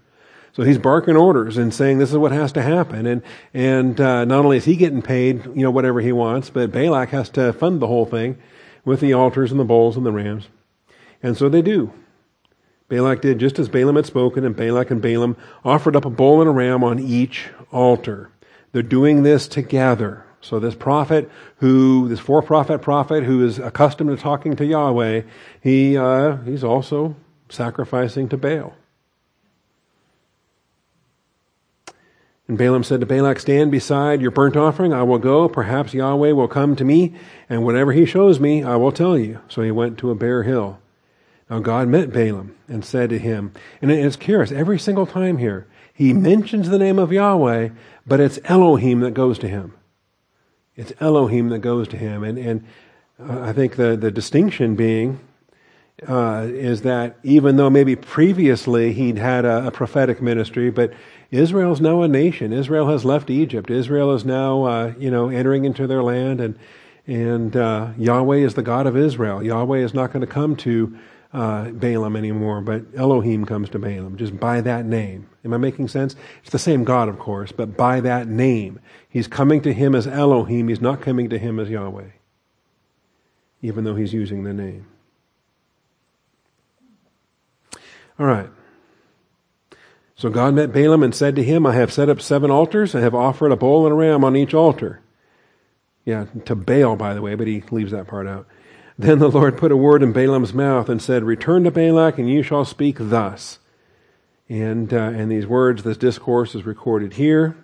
So 0.54 0.62
he's 0.62 0.78
barking 0.78 1.16
orders 1.16 1.58
and 1.58 1.74
saying 1.74 1.98
this 1.98 2.12
is 2.12 2.18
what 2.18 2.32
has 2.32 2.52
to 2.52 2.62
happen. 2.62 3.08
And, 3.08 3.24
and 3.56 4.00
uh, 4.00 4.24
not 4.26 4.46
only 4.46 4.58
is 4.58 4.66
he 4.66 4.76
getting 4.76 5.02
paid, 5.02 5.46
you 5.48 5.64
know, 5.64 5.72
whatever 5.72 6.00
he 6.00 6.12
wants, 6.12 6.52
but 6.52 6.72
Balak 6.72 7.10
has 7.10 7.28
to 7.32 7.52
fund 7.54 7.82
the 7.82 7.88
whole 7.88 8.06
thing 8.06 8.38
with 8.86 9.00
the 9.00 9.14
altars 9.14 9.50
and 9.50 9.60
the 9.60 9.66
bulls 9.66 9.98
and 9.98 10.06
the 10.06 10.12
rams. 10.12 10.48
And 11.24 11.36
so 11.36 11.50
they 11.50 11.64
do. 11.64 11.92
Balak 12.88 13.22
did 13.22 13.40
just 13.40 13.58
as 13.58 13.70
Balaam 13.70 13.96
had 13.96 14.06
spoken, 14.06 14.46
and 14.46 14.56
Balak 14.56 14.92
and 14.92 15.02
Balaam 15.02 15.36
offered 15.66 15.96
up 15.96 16.06
a 16.06 16.12
bull 16.12 16.40
and 16.40 16.50
a 16.50 16.54
ram 16.54 16.84
on 16.84 17.00
each 17.00 17.50
altar. 17.72 18.30
They're 18.74 18.84
doing 18.84 19.24
this 19.24 19.48
together. 19.48 20.23
So 20.44 20.60
this 20.60 20.76
prophet 20.76 21.32
who, 21.58 22.10
this 22.10 22.20
for-profit 22.20 22.82
prophet 22.82 23.24
who 23.24 23.46
is 23.46 23.60
accustomed 23.60 24.10
to 24.10 24.22
talking 24.22 24.58
to 24.58 24.66
Yahweh, 24.66 25.22
he, 25.62 25.98
uh, 25.98 26.36
he's 26.38 26.66
also 26.66 27.16
sacrificing 27.48 28.28
to 28.28 28.38
Baal. 28.38 28.76
And 32.46 32.58
Balaam 32.58 32.84
said 32.84 33.00
to 33.00 33.06
Balak, 33.06 33.40
Stand 33.40 33.72
beside 33.72 34.22
your 34.22 34.32
burnt 34.32 34.58
offering. 34.58 34.92
I 34.92 35.04
will 35.04 35.18
go. 35.18 35.48
Perhaps 35.48 35.94
Yahweh 35.94 36.34
will 36.34 36.50
come 36.50 36.76
to 36.76 36.84
me, 36.84 37.16
and 37.48 37.64
whatever 37.64 37.94
he 37.94 38.06
shows 38.06 38.42
me, 38.42 38.64
I 38.64 38.76
will 38.76 38.92
tell 38.92 39.18
you. 39.18 39.40
So 39.48 39.62
he 39.62 39.72
went 39.72 39.98
to 40.00 40.12
a 40.12 40.16
bare 40.16 40.44
hill. 40.44 40.78
Now 41.50 41.60
God 41.60 41.88
met 41.88 42.12
Balaam 42.12 42.54
and 42.68 42.84
said 42.84 43.12
to 43.12 43.20
him, 43.20 43.54
and 43.82 43.90
it's 43.90 44.18
curious, 44.18 44.52
every 44.52 44.78
single 44.78 45.06
time 45.06 45.38
here, 45.38 45.68
he 45.94 46.12
mentions 46.12 46.68
the 46.68 46.80
name 46.80 47.00
of 47.00 47.14
Yahweh, 47.14 47.70
but 48.06 48.20
it's 48.20 48.40
Elohim 48.44 49.00
that 49.02 49.14
goes 49.14 49.40
to 49.40 49.48
him. 49.48 49.74
It's 50.76 50.94
Elohim 51.00 51.50
that 51.50 51.60
goes 51.60 51.88
to 51.90 51.98
him. 51.98 52.24
And, 52.24 52.38
and 52.38 52.64
uh, 53.20 53.42
I 53.42 53.54
think 53.54 53.76
the, 53.76 53.96
the 53.96 54.12
distinction 54.12 54.76
being 54.76 55.20
uh, 56.08 56.48
is 56.50 56.82
that 56.82 57.18
even 57.24 57.56
though 57.56 57.70
maybe 57.70 57.96
previously 57.96 58.94
he'd 58.94 59.18
had 59.18 59.46
a, 59.46 59.68
a 59.68 59.72
prophetic 59.72 60.22
ministry, 60.22 60.70
but 60.72 60.94
Israel's 61.32 61.82
now 61.82 62.02
a 62.02 62.08
nation. 62.08 62.54
Israel 62.54 62.88
has 62.90 63.06
left 63.06 63.30
Egypt. 63.30 63.70
Israel 63.70 64.14
is 64.14 64.26
now, 64.26 64.64
uh, 64.64 64.94
you 65.00 65.10
know, 65.10 65.30
entering 65.30 65.66
into 65.66 65.88
their 65.88 66.04
land, 66.04 66.40
and 66.40 66.58
and 67.06 67.58
uh, 67.58 67.90
Yahweh 67.98 68.38
is 68.38 68.54
the 68.54 68.62
God 68.62 68.88
of 68.88 68.96
Israel. 68.96 69.44
Yahweh 69.44 69.80
is 69.80 69.94
not 69.94 70.14
going 70.14 70.22
to 70.22 70.32
come 70.32 70.56
to 70.58 70.98
uh, 71.34 71.72
Balaam 71.72 72.16
anymore, 72.16 72.62
but 72.62 72.84
Elohim 72.96 73.46
comes 73.46 73.70
to 73.72 73.80
Balaam 73.80 74.18
just 74.18 74.40
by 74.40 74.62
that 74.62 74.86
name. 74.86 75.28
Am 75.44 75.54
I 75.54 75.58
making 75.58 75.88
sense? 75.88 76.16
It's 76.42 76.52
the 76.52 76.60
same 76.60 76.84
God, 76.84 77.10
of 77.10 77.18
course, 77.18 77.52
but 77.52 77.76
by 77.76 78.00
that 78.02 78.28
name, 78.28 78.80
he's 79.10 79.28
coming 79.28 79.62
to 79.62 79.74
him 79.74 79.96
as 79.96 80.06
Elohim. 80.08 80.68
He's 80.68 80.82
not 80.82 81.02
coming 81.02 81.30
to 81.30 81.40
him 81.40 81.60
as 81.60 81.70
Yahweh, 81.70 82.12
even 83.62 83.84
though 83.84 83.96
he's 83.96 84.14
using 84.14 84.44
the 84.44 84.54
name. 84.54 84.86
All 88.20 88.28
right. 88.28 88.50
So 90.16 90.30
God 90.30 90.54
met 90.54 90.72
Balaam 90.72 91.04
and 91.04 91.16
said 91.16 91.36
to 91.36 91.44
him, 91.44 91.66
I 91.66 91.74
have 91.74 91.92
set 91.92 92.10
up 92.10 92.22
seven 92.22 92.52
altars. 92.52 92.94
I 92.94 93.02
have 93.02 93.16
offered 93.16 93.52
a 93.52 93.58
bull 93.58 93.86
and 93.86 93.94
a 93.94 93.96
ram 93.96 94.24
on 94.24 94.36
each 94.36 94.54
altar. 94.54 95.02
Yeah, 96.06 96.28
to 96.46 96.56
Baal, 96.56 96.96
by 96.96 97.14
the 97.14 97.22
way, 97.22 97.34
but 97.36 97.48
he 97.48 97.64
leaves 97.72 97.92
that 97.92 98.08
part 98.08 98.28
out. 98.28 98.48
Then 98.98 99.20
the 99.20 99.30
Lord 99.30 99.58
put 99.58 99.72
a 99.72 99.78
word 99.78 100.04
in 100.04 100.14
Balaam's 100.14 100.54
mouth 100.54 100.88
and 100.88 101.02
said, 101.02 101.24
Return 101.24 101.64
to 101.64 101.72
Balak, 101.72 102.18
and 102.20 102.30
you 102.30 102.44
shall 102.44 102.66
speak 102.66 102.98
thus. 103.00 103.60
And, 104.48 104.94
uh, 104.94 104.98
and 104.98 105.32
these 105.32 105.48
words, 105.48 105.84
this 105.84 105.98
discourse 105.98 106.54
is 106.54 106.66
recorded 106.66 107.14
here. 107.14 107.56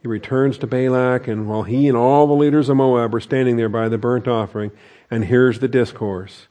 He 0.00 0.08
returns 0.08 0.56
to 0.58 0.66
Balak, 0.66 1.28
and 1.28 1.48
while 1.48 1.64
he 1.64 1.88
and 1.88 1.96
all 1.96 2.26
the 2.26 2.32
leaders 2.32 2.68
of 2.68 2.76
Moab 2.76 3.14
are 3.14 3.20
standing 3.20 3.56
there 3.56 3.68
by 3.68 3.88
the 3.88 3.98
burnt 3.98 4.26
offering, 4.26 4.70
and 5.10 5.24
here's 5.24 5.58
the 5.58 5.68
discourse. 5.68 6.46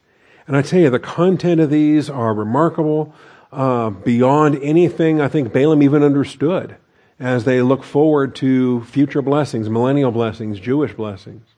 And 0.47 0.55
I 0.55 0.61
tell 0.61 0.81
you, 0.81 0.89
the 0.89 0.99
content 0.99 1.59
of 1.59 1.71
these 1.71 2.09
are 2.09 2.33
remarkable 2.33 3.15
uh, 3.51 3.89
beyond 3.89 4.59
anything 4.61 5.21
I 5.21 5.27
think 5.27 5.51
Balaam 5.51 5.81
even 5.81 6.03
understood 6.03 6.75
as 7.19 7.45
they 7.45 7.61
look 7.61 7.83
forward 7.83 8.35
to 8.35 8.83
future 8.83 9.21
blessings, 9.21 9.69
millennial 9.69 10.11
blessings, 10.11 10.59
Jewish 10.59 10.93
blessings. 10.93 11.54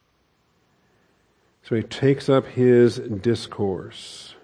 So 1.68 1.76
he 1.76 1.84
takes 1.84 2.30
up 2.30 2.48
his 2.48 2.96
discourse. 2.96 4.36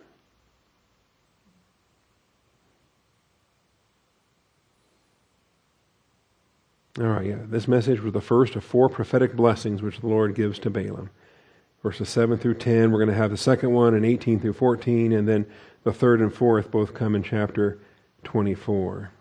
All 7.00 7.06
right, 7.06 7.26
yeah. 7.26 7.38
This 7.46 7.66
message 7.66 8.02
was 8.02 8.12
the 8.12 8.20
first 8.20 8.58
of 8.58 8.66
four 8.66 8.90
prophetic 8.90 9.38
blessings 9.38 9.82
which 9.82 10.02
the 10.02 10.08
Lord 10.08 10.36
gives 10.36 10.60
to 10.60 10.70
Balaam. 10.70 11.12
Verses 11.82 12.10
7 12.10 12.38
through 12.38 12.56
10. 12.56 12.92
We're 12.92 13.00
going 13.00 13.08
to 13.08 13.16
have 13.16 13.32
the 13.32 13.38
second 13.38 13.72
one 13.72 13.96
in 13.96 14.04
18 14.04 14.42
through 14.42 14.52
14, 14.52 15.14
and 15.14 15.26
then 15.26 15.46
the 15.86 15.94
third 15.94 16.20
and 16.20 16.34
fourth 16.34 16.72
both 16.72 16.94
come 16.94 17.16
in 17.16 17.24
chapter 17.24 17.80
24. 18.26 19.12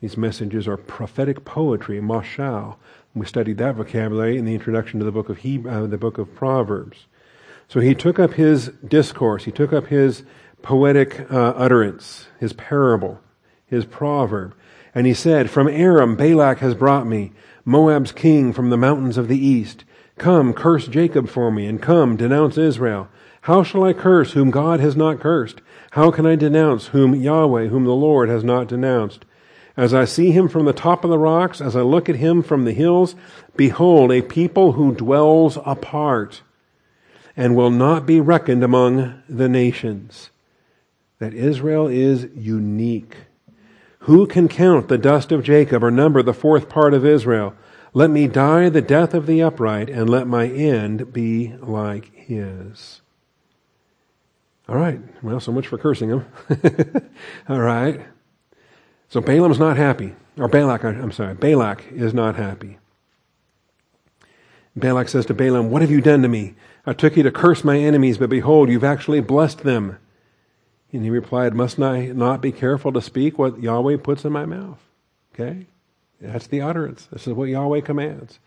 These 0.00 0.16
messages 0.16 0.66
are 0.66 0.76
prophetic 0.76 1.44
poetry, 1.44 2.00
mashal. 2.00 2.74
We 3.16 3.24
studied 3.24 3.56
that 3.56 3.76
vocabulary 3.76 4.36
in 4.36 4.44
the 4.44 4.52
introduction 4.52 4.98
to 4.98 5.06
the 5.06 5.10
book 5.10 5.30
of 5.30 5.38
Hebrew, 5.38 5.70
uh, 5.70 5.86
the 5.86 5.96
book 5.96 6.18
of 6.18 6.34
Proverbs. 6.34 7.06
So 7.66 7.80
he 7.80 7.94
took 7.94 8.18
up 8.18 8.34
his 8.34 8.68
discourse, 8.86 9.44
he 9.44 9.50
took 9.50 9.72
up 9.72 9.86
his 9.86 10.22
poetic 10.60 11.20
uh, 11.32 11.54
utterance, 11.56 12.28
his 12.38 12.52
parable, 12.52 13.18
his 13.64 13.86
proverb, 13.86 14.54
and 14.94 15.06
he 15.06 15.14
said, 15.14 15.48
From 15.50 15.66
Aram 15.66 16.14
Balak 16.14 16.58
has 16.58 16.74
brought 16.74 17.06
me, 17.06 17.32
Moab's 17.64 18.12
king 18.12 18.52
from 18.52 18.68
the 18.68 18.76
mountains 18.76 19.16
of 19.16 19.28
the 19.28 19.38
east. 19.38 19.84
Come, 20.18 20.52
curse 20.52 20.86
Jacob 20.86 21.26
for 21.26 21.50
me, 21.50 21.64
and 21.64 21.80
come, 21.80 22.16
denounce 22.16 22.58
Israel. 22.58 23.08
How 23.42 23.62
shall 23.62 23.84
I 23.84 23.94
curse 23.94 24.32
whom 24.32 24.50
God 24.50 24.78
has 24.80 24.94
not 24.94 25.20
cursed? 25.20 25.62
How 25.92 26.10
can 26.10 26.26
I 26.26 26.36
denounce 26.36 26.88
whom 26.88 27.14
Yahweh, 27.14 27.68
whom 27.68 27.84
the 27.84 27.92
Lord 27.92 28.28
has 28.28 28.44
not 28.44 28.68
denounced? 28.68 29.24
As 29.76 29.92
I 29.92 30.06
see 30.06 30.30
him 30.30 30.48
from 30.48 30.64
the 30.64 30.72
top 30.72 31.04
of 31.04 31.10
the 31.10 31.18
rocks, 31.18 31.60
as 31.60 31.76
I 31.76 31.82
look 31.82 32.08
at 32.08 32.16
him 32.16 32.42
from 32.42 32.64
the 32.64 32.72
hills, 32.72 33.14
behold, 33.56 34.10
a 34.10 34.22
people 34.22 34.72
who 34.72 34.94
dwells 34.94 35.58
apart 35.66 36.42
and 37.36 37.54
will 37.54 37.70
not 37.70 38.06
be 38.06 38.20
reckoned 38.20 38.64
among 38.64 39.22
the 39.28 39.48
nations. 39.48 40.30
That 41.18 41.34
Israel 41.34 41.88
is 41.88 42.28
unique. 42.34 43.16
Who 44.00 44.26
can 44.26 44.48
count 44.48 44.88
the 44.88 44.98
dust 44.98 45.32
of 45.32 45.42
Jacob 45.42 45.84
or 45.84 45.90
number 45.90 46.22
the 46.22 46.32
fourth 46.32 46.68
part 46.68 46.94
of 46.94 47.04
Israel? 47.04 47.54
Let 47.92 48.10
me 48.10 48.28
die 48.28 48.68
the 48.68 48.82
death 48.82 49.14
of 49.14 49.26
the 49.26 49.42
upright, 49.42 49.88
and 49.88 50.08
let 50.08 50.26
my 50.26 50.46
end 50.46 51.12
be 51.12 51.54
like 51.60 52.14
his. 52.14 53.00
All 54.68 54.76
right. 54.76 55.00
Well, 55.22 55.40
so 55.40 55.52
much 55.52 55.66
for 55.66 55.78
cursing 55.78 56.10
him. 56.10 56.26
All 57.48 57.60
right. 57.60 58.00
So 59.08 59.20
Balaam's 59.20 59.58
not 59.58 59.76
happy. 59.76 60.14
Or 60.38 60.48
Balak, 60.48 60.84
I'm 60.84 61.12
sorry, 61.12 61.34
Balak 61.34 61.90
is 61.92 62.12
not 62.12 62.36
happy. 62.36 62.78
Balak 64.74 65.08
says 65.08 65.24
to 65.26 65.34
Balaam, 65.34 65.70
What 65.70 65.80
have 65.80 65.90
you 65.90 66.02
done 66.02 66.22
to 66.22 66.28
me? 66.28 66.54
I 66.84 66.92
took 66.92 67.16
you 67.16 67.22
to 67.22 67.30
curse 67.30 67.64
my 67.64 67.78
enemies, 67.78 68.18
but 68.18 68.28
behold, 68.28 68.68
you've 68.68 68.84
actually 68.84 69.20
blessed 69.20 69.60
them. 69.60 69.98
And 70.92 71.02
he 71.02 71.10
replied, 71.10 71.54
Must 71.54 71.80
I 71.80 72.06
not 72.06 72.42
be 72.42 72.52
careful 72.52 72.92
to 72.92 73.00
speak 73.00 73.38
what 73.38 73.62
Yahweh 73.62 73.96
puts 73.98 74.24
in 74.24 74.32
my 74.32 74.44
mouth? 74.44 74.78
Okay? 75.34 75.66
That's 76.20 76.46
the 76.46 76.60
utterance. 76.60 77.08
This 77.10 77.26
is 77.26 77.32
what 77.32 77.48
Yahweh 77.48 77.80
commands. 77.80 78.38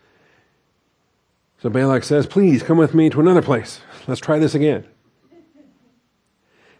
So 1.61 1.69
Balak 1.69 2.03
says, 2.03 2.27
Please 2.27 2.61
come 2.61 2.77
with 2.77 2.93
me 2.93 3.09
to 3.09 3.19
another 3.19 3.41
place. 3.41 3.81
Let's 4.07 4.21
try 4.21 4.37
this 4.37 4.55
again. 4.55 4.85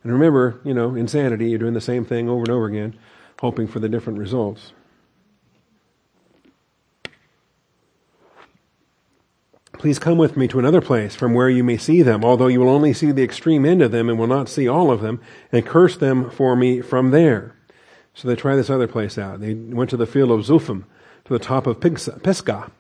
And 0.04 0.14
remember, 0.14 0.62
you 0.64 0.74
know, 0.74 0.96
insanity, 0.96 1.50
you're 1.50 1.60
doing 1.60 1.74
the 1.74 1.82
same 1.82 2.06
thing 2.06 2.30
over 2.30 2.42
and 2.42 2.50
over 2.50 2.68
again, 2.68 2.98
hoping 3.40 3.68
for 3.68 3.80
the 3.80 3.90
different 3.90 4.20
results. 4.20 4.74
Please 9.74 9.98
come 9.98 10.18
with 10.18 10.36
me 10.36 10.46
to 10.50 10.60
another 10.60 10.82
place 10.82 11.16
from 11.16 11.34
where 11.34 11.50
you 11.50 11.64
may 11.64 11.78
see 11.78 12.02
them, 12.02 12.26
although 12.26 12.48
you 12.48 12.60
will 12.60 12.68
only 12.68 12.92
see 12.92 13.14
the 13.14 13.24
extreme 13.24 13.66
end 13.66 13.82
of 13.82 13.92
them 13.92 14.10
and 14.10 14.20
will 14.20 14.28
not 14.28 14.50
see 14.50 14.68
all 14.68 14.92
of 14.92 15.00
them, 15.00 15.22
and 15.54 15.66
curse 15.66 15.96
them 15.96 16.30
for 16.30 16.54
me 16.54 16.82
from 16.82 17.12
there. 17.12 17.56
So 18.14 18.28
they 18.28 18.36
try 18.36 18.58
this 18.58 18.70
other 18.70 18.88
place 18.88 19.18
out. 19.18 19.40
They 19.40 19.54
went 19.54 19.90
to 19.92 19.98
the 19.98 20.06
field 20.06 20.32
of 20.32 20.42
Zuphim, 20.42 20.84
to 21.24 21.32
the 21.32 21.40
top 21.40 21.66
of 21.66 21.80
Pisgah. 21.80 22.72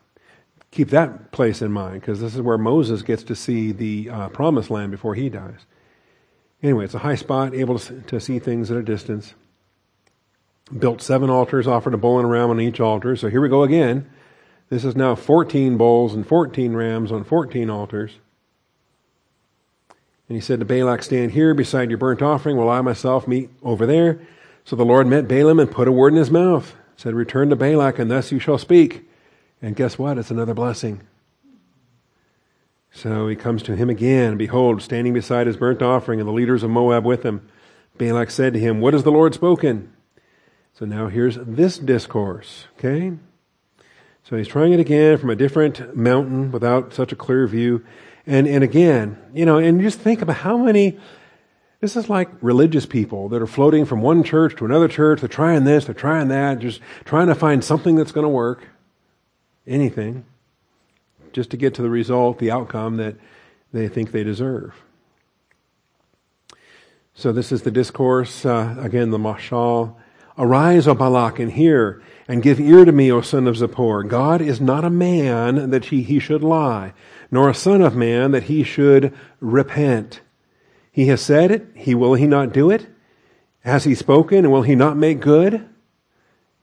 Keep 0.71 0.89
that 0.89 1.31
place 1.31 1.61
in 1.61 1.71
mind, 1.71 2.01
because 2.01 2.19
this 2.19 2.35
is 2.35 2.41
where 2.41 2.57
Moses 2.57 3.01
gets 3.01 3.23
to 3.23 3.35
see 3.35 3.71
the 3.71 4.09
uh, 4.09 4.29
promised 4.29 4.69
land 4.69 4.91
before 4.91 5.15
he 5.15 5.29
dies. 5.29 5.65
Anyway, 6.61 6.83
it's 6.83 6.95
a 6.95 6.99
high 6.99 7.15
spot, 7.15 7.55
able 7.55 7.79
to 7.79 8.19
see 8.19 8.39
things 8.39 8.69
at 8.69 8.75
a 8.75 8.83
distance. 8.83 9.35
Built 10.77 11.01
seven 11.01 11.29
altars, 11.29 11.67
offered 11.67 11.93
a 11.93 11.97
bull 11.97 12.19
and 12.19 12.27
a 12.27 12.29
ram 12.29 12.49
on 12.49 12.61
each 12.61 12.79
altar. 12.79 13.15
So 13.15 13.29
here 13.29 13.41
we 13.41 13.49
go 13.49 13.63
again. 13.63 14.09
This 14.69 14.85
is 14.85 14.95
now 14.95 15.15
14 15.15 15.77
bulls 15.77 16.13
and 16.13 16.27
14 16.27 16.73
rams 16.73 17.11
on 17.11 17.23
14 17.23 17.69
altars. 17.69 18.19
And 20.27 20.35
he 20.35 20.41
said 20.41 20.59
to 20.59 20.65
Balak, 20.65 21.01
Stand 21.01 21.31
here 21.31 21.55
beside 21.55 21.89
your 21.89 21.97
burnt 21.97 22.21
offering 22.21 22.55
while 22.55 22.69
I 22.69 22.81
myself 22.81 23.27
meet 23.27 23.49
over 23.63 23.87
there. 23.87 24.19
So 24.63 24.75
the 24.75 24.85
Lord 24.85 25.07
met 25.07 25.27
Balaam 25.27 25.59
and 25.59 25.71
put 25.71 25.87
a 25.87 25.91
word 25.91 26.13
in 26.13 26.19
his 26.19 26.29
mouth. 26.29 26.75
Said, 26.95 27.15
Return 27.15 27.49
to 27.49 27.55
Balak, 27.55 27.97
and 27.97 28.11
thus 28.11 28.31
you 28.31 28.37
shall 28.37 28.59
speak. 28.59 29.09
And 29.61 29.75
guess 29.75 29.97
what? 29.97 30.19
It's 30.19 30.29
another 30.29 30.53
blessing. 30.53 31.01
So 32.91 33.27
he 33.27 33.35
comes 33.35 33.63
to 33.63 33.75
him 33.75 33.89
again. 33.89 34.37
Behold, 34.37 34.83
standing 34.83 35.13
beside 35.13 35.47
his 35.47 35.57
burnt 35.57 35.81
offering, 35.81 36.19
and 36.19 36.29
the 36.29 36.33
leaders 36.33 36.61
of 36.61 36.69
Moab 36.69 37.05
with 37.05 37.23
him. 37.23 37.47
Balak 37.97 38.29
said 38.29 38.53
to 38.53 38.59
him, 38.59 38.81
What 38.81 38.93
has 38.93 39.03
the 39.03 39.11
Lord 39.11 39.33
spoken? 39.33 39.91
So 40.79 40.85
now 40.85 41.09
here's 41.09 41.35
this 41.35 41.77
discourse, 41.77 42.63
okay? 42.77 43.11
So 44.23 44.37
he's 44.37 44.47
trying 44.47 44.71
it 44.71 44.79
again 44.79 45.17
from 45.17 45.29
a 45.29 45.35
different 45.35 45.93
mountain 45.93 46.53
without 46.53 46.93
such 46.93 47.11
a 47.11 47.17
clear 47.17 47.45
view. 47.47 47.83
And, 48.25 48.47
and 48.47 48.63
again, 48.63 49.17
you 49.33 49.45
know, 49.45 49.57
and 49.57 49.81
just 49.81 49.99
think 49.99 50.21
about 50.21 50.37
how 50.37 50.55
many, 50.55 50.97
This 51.81 51.95
is 51.95 52.09
like 52.09 52.29
religious 52.41 52.85
people 52.85 53.29
that 53.29 53.41
are 53.41 53.47
floating 53.47 53.85
from 53.85 54.01
one 54.01 54.23
church 54.23 54.55
to 54.57 54.65
another 54.65 54.89
church. 54.89 55.21
They're 55.21 55.29
trying 55.29 55.63
this, 55.63 55.85
they're 55.85 55.95
trying 55.95 56.27
that, 56.27 56.59
just 56.59 56.81
trying 57.05 57.27
to 57.27 57.35
find 57.35 57.63
something 57.63 57.95
that's 57.95 58.11
going 58.11 58.25
to 58.25 58.29
work. 58.29 58.67
Anything. 59.65 60.25
Just 61.31 61.51
to 61.51 61.57
get 61.57 61.73
to 61.75 61.81
the 61.81 61.89
result, 61.89 62.39
the 62.39 62.51
outcome 62.51 62.97
that 62.97 63.15
they 63.71 63.87
think 63.87 64.11
they 64.11 64.23
deserve. 64.23 64.75
So 67.13 67.31
this 67.31 67.51
is 67.51 67.61
the 67.61 67.71
discourse, 67.71 68.45
uh, 68.45 68.75
again, 68.79 69.11
the 69.11 69.17
mashal. 69.17 69.95
Arise, 70.39 70.87
O 70.87 70.95
Balak, 70.95 71.37
and 71.37 71.51
hear, 71.51 72.01
and 72.25 72.41
give 72.41 72.61
ear 72.61 72.85
to 72.85 72.93
me, 72.93 73.11
O 73.11 73.19
son 73.19 73.45
of 73.45 73.57
Zippor. 73.57 74.07
God 74.07 74.39
is 74.39 74.61
not 74.61 74.85
a 74.85 74.89
man 74.89 75.69
that 75.71 75.85
he, 75.85 76.01
he 76.01 76.17
should 76.17 76.41
lie, 76.41 76.93
nor 77.29 77.49
a 77.49 77.53
son 77.53 77.81
of 77.81 77.93
man 77.93 78.31
that 78.31 78.43
he 78.43 78.63
should 78.63 79.13
repent. 79.41 80.21
He 80.93 81.07
has 81.07 81.21
said 81.21 81.51
it. 81.51 81.67
He 81.75 81.93
will 81.93 82.13
he 82.13 82.25
not 82.25 82.53
do 82.53 82.71
it? 82.71 82.87
Has 83.65 83.83
he 83.83 83.93
spoken 83.93 84.39
and 84.39 84.51
will 84.51 84.61
he 84.61 84.75
not 84.75 84.95
make 84.95 85.19
good? 85.19 85.67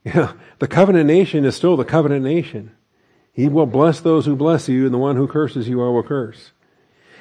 Yeah, 0.04 0.32
the 0.58 0.68
covenant 0.68 1.06
nation 1.06 1.44
is 1.44 1.54
still 1.54 1.76
the 1.76 1.84
covenant 1.84 2.24
nation. 2.24 2.72
He 3.30 3.46
will 3.48 3.66
bless 3.66 4.00
those 4.00 4.24
who 4.24 4.34
bless 4.34 4.70
you, 4.70 4.86
and 4.86 4.94
the 4.94 4.98
one 4.98 5.16
who 5.16 5.28
curses 5.28 5.68
you 5.68 5.84
I 5.84 5.90
will 5.90 6.02
curse. 6.02 6.52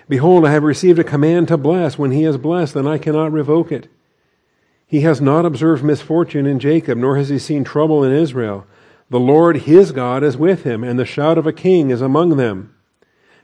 Behold, 0.07 0.45
I 0.45 0.51
have 0.51 0.63
received 0.63 0.99
a 0.99 1.03
command 1.03 1.49
to 1.49 1.57
bless. 1.57 1.97
When 1.97 2.11
he 2.11 2.23
has 2.23 2.37
blessed, 2.37 2.75
then 2.75 2.87
I 2.87 2.97
cannot 2.97 3.33
revoke 3.33 3.73
it. 3.73 3.89
He 4.95 5.01
has 5.01 5.19
not 5.19 5.45
observed 5.45 5.83
misfortune 5.83 6.45
in 6.45 6.57
Jacob, 6.57 6.97
nor 6.97 7.17
has 7.17 7.27
he 7.27 7.37
seen 7.37 7.65
trouble 7.65 8.01
in 8.05 8.13
Israel. 8.13 8.65
The 9.09 9.19
Lord 9.19 9.57
his 9.57 9.91
God 9.91 10.23
is 10.23 10.37
with 10.37 10.63
him, 10.63 10.85
and 10.85 10.97
the 10.97 11.03
shout 11.03 11.37
of 11.37 11.45
a 11.45 11.51
king 11.51 11.89
is 11.89 11.99
among 11.99 12.37
them. 12.37 12.73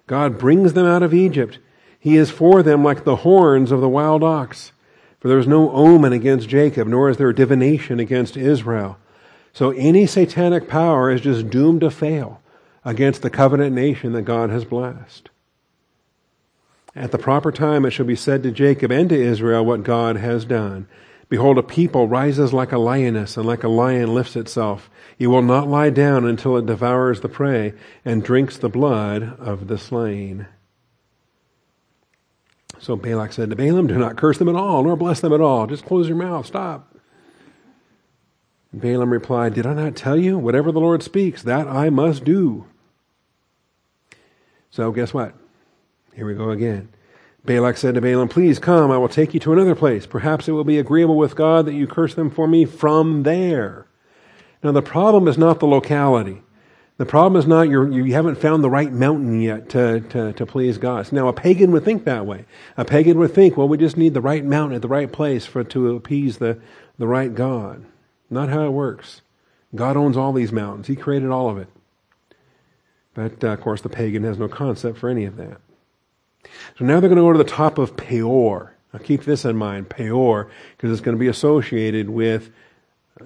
God 0.08 0.38
brings 0.38 0.72
them 0.72 0.86
out 0.86 1.04
of 1.04 1.14
Egypt. 1.14 1.60
He 2.00 2.16
is 2.16 2.32
for 2.32 2.64
them 2.64 2.86
like 2.86 3.04
the 3.04 3.18
horns 3.18 3.70
of 3.70 3.82
the 3.82 3.90
wild 3.90 4.24
ox. 4.24 4.72
For 5.20 5.28
there 5.28 5.40
is 5.40 5.46
no 5.46 5.70
omen 5.74 6.14
against 6.14 6.48
Jacob, 6.48 6.88
nor 6.88 7.10
is 7.10 7.18
there 7.18 7.34
divination 7.34 8.00
against 8.00 8.38
Israel. 8.38 8.98
So 9.52 9.72
any 9.72 10.06
satanic 10.06 10.70
power 10.70 11.12
is 11.12 11.20
just 11.20 11.50
doomed 11.50 11.82
to 11.82 11.92
fail 11.92 12.42
against 12.86 13.24
the 13.24 13.30
covenant 13.30 13.76
nation 13.76 14.14
that 14.14 14.22
God 14.22 14.52
has 14.52 14.64
blessed. 14.64 15.30
At 16.96 17.12
the 17.12 17.18
proper 17.18 17.52
time 17.52 17.84
it 17.84 17.92
shall 17.92 18.06
be 18.06 18.16
said 18.16 18.42
to 18.44 18.52
Jacob 18.52 18.90
and 18.90 19.10
to 19.10 19.22
Israel 19.22 19.66
what 19.66 19.84
God 19.84 20.16
has 20.16 20.46
done. 20.46 20.88
Behold, 21.32 21.58
a 21.58 21.64
people 21.64 22.10
rises 22.10 22.52
like 22.52 22.74
a 22.74 22.78
lioness, 22.78 23.38
and 23.38 23.46
like 23.46 23.64
a 23.64 23.70
lion 23.70 24.14
lifts 24.14 24.36
itself. 24.36 24.90
It 25.18 25.28
will 25.28 25.42
not 25.42 25.70
lie 25.70 25.90
down 25.90 26.26
until 26.26 26.58
it 26.58 26.66
devours 26.66 27.22
the 27.22 27.30
prey 27.30 27.72
and 28.04 28.22
drinks 28.22 28.58
the 28.58 28.68
blood 28.68 29.40
of 29.40 29.70
the 29.70 29.78
slain. 29.78 30.48
So 32.80 32.98
Balak 32.98 33.32
said 33.32 33.50
to 33.50 33.56
Balaam, 33.56 33.88
Do 33.88 33.98
not 33.98 34.18
curse 34.18 34.40
them 34.40 34.50
at 34.50 34.56
all, 34.56 34.84
nor 34.84 34.98
bless 34.98 35.22
them 35.22 35.32
at 35.32 35.40
all. 35.40 35.68
Just 35.68 35.86
close 35.86 36.10
your 36.10 36.18
mouth. 36.18 36.46
Stop. 36.46 36.98
Balaam 38.74 39.10
replied, 39.10 39.54
Did 39.54 39.66
I 39.66 39.74
not 39.74 39.96
tell 39.96 40.18
you? 40.18 40.38
Whatever 40.38 40.74
the 40.74 40.82
Lord 40.82 41.02
speaks, 41.02 41.44
that 41.44 41.66
I 41.66 41.90
must 41.90 42.26
do. 42.26 42.66
So 44.70 44.92
guess 44.92 45.14
what? 45.14 45.34
Here 46.14 46.28
we 46.28 46.34
go 46.34 46.50
again. 46.50 46.90
Balak 47.44 47.78
said 47.78 47.96
to 47.96 48.02
Balaam, 48.02 48.30
Please 48.30 48.60
come, 48.60 48.92
I 48.92 48.98
will 48.98 49.10
take 49.10 49.34
you 49.34 49.40
to 49.42 49.54
another 49.54 49.76
place. 49.76 50.06
Perhaps 50.06 50.48
it 50.48 50.52
will 50.52 50.64
be 50.64 50.78
agreeable 50.78 51.18
with 51.18 51.36
God 51.36 51.66
that 51.66 51.74
you 51.74 51.88
curse 51.88 52.14
them 52.14 52.30
for 52.30 52.48
me 52.48 52.66
from 52.66 53.24
there. 53.24 53.88
Now, 54.64 54.72
the 54.72 54.82
problem 54.82 55.28
is 55.28 55.38
not 55.38 55.60
the 55.60 55.66
locality. 55.66 56.44
The 56.98 57.06
problem 57.08 57.40
is 57.40 57.48
not 57.48 57.68
you're, 57.68 57.92
you 57.92 58.14
haven't 58.14 58.36
found 58.36 58.64
the 58.64 58.70
right 58.70 58.92
mountain 58.92 59.42
yet 59.42 59.70
to, 59.70 60.02
to, 60.02 60.34
to 60.34 60.46
please 60.46 60.78
God. 60.78 61.12
Now, 61.12 61.28
a 61.28 61.34
pagan 61.34 61.72
would 61.72 61.84
think 61.84 62.04
that 62.06 62.28
way. 62.28 62.46
A 62.78 62.86
pagan 62.86 63.18
would 63.18 63.34
think, 63.34 63.58
well, 63.58 63.68
we 63.68 63.80
just 63.80 63.98
need 63.98 64.14
the 64.14 64.22
right 64.22 64.46
mountain 64.46 64.76
at 64.76 64.84
the 64.84 64.88
right 64.88 65.12
place 65.12 65.48
for 65.48 65.64
to 65.64 65.96
appease 65.96 66.38
the, 66.38 66.60
the 67.00 67.08
right 67.08 67.34
God. 67.34 67.86
Not 68.30 68.50
how 68.50 68.66
it 68.66 68.70
works. 68.70 69.22
God 69.74 69.98
owns 69.98 70.16
all 70.16 70.32
these 70.32 70.52
mountains. 70.52 70.88
He 70.88 70.96
created 70.96 71.32
all 71.32 71.50
of 71.50 71.58
it. 71.58 71.70
But, 73.16 73.44
uh, 73.44 73.48
of 73.48 73.62
course, 73.62 73.82
the 73.82 73.90
pagan 73.90 74.24
has 74.24 74.38
no 74.38 74.48
concept 74.48 75.00
for 75.00 75.10
any 75.10 75.26
of 75.26 75.38
that. 75.38 75.60
So 76.78 76.86
now 76.86 77.00
they're 77.00 77.10
going 77.10 77.18
to 77.18 77.24
go 77.24 77.32
to 77.32 77.38
the 77.38 77.44
top 77.44 77.78
of 77.78 77.96
Peor. 77.96 78.76
Now 78.94 79.00
keep 79.00 79.24
this 79.24 79.46
in 79.46 79.56
mind, 79.56 79.90
Peor, 79.90 80.50
because 80.76 80.92
it's 80.92 81.02
going 81.02 81.16
to 81.16 81.20
be 81.20 81.28
associated 81.28 82.10
with 82.10 82.52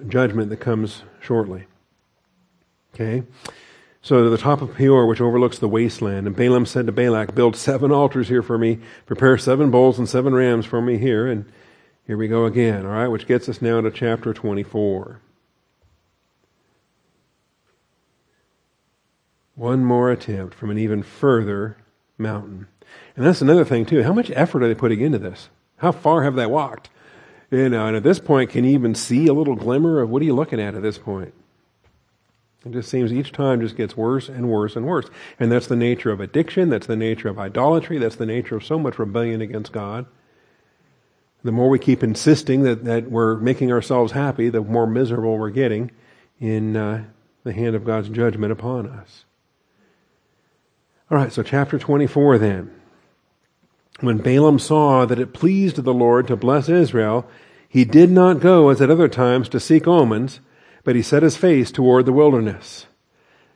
judgment 0.08 0.50
that 0.50 0.58
comes 0.58 1.02
shortly. 1.20 1.66
Okay? 2.94 3.24
So 4.02 4.22
to 4.22 4.30
the 4.30 4.38
top 4.38 4.62
of 4.62 4.74
Peor, 4.74 5.06
which 5.06 5.20
overlooks 5.20 5.58
the 5.58 5.68
wasteland, 5.68 6.26
and 6.26 6.36
Balaam 6.36 6.66
said 6.66 6.86
to 6.86 6.92
Balak, 6.92 7.34
Build 7.34 7.56
seven 7.56 7.90
altars 7.90 8.28
here 8.28 8.42
for 8.42 8.56
me, 8.56 8.78
prepare 9.04 9.36
seven 9.36 9.70
bulls 9.70 9.98
and 9.98 10.08
seven 10.08 10.34
rams 10.34 10.64
for 10.64 10.80
me 10.80 10.96
here, 10.96 11.26
and 11.26 11.44
here 12.06 12.16
we 12.16 12.28
go 12.28 12.44
again, 12.44 12.86
all 12.86 12.92
right, 12.92 13.08
which 13.08 13.26
gets 13.26 13.48
us 13.48 13.60
now 13.60 13.80
to 13.80 13.90
chapter 13.90 14.32
24. 14.32 15.20
One 19.56 19.84
more 19.84 20.12
attempt 20.12 20.54
from 20.54 20.70
an 20.70 20.78
even 20.78 21.02
further 21.02 21.78
mountain. 22.16 22.68
And 23.16 23.26
that's 23.26 23.40
another 23.40 23.64
thing, 23.64 23.86
too. 23.86 24.02
How 24.02 24.12
much 24.12 24.30
effort 24.34 24.62
are 24.62 24.68
they 24.68 24.74
putting 24.74 25.00
into 25.00 25.18
this? 25.18 25.48
How 25.78 25.90
far 25.90 26.22
have 26.22 26.34
they 26.36 26.46
walked? 26.46 26.90
You 27.50 27.68
know, 27.68 27.86
and 27.86 27.96
at 27.96 28.02
this 28.02 28.18
point, 28.18 28.50
can 28.50 28.64
you 28.64 28.72
even 28.72 28.94
see 28.94 29.26
a 29.26 29.32
little 29.32 29.54
glimmer 29.54 30.00
of 30.00 30.10
what 30.10 30.20
are 30.22 30.24
you 30.24 30.34
looking 30.34 30.60
at 30.60 30.74
at 30.74 30.82
this 30.82 30.98
point? 30.98 31.32
It 32.64 32.72
just 32.72 32.90
seems 32.90 33.12
each 33.12 33.30
time 33.30 33.60
just 33.60 33.76
gets 33.76 33.96
worse 33.96 34.28
and 34.28 34.48
worse 34.48 34.74
and 34.74 34.86
worse. 34.86 35.06
And 35.38 35.52
that's 35.52 35.68
the 35.68 35.76
nature 35.76 36.10
of 36.10 36.20
addiction, 36.20 36.68
that's 36.68 36.88
the 36.88 36.96
nature 36.96 37.28
of 37.28 37.38
idolatry, 37.38 37.98
that's 37.98 38.16
the 38.16 38.26
nature 38.26 38.56
of 38.56 38.64
so 38.64 38.78
much 38.78 38.98
rebellion 38.98 39.40
against 39.40 39.72
God. 39.72 40.06
The 41.44 41.52
more 41.52 41.68
we 41.68 41.78
keep 41.78 42.02
insisting 42.02 42.64
that, 42.64 42.84
that 42.84 43.08
we're 43.08 43.36
making 43.36 43.70
ourselves 43.70 44.12
happy, 44.12 44.48
the 44.48 44.62
more 44.62 44.86
miserable 44.86 45.38
we're 45.38 45.50
getting 45.50 45.92
in 46.40 46.76
uh, 46.76 47.04
the 47.44 47.52
hand 47.52 47.76
of 47.76 47.84
God's 47.84 48.08
judgment 48.08 48.52
upon 48.52 48.88
us. 48.88 49.24
All 51.08 51.16
right, 51.16 51.32
so 51.32 51.44
chapter 51.44 51.78
24 51.78 52.38
then. 52.38 52.72
When 54.00 54.18
Balaam 54.18 54.58
saw 54.58 55.06
that 55.06 55.18
it 55.18 55.32
pleased 55.32 55.76
the 55.76 55.94
Lord 55.94 56.26
to 56.28 56.36
bless 56.36 56.68
Israel, 56.68 57.26
he 57.68 57.84
did 57.84 58.10
not 58.10 58.40
go 58.40 58.68
as 58.68 58.80
at 58.80 58.90
other 58.90 59.08
times 59.08 59.48
to 59.50 59.60
seek 59.60 59.86
omens, 59.86 60.40
but 60.84 60.96
he 60.96 61.02
set 61.02 61.22
his 61.22 61.36
face 61.36 61.70
toward 61.70 62.06
the 62.06 62.12
wilderness. 62.12 62.86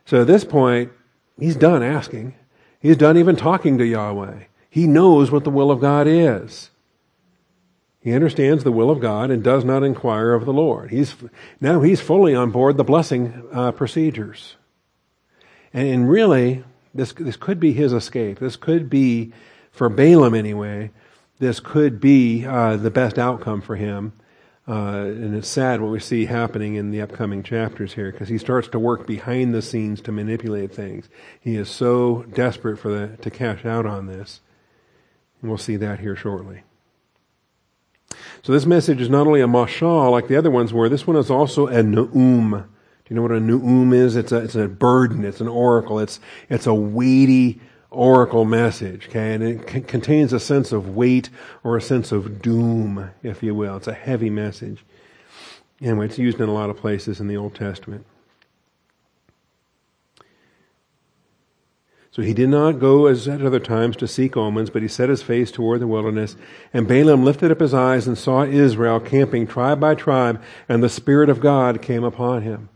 So 0.05 0.21
at 0.21 0.27
this 0.27 0.43
point, 0.43 0.91
he's 1.39 1.55
done 1.55 1.83
asking. 1.83 2.35
He's 2.79 2.97
done 2.97 3.17
even 3.17 3.35
talking 3.35 3.77
to 3.77 3.85
Yahweh. 3.85 4.45
He 4.69 4.87
knows 4.87 5.31
what 5.31 5.43
the 5.43 5.49
will 5.49 5.69
of 5.69 5.81
God 5.81 6.07
is. 6.07 6.71
He 8.01 8.13
understands 8.13 8.63
the 8.63 8.71
will 8.71 8.89
of 8.89 8.99
God 8.99 9.29
and 9.29 9.43
does 9.43 9.63
not 9.63 9.83
inquire 9.83 10.33
of 10.33 10.45
the 10.45 10.53
Lord. 10.53 10.89
He's, 10.89 11.13
now 11.59 11.81
he's 11.81 12.01
fully 12.01 12.33
on 12.33 12.49
board 12.49 12.77
the 12.77 12.83
blessing 12.83 13.47
uh, 13.53 13.71
procedures. 13.73 14.55
And, 15.71 15.87
and 15.87 16.09
really, 16.09 16.63
this, 16.95 17.13
this 17.13 17.37
could 17.37 17.59
be 17.59 17.73
his 17.73 17.93
escape. 17.93 18.39
This 18.39 18.55
could 18.55 18.89
be, 18.89 19.33
for 19.71 19.89
Balaam 19.89 20.33
anyway, 20.33 20.91
this 21.39 21.59
could 21.59 21.99
be 21.99 22.45
uh, 22.45 22.77
the 22.77 22.91
best 22.91 23.17
outcome 23.17 23.61
for 23.61 23.75
him 23.75 24.13
uh, 24.67 25.05
and 25.07 25.35
it's 25.35 25.49
sad 25.49 25.81
what 25.81 25.91
we 25.91 25.99
see 25.99 26.25
happening 26.25 26.75
in 26.75 26.91
the 26.91 27.01
upcoming 27.01 27.41
chapters 27.41 27.93
here 27.93 28.11
because 28.11 28.29
he 28.29 28.37
starts 28.37 28.67
to 28.67 28.79
work 28.79 29.07
behind 29.07 29.53
the 29.53 29.61
scenes 29.61 29.99
to 30.01 30.11
manipulate 30.11 30.73
things. 30.73 31.09
He 31.39 31.55
is 31.55 31.69
so 31.69 32.23
desperate 32.33 32.77
for 32.77 32.89
the, 32.89 33.17
to 33.17 33.31
cash 33.31 33.65
out 33.65 33.85
on 33.85 34.05
this. 34.05 34.39
And 35.41 35.49
we'll 35.49 35.57
see 35.57 35.77
that 35.77 35.99
here 35.99 36.15
shortly. 36.15 36.61
So 38.43 38.53
this 38.53 38.65
message 38.65 39.01
is 39.01 39.09
not 39.09 39.25
only 39.25 39.41
a 39.41 39.47
mashal 39.47 40.11
like 40.11 40.27
the 40.27 40.37
other 40.37 40.51
ones 40.51 40.71
were, 40.71 40.89
this 40.89 41.07
one 41.07 41.17
is 41.17 41.31
also 41.31 41.65
a 41.67 41.81
nu'um. 41.81 42.51
Do 42.51 42.65
you 43.09 43.15
know 43.15 43.23
what 43.23 43.31
a 43.31 43.39
nu'um 43.39 43.93
is? 43.93 44.15
It's 44.15 44.31
a, 44.31 44.37
it's 44.37 44.55
a 44.55 44.67
burden. 44.67 45.25
It's 45.25 45.41
an 45.41 45.47
oracle. 45.47 45.99
It's, 45.99 46.19
it's 46.49 46.67
a 46.67 46.73
weighty 46.73 47.61
oracle 47.91 48.45
message, 48.45 49.09
okay? 49.09 49.33
And 49.33 49.43
it 49.43 49.69
c- 49.69 49.81
contains 49.81 50.33
a 50.33 50.39
sense 50.39 50.71
of 50.71 50.95
weight 50.95 51.29
or 51.63 51.77
a 51.77 51.81
sense 51.81 52.11
of 52.11 52.41
doom, 52.41 53.11
if 53.21 53.43
you 53.43 53.53
will. 53.53 53.77
It's 53.77 53.87
a 53.87 53.93
heavy 53.93 54.29
message. 54.29 54.83
Anyway, 55.81 56.05
it's 56.05 56.17
used 56.17 56.39
in 56.39 56.49
a 56.49 56.53
lot 56.53 56.69
of 56.69 56.77
places 56.77 57.19
in 57.19 57.27
the 57.27 57.37
Old 57.37 57.53
Testament. 57.53 58.05
So 62.11 62.21
he 62.21 62.33
did 62.33 62.49
not 62.49 62.79
go 62.79 63.07
as 63.07 63.27
at 63.27 63.41
other 63.41 63.59
times 63.59 63.95
to 63.97 64.07
seek 64.07 64.35
omens, 64.35 64.69
but 64.69 64.81
he 64.81 64.87
set 64.89 65.07
his 65.07 65.23
face 65.23 65.49
toward 65.49 65.79
the 65.79 65.87
wilderness. 65.87 66.35
And 66.73 66.87
Balaam 66.87 67.23
lifted 67.23 67.51
up 67.51 67.61
his 67.61 67.73
eyes 67.73 68.05
and 68.05 68.17
saw 68.17 68.43
Israel 68.43 68.99
camping 68.99 69.47
tribe 69.47 69.79
by 69.79 69.95
tribe, 69.95 70.41
and 70.67 70.83
the 70.83 70.89
Spirit 70.89 71.29
of 71.29 71.39
God 71.39 71.81
came 71.81 72.03
upon 72.03 72.41
him. 72.41 72.67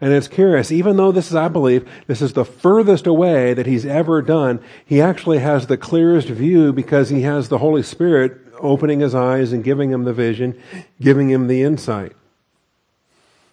And 0.00 0.14
it's 0.14 0.28
curious, 0.28 0.72
even 0.72 0.96
though 0.96 1.12
this 1.12 1.28
is, 1.28 1.34
I 1.34 1.48
believe, 1.48 1.86
this 2.06 2.22
is 2.22 2.32
the 2.32 2.44
furthest 2.44 3.06
away 3.06 3.52
that 3.52 3.66
he's 3.66 3.84
ever 3.84 4.22
done, 4.22 4.60
he 4.84 5.00
actually 5.00 5.40
has 5.40 5.66
the 5.66 5.76
clearest 5.76 6.28
view 6.28 6.72
because 6.72 7.10
he 7.10 7.22
has 7.22 7.48
the 7.48 7.58
Holy 7.58 7.82
Spirit 7.82 8.38
opening 8.60 9.00
his 9.00 9.14
eyes 9.14 9.52
and 9.52 9.62
giving 9.62 9.90
him 9.90 10.04
the 10.04 10.12
vision, 10.14 10.60
giving 11.00 11.28
him 11.28 11.48
the 11.48 11.62
insight. 11.62 12.12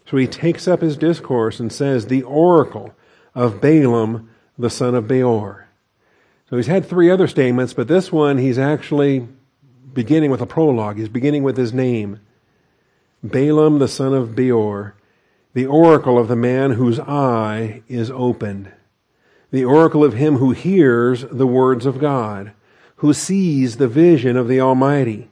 So 0.09 0.15
he 0.15 0.27
takes 0.27 0.67
up 0.69 0.81
his 0.81 0.95
discourse 0.95 1.59
and 1.59 1.71
says, 1.71 2.05
the 2.05 2.23
oracle 2.23 2.93
of 3.35 3.59
Balaam, 3.59 4.29
the 4.57 4.69
son 4.69 4.95
of 4.95 5.07
Beor. 5.07 5.67
So 6.49 6.55
he's 6.55 6.67
had 6.67 6.85
three 6.85 7.11
other 7.11 7.27
statements, 7.27 7.73
but 7.73 7.89
this 7.89 8.09
one 8.09 8.37
he's 8.37 8.57
actually 8.57 9.27
beginning 9.93 10.31
with 10.31 10.41
a 10.41 10.45
prologue. 10.45 10.97
He's 10.97 11.09
beginning 11.09 11.43
with 11.43 11.57
his 11.57 11.73
name. 11.73 12.21
Balaam 13.21 13.79
the 13.79 13.87
son 13.89 14.13
of 14.13 14.33
Beor, 14.33 14.93
the 15.57 15.65
oracle 15.65 16.19
of 16.19 16.27
the 16.27 16.35
man 16.35 16.73
whose 16.73 16.99
eye 16.99 17.81
is 17.87 18.11
opened, 18.11 18.71
the 19.49 19.65
oracle 19.65 20.03
of 20.03 20.13
him 20.13 20.35
who 20.35 20.51
hears 20.51 21.25
the 21.31 21.47
words 21.47 21.87
of 21.87 21.97
God, 21.97 22.51
who 22.97 23.11
sees 23.11 23.77
the 23.77 23.87
vision 23.87 24.37
of 24.37 24.47
the 24.47 24.61
Almighty. 24.61 25.31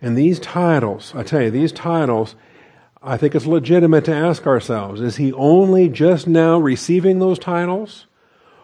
And 0.00 0.16
these 0.16 0.38
titles, 0.38 1.12
I 1.12 1.24
tell 1.24 1.42
you, 1.42 1.50
these 1.50 1.72
titles, 1.72 2.36
I 3.02 3.16
think 3.16 3.34
it's 3.34 3.46
legitimate 3.46 4.04
to 4.04 4.14
ask 4.14 4.46
ourselves, 4.46 5.00
is 5.00 5.16
he 5.16 5.32
only 5.32 5.88
just 5.88 6.28
now 6.28 6.60
receiving 6.60 7.18
those 7.18 7.40
titles? 7.40 8.06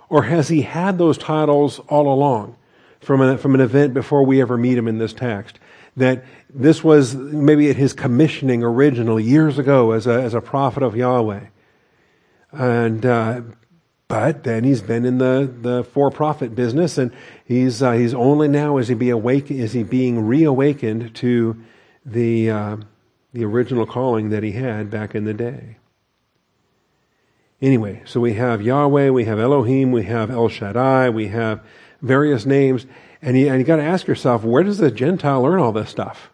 Or 0.08 0.22
has 0.22 0.46
he 0.46 0.62
had 0.62 0.96
those 0.96 1.18
titles 1.18 1.80
all 1.88 2.06
along 2.06 2.54
from, 3.00 3.20
a, 3.20 3.36
from 3.36 3.56
an 3.56 3.60
event 3.60 3.94
before 3.94 4.22
we 4.22 4.40
ever 4.40 4.56
meet 4.56 4.78
him 4.78 4.86
in 4.86 4.98
this 4.98 5.12
text? 5.12 5.58
That 5.96 6.24
this 6.52 6.84
was 6.84 7.14
maybe 7.14 7.70
at 7.70 7.76
his 7.76 7.92
commissioning 7.92 8.62
originally 8.62 9.24
years 9.24 9.58
ago 9.58 9.92
as 9.92 10.06
a, 10.06 10.22
as 10.22 10.34
a 10.34 10.40
prophet 10.40 10.82
of 10.82 10.94
Yahweh. 10.94 11.46
And, 12.52 13.04
uh, 13.04 13.40
but 14.08 14.44
then 14.44 14.64
he's 14.64 14.82
been 14.82 15.04
in 15.04 15.18
the, 15.18 15.52
the 15.60 15.84
for-profit 15.84 16.54
business 16.54 16.96
and 16.98 17.12
he's, 17.44 17.82
uh, 17.82 17.92
he's 17.92 18.14
only 18.14 18.46
now 18.46 18.76
is 18.76 18.88
he 18.88 18.94
be 18.94 19.10
awake, 19.10 19.50
is 19.50 19.72
he 19.72 19.82
being 19.82 20.26
reawakened 20.26 21.14
to 21.16 21.56
the, 22.04 22.50
uh, 22.50 22.76
the 23.32 23.44
original 23.44 23.84
calling 23.84 24.30
that 24.30 24.42
he 24.42 24.52
had 24.52 24.90
back 24.90 25.14
in 25.14 25.24
the 25.24 25.34
day. 25.34 25.76
Anyway, 27.60 28.02
so 28.04 28.20
we 28.20 28.34
have 28.34 28.60
Yahweh, 28.60 29.08
we 29.08 29.24
have 29.24 29.40
Elohim, 29.40 29.90
we 29.90 30.04
have 30.04 30.30
El 30.30 30.48
Shaddai, 30.48 31.08
we 31.08 31.28
have 31.28 31.62
various 32.02 32.44
names, 32.46 32.86
and 33.26 33.36
you, 33.36 33.48
and 33.48 33.58
you 33.58 33.64
got 33.64 33.76
to 33.76 33.82
ask 33.82 34.06
yourself, 34.06 34.44
where 34.44 34.62
does 34.62 34.78
the 34.78 34.90
Gentile 34.90 35.42
learn 35.42 35.58
all 35.58 35.72
this 35.72 35.90
stuff? 35.90 36.30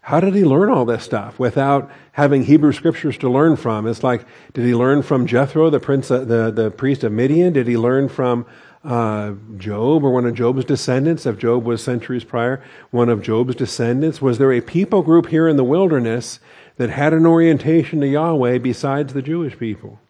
How 0.00 0.18
did 0.18 0.34
he 0.34 0.44
learn 0.44 0.68
all 0.68 0.84
this 0.84 1.04
stuff 1.04 1.38
without 1.38 1.88
having 2.12 2.42
Hebrew 2.42 2.72
scriptures 2.72 3.16
to 3.18 3.30
learn 3.30 3.54
from? 3.54 3.86
It's 3.86 4.02
like, 4.02 4.26
did 4.52 4.64
he 4.64 4.74
learn 4.74 5.02
from 5.02 5.28
Jethro, 5.28 5.70
the 5.70 5.78
prince, 5.78 6.08
the, 6.08 6.50
the 6.52 6.72
priest 6.76 7.04
of 7.04 7.12
Midian? 7.12 7.52
Did 7.52 7.68
he 7.68 7.76
learn 7.76 8.08
from 8.08 8.46
uh, 8.82 9.34
Job 9.58 10.02
or 10.02 10.10
one 10.10 10.26
of 10.26 10.34
Job's 10.34 10.64
descendants? 10.64 11.24
If 11.24 11.38
Job 11.38 11.64
was 11.64 11.84
centuries 11.84 12.24
prior, 12.24 12.64
one 12.90 13.08
of 13.08 13.22
Job's 13.22 13.54
descendants. 13.54 14.20
Was 14.20 14.38
there 14.38 14.52
a 14.52 14.60
people 14.60 15.02
group 15.02 15.28
here 15.28 15.46
in 15.46 15.56
the 15.56 15.62
wilderness 15.62 16.40
that 16.78 16.90
had 16.90 17.12
an 17.12 17.26
orientation 17.26 18.00
to 18.00 18.08
Yahweh 18.08 18.58
besides 18.58 19.12
the 19.12 19.22
Jewish 19.22 19.56
people? 19.56 20.00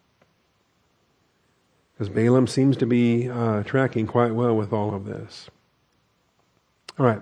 Because 1.92 2.09
Balaam 2.09 2.46
seems 2.46 2.78
to 2.78 2.86
be 2.86 3.28
uh, 3.28 3.62
tracking 3.64 4.06
quite 4.06 4.32
well 4.32 4.56
with 4.56 4.72
all 4.72 4.94
of 4.94 5.04
this. 5.04 5.50
All 6.99 7.07
right. 7.07 7.20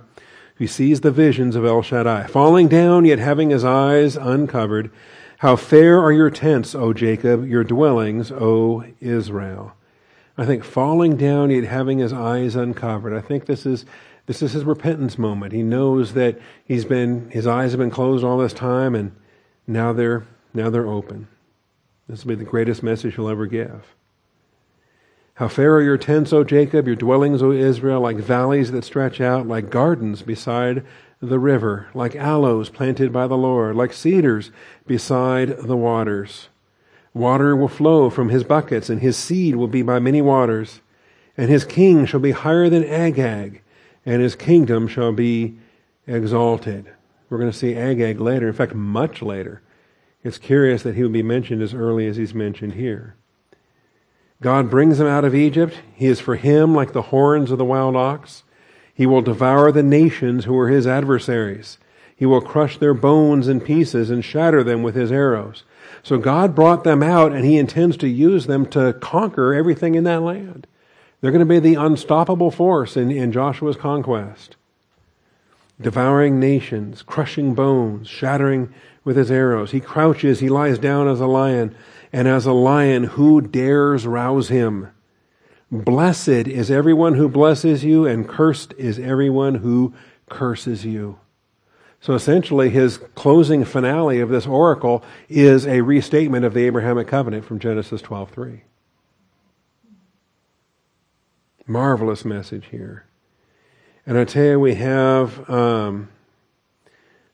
He 0.59 0.66
sees 0.66 1.03
the 1.03 1.11
visions 1.11 1.55
of 1.55 1.66
El 1.66 1.83
Shaddai, 1.83 2.27
falling 2.29 2.68
down 2.68 3.05
yet 3.05 3.18
having 3.18 3.51
his 3.51 3.64
eyes 3.64 4.16
uncovered. 4.16 4.91
How 5.39 5.55
fair 5.55 6.01
are 6.01 6.12
your 6.12 6.31
tents, 6.31 6.74
O 6.74 6.95
Jacob, 6.95 7.47
your 7.47 7.62
dwellings, 7.62 8.33
O 8.33 8.85
Israel. 9.01 9.74
I 10.39 10.47
think 10.47 10.64
falling 10.64 11.16
down 11.16 11.51
yet 11.51 11.64
having 11.64 11.99
his 11.99 12.12
eyes 12.12 12.57
uncovered. 12.57 13.12
I 13.12 13.20
think 13.20 13.47
this 13.47 13.66
is 13.66 13.85
this 14.27 14.43
is 14.43 14.53
his 14.53 14.64
repentance 14.64 15.18
moment. 15.18 15.53
He 15.53 15.62
knows 15.62 16.14
that 16.14 16.39
he's 16.64 16.85
been 16.85 17.31
his 17.31 17.47
eyes 17.47 17.72
have 17.72 17.79
been 17.79 17.91
closed 17.91 18.24
all 18.24 18.39
this 18.39 18.53
time 18.53 18.95
and 18.95 19.14
now 19.66 19.93
they're 19.93 20.24
now 20.53 20.68
they're 20.70 20.87
open. 20.87 21.29
This 22.09 22.24
will 22.24 22.31
be 22.31 22.45
the 22.45 22.51
greatest 22.51 22.83
message 22.83 23.14
he'll 23.14 23.29
ever 23.29 23.47
give. 23.47 23.95
How 25.37 25.49
fair 25.49 25.74
are 25.74 25.82
your 25.82 25.99
tents, 25.99 26.32
O 26.32 26.45
Jacob, 26.45 26.87
your 26.87 26.97
dwellings, 26.97 27.43
O 27.43 27.53
Israel, 27.53 28.01
like 28.01 28.16
valleys 28.16 28.72
that 28.72 28.84
stretch 28.84 29.20
out, 29.20 29.47
like 29.47 29.68
gardens 29.68 30.22
beside 30.22 30.82
the 31.20 31.39
river, 31.39 31.89
like 31.93 32.16
aloes 32.16 32.70
planted 32.70 33.12
by 33.12 33.26
the 33.26 33.37
Lord, 33.37 33.76
like 33.76 33.93
cedars 33.93 34.51
beside 34.87 35.59
the 35.59 35.76
waters. 35.76 36.49
Water 37.12 37.55
will 37.55 37.68
flow 37.68 38.09
from 38.09 38.30
his 38.30 38.45
buckets, 38.45 38.89
and 38.89 39.03
his 39.03 39.18
seed 39.18 39.57
will 39.57 39.68
be 39.68 39.82
by 39.82 39.99
many 39.99 40.22
waters. 40.22 40.80
And 41.37 41.51
his 41.51 41.66
king 41.66 42.07
shall 42.07 42.20
be 42.20 42.30
higher 42.30 42.70
than 42.70 42.84
Agag, 42.84 43.61
and 44.07 44.22
his 44.22 44.37
kingdom 44.37 44.89
shall 44.89 45.12
be 45.12 45.59
exalted. 46.07 46.91
We're 47.28 47.39
going 47.39 47.53
to 47.53 47.59
see 47.59 47.74
Agag 47.74 48.20
later, 48.20 48.49
in 48.49 48.55
fact, 48.55 48.74
much 48.74 49.20
later. 49.20 49.61
It's 50.24 50.39
curious 50.39 50.82
that 50.82 50.95
he 50.95 51.03
will 51.03 51.11
be 51.11 51.22
mentioned 51.22 51.61
as 51.61 51.74
early 51.74 52.07
as 52.07 52.16
he's 52.16 52.32
mentioned 52.32 52.72
here. 52.72 53.16
God 54.43 54.70
brings 54.70 55.01
him 55.01 55.07
out 55.07 55.24
of 55.24 55.34
Egypt. 55.34 55.80
He 55.95 56.07
is 56.07 56.20
for 56.20 56.37
him 56.37 56.74
like 56.74 56.93
the 56.93 57.03
horns 57.03 57.51
of 57.51 57.59
the 57.59 57.64
wild 57.64 57.97
ox. 57.97 58.43
He 58.93 59.07
will 59.07 59.22
devour 59.22 59.72
the 59.72 59.82
nations 59.82 60.45
who 60.45 60.59
are 60.59 60.68
his 60.68 60.87
adversaries. 60.87 61.78
He 62.14 62.26
will 62.26 62.41
crush 62.41 62.78
their 62.78 62.95
bones 62.95 63.47
in 63.49 63.61
pieces 63.61 64.11
and 64.11 64.24
shatter 64.24 64.64
them 64.64 64.82
with 64.82 64.95
his 64.95 65.12
arrows. 65.12 65.64
So 66.03 66.18
God 66.18 66.55
brought 66.55 66.84
them 66.84 67.03
out 67.03 67.32
and 67.32 67.45
he 67.45 67.59
intends 67.59 67.97
to 67.99 68.09
use 68.09 68.47
them 68.47 68.66
to 68.66 68.95
conquer 68.95 69.53
everything 69.53 69.95
in 69.95 70.05
that 70.05 70.22
land. 70.22 70.66
They're 71.20 71.30
going 71.30 71.47
to 71.47 71.47
be 71.47 71.59
the 71.59 71.74
unstoppable 71.74 72.51
force 72.51 72.97
in, 72.97 73.11
in 73.11 73.32
Joshua's 73.32 73.76
conquest. 73.76 74.57
Devouring 75.80 76.41
nations, 76.41 77.03
crushing 77.03 77.55
bones, 77.55 78.09
shattering 78.09 78.72
with 79.05 79.16
his 79.16 79.30
arrows. 79.30 79.72
He 79.72 79.80
crouches, 79.80 80.41
he 80.41 80.49
lies 80.49 80.78
down 80.78 81.09
as 81.09 81.20
a 81.20 81.26
lion 81.26 81.76
and 82.17 82.27
as 82.27 82.47
a 82.47 82.53
lion, 82.55 83.05
who 83.05 83.43
dares 83.43 84.07
rouse 84.07 84.49
him? 84.49 84.89
Blessed 85.71 86.49
is 86.49 86.71
everyone 86.71 87.12
who 87.12 87.29
blesses 87.29 87.85
you, 87.85 88.07
and 88.07 88.27
cursed 88.27 88.73
is 88.79 88.99
everyone 88.99 89.57
who 89.57 89.93
curses 90.31 90.87
you. 90.87 91.19
So 92.01 92.14
essentially, 92.14 92.71
his 92.71 92.97
closing 93.14 93.67
finale 93.67 94.21
of 94.21 94.31
this 94.31 94.47
oracle 94.47 95.05
is 95.29 95.67
a 95.67 95.83
restatement 95.83 96.47
of 96.47 96.55
the 96.55 96.64
Abrahamic 96.64 97.07
covenant 97.07 97.45
from 97.45 97.59
Genesis 97.59 98.01
12:3. 98.01 98.62
Marvelous 101.67 102.25
message 102.25 102.69
here. 102.71 103.05
And 104.07 104.17
I 104.17 104.25
tell 104.25 104.43
you, 104.43 104.61
we 104.61 104.77
have 104.77 105.51
um, 105.51 106.09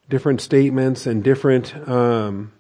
different 0.09 0.41
statements 0.41 1.07
and 1.07 1.23
different 1.23 1.73
um, 1.89 2.51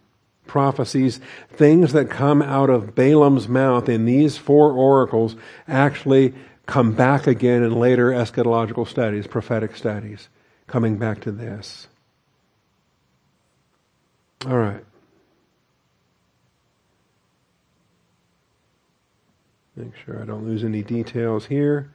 prophecies, 0.52 1.18
things 1.48 1.94
that 1.94 2.10
come 2.10 2.42
out 2.42 2.68
of 2.68 2.94
Balaam's 2.94 3.48
mouth 3.48 3.88
in 3.88 4.04
these 4.04 4.36
four 4.36 4.70
oracles 4.72 5.34
actually 5.66 6.34
come 6.66 6.92
back 6.92 7.26
again 7.26 7.62
in 7.62 7.74
later 7.74 8.10
eschatological 8.10 8.86
studies, 8.86 9.26
prophetic 9.26 9.74
studies, 9.74 10.28
coming 10.66 10.98
back 10.98 11.22
to 11.22 11.32
this. 11.32 11.88
All 14.46 14.58
right. 14.58 14.84
Make 19.74 19.96
sure 20.04 20.20
I 20.20 20.26
don't 20.26 20.44
lose 20.44 20.64
any 20.64 20.82
details 20.82 21.46
here. 21.46 21.94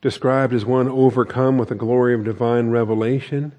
Described 0.00 0.54
as 0.54 0.64
one 0.64 0.86
overcome 0.86 1.58
with 1.58 1.70
the 1.70 1.74
glory 1.74 2.14
of 2.14 2.22
divine 2.22 2.70
revelation. 2.70 3.54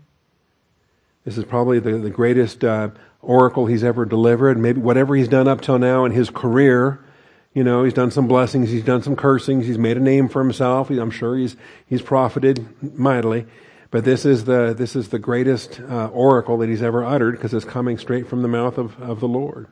This 1.29 1.37
is 1.37 1.45
probably 1.45 1.77
the, 1.77 1.99
the 1.99 2.09
greatest 2.09 2.63
uh, 2.63 2.89
oracle 3.21 3.67
he's 3.67 3.83
ever 3.83 4.03
delivered. 4.03 4.57
Maybe 4.57 4.81
whatever 4.81 5.15
he's 5.15 5.27
done 5.27 5.47
up 5.47 5.61
till 5.61 5.77
now 5.77 6.03
in 6.05 6.11
his 6.11 6.31
career, 6.31 7.05
you 7.53 7.63
know, 7.63 7.83
he's 7.83 7.93
done 7.93 8.09
some 8.09 8.27
blessings, 8.27 8.71
he's 8.71 8.83
done 8.83 9.03
some 9.03 9.15
cursings, 9.15 9.67
he's 9.67 9.77
made 9.77 9.95
a 9.95 9.99
name 9.99 10.27
for 10.27 10.41
himself. 10.41 10.89
I'm 10.89 11.11
sure 11.11 11.37
he's 11.37 11.55
he's 11.85 12.01
profited 12.01 12.67
mightily. 12.97 13.45
But 13.91 14.05
this 14.05 14.25
is 14.25 14.45
the 14.45 14.73
this 14.75 14.95
is 14.95 15.09
the 15.09 15.19
greatest 15.19 15.79
uh, 15.81 16.07
oracle 16.07 16.57
that 16.57 16.69
he's 16.69 16.81
ever 16.81 17.05
uttered 17.05 17.33
because 17.33 17.53
it's 17.53 17.63
coming 17.63 17.99
straight 17.99 18.27
from 18.27 18.41
the 18.41 18.47
mouth 18.47 18.79
of, 18.79 18.99
of 18.99 19.19
the 19.19 19.27
Lord. 19.27 19.67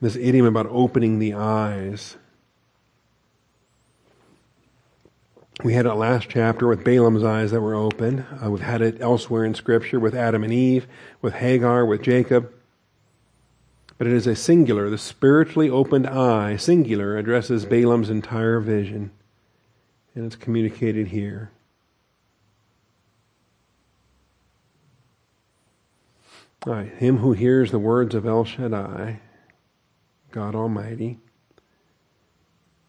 This 0.00 0.16
idiom 0.16 0.46
about 0.46 0.66
opening 0.70 1.20
the 1.20 1.34
eyes. 1.34 2.16
We 5.62 5.72
had 5.72 5.86
it 5.86 5.94
last 5.94 6.28
chapter 6.28 6.68
with 6.68 6.84
Balaam's 6.84 7.24
eyes 7.24 7.50
that 7.50 7.62
were 7.62 7.74
open. 7.74 8.26
Uh, 8.42 8.50
we've 8.50 8.60
had 8.60 8.82
it 8.82 9.00
elsewhere 9.00 9.44
in 9.44 9.54
Scripture 9.54 9.98
with 9.98 10.14
Adam 10.14 10.44
and 10.44 10.52
Eve, 10.52 10.86
with 11.22 11.34
Hagar, 11.34 11.86
with 11.86 12.02
Jacob. 12.02 12.52
But 13.96 14.06
it 14.06 14.12
is 14.12 14.26
a 14.26 14.36
singular, 14.36 14.90
the 14.90 14.98
spiritually 14.98 15.70
opened 15.70 16.06
eye, 16.06 16.56
singular, 16.56 17.16
addresses 17.16 17.64
Balaam's 17.64 18.10
entire 18.10 18.60
vision. 18.60 19.10
And 20.14 20.26
it's 20.26 20.36
communicated 20.36 21.08
here. 21.08 21.50
All 26.66 26.74
right, 26.74 26.92
him 26.92 27.18
who 27.18 27.32
hears 27.32 27.70
the 27.70 27.78
words 27.78 28.14
of 28.14 28.26
El 28.26 28.44
Shaddai, 28.44 29.20
God 30.32 30.54
Almighty, 30.54 31.20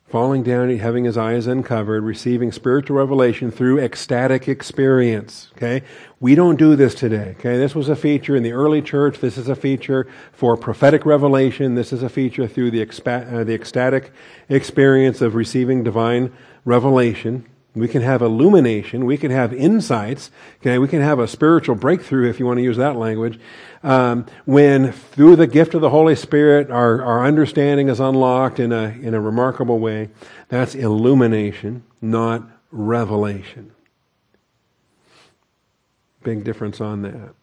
falling 0.08 0.42
down, 0.42 0.76
having 0.78 1.04
his 1.04 1.18
eyes 1.18 1.48
uncovered, 1.48 2.04
receiving 2.04 2.52
spiritual 2.52 2.96
revelation 2.98 3.52
through 3.52 3.80
ecstatic 3.80 4.48
experience. 4.48 5.50
Okay? 5.56 5.84
We 6.20 6.34
don't 6.34 6.56
do 6.56 6.76
this 6.76 6.96
today. 6.96 7.36
Okay? 7.40 7.58
This 7.58 7.76
was 7.76 7.90
a 7.90 7.96
feature 7.96 8.36
in 8.36 8.44
the 8.44 8.54
early 8.54 8.82
church. 8.82 9.20
This 9.20 9.38
is 9.38 9.50
a 9.50 9.56
feature 9.56 10.08
for 10.32 10.56
prophetic 10.56 11.06
revelation. 11.06 11.76
This 11.76 11.92
is 11.92 12.04
a 12.04 12.10
feature 12.10 12.48
through 12.48 12.72
the, 12.72 12.86
expa- 12.86 13.32
uh, 13.34 13.44
the 13.44 13.54
ecstatic 13.54 14.12
experience 14.48 15.22
of 15.22 15.36
receiving 15.36 15.84
divine 15.84 16.32
revelation. 16.64 17.46
We 17.80 17.88
can 17.88 18.02
have 18.02 18.22
illumination. 18.22 19.06
We 19.06 19.18
can 19.18 19.32
have 19.32 19.54
insights. 19.54 20.32
Okay, 20.62 20.78
we 20.78 20.88
can 20.88 21.02
have 21.02 21.20
a 21.20 21.28
spiritual 21.28 21.76
breakthrough, 21.76 22.30
if 22.30 22.40
you 22.40 22.46
want 22.46 22.58
to 22.58 22.64
use 22.64 22.78
that 22.78 22.96
language, 22.96 23.40
um, 23.84 24.26
when 24.46 24.92
through 24.92 25.36
the 25.36 25.48
gift 25.48 25.74
of 25.74 25.82
the 25.82 25.90
Holy 25.90 26.16
Spirit, 26.16 26.70
our, 26.72 27.04
our 27.04 27.26
understanding 27.26 27.90
is 27.90 28.00
unlocked 28.00 28.60
in 28.60 28.72
a 28.72 28.96
in 29.02 29.14
a 29.14 29.22
remarkable 29.22 29.80
way. 29.80 30.10
That's 30.50 30.76
illumination, 30.76 31.84
not 32.02 32.44
revelation. 32.72 33.72
Big 36.24 36.44
difference 36.44 36.82
on 36.82 37.04
that. 37.04 37.34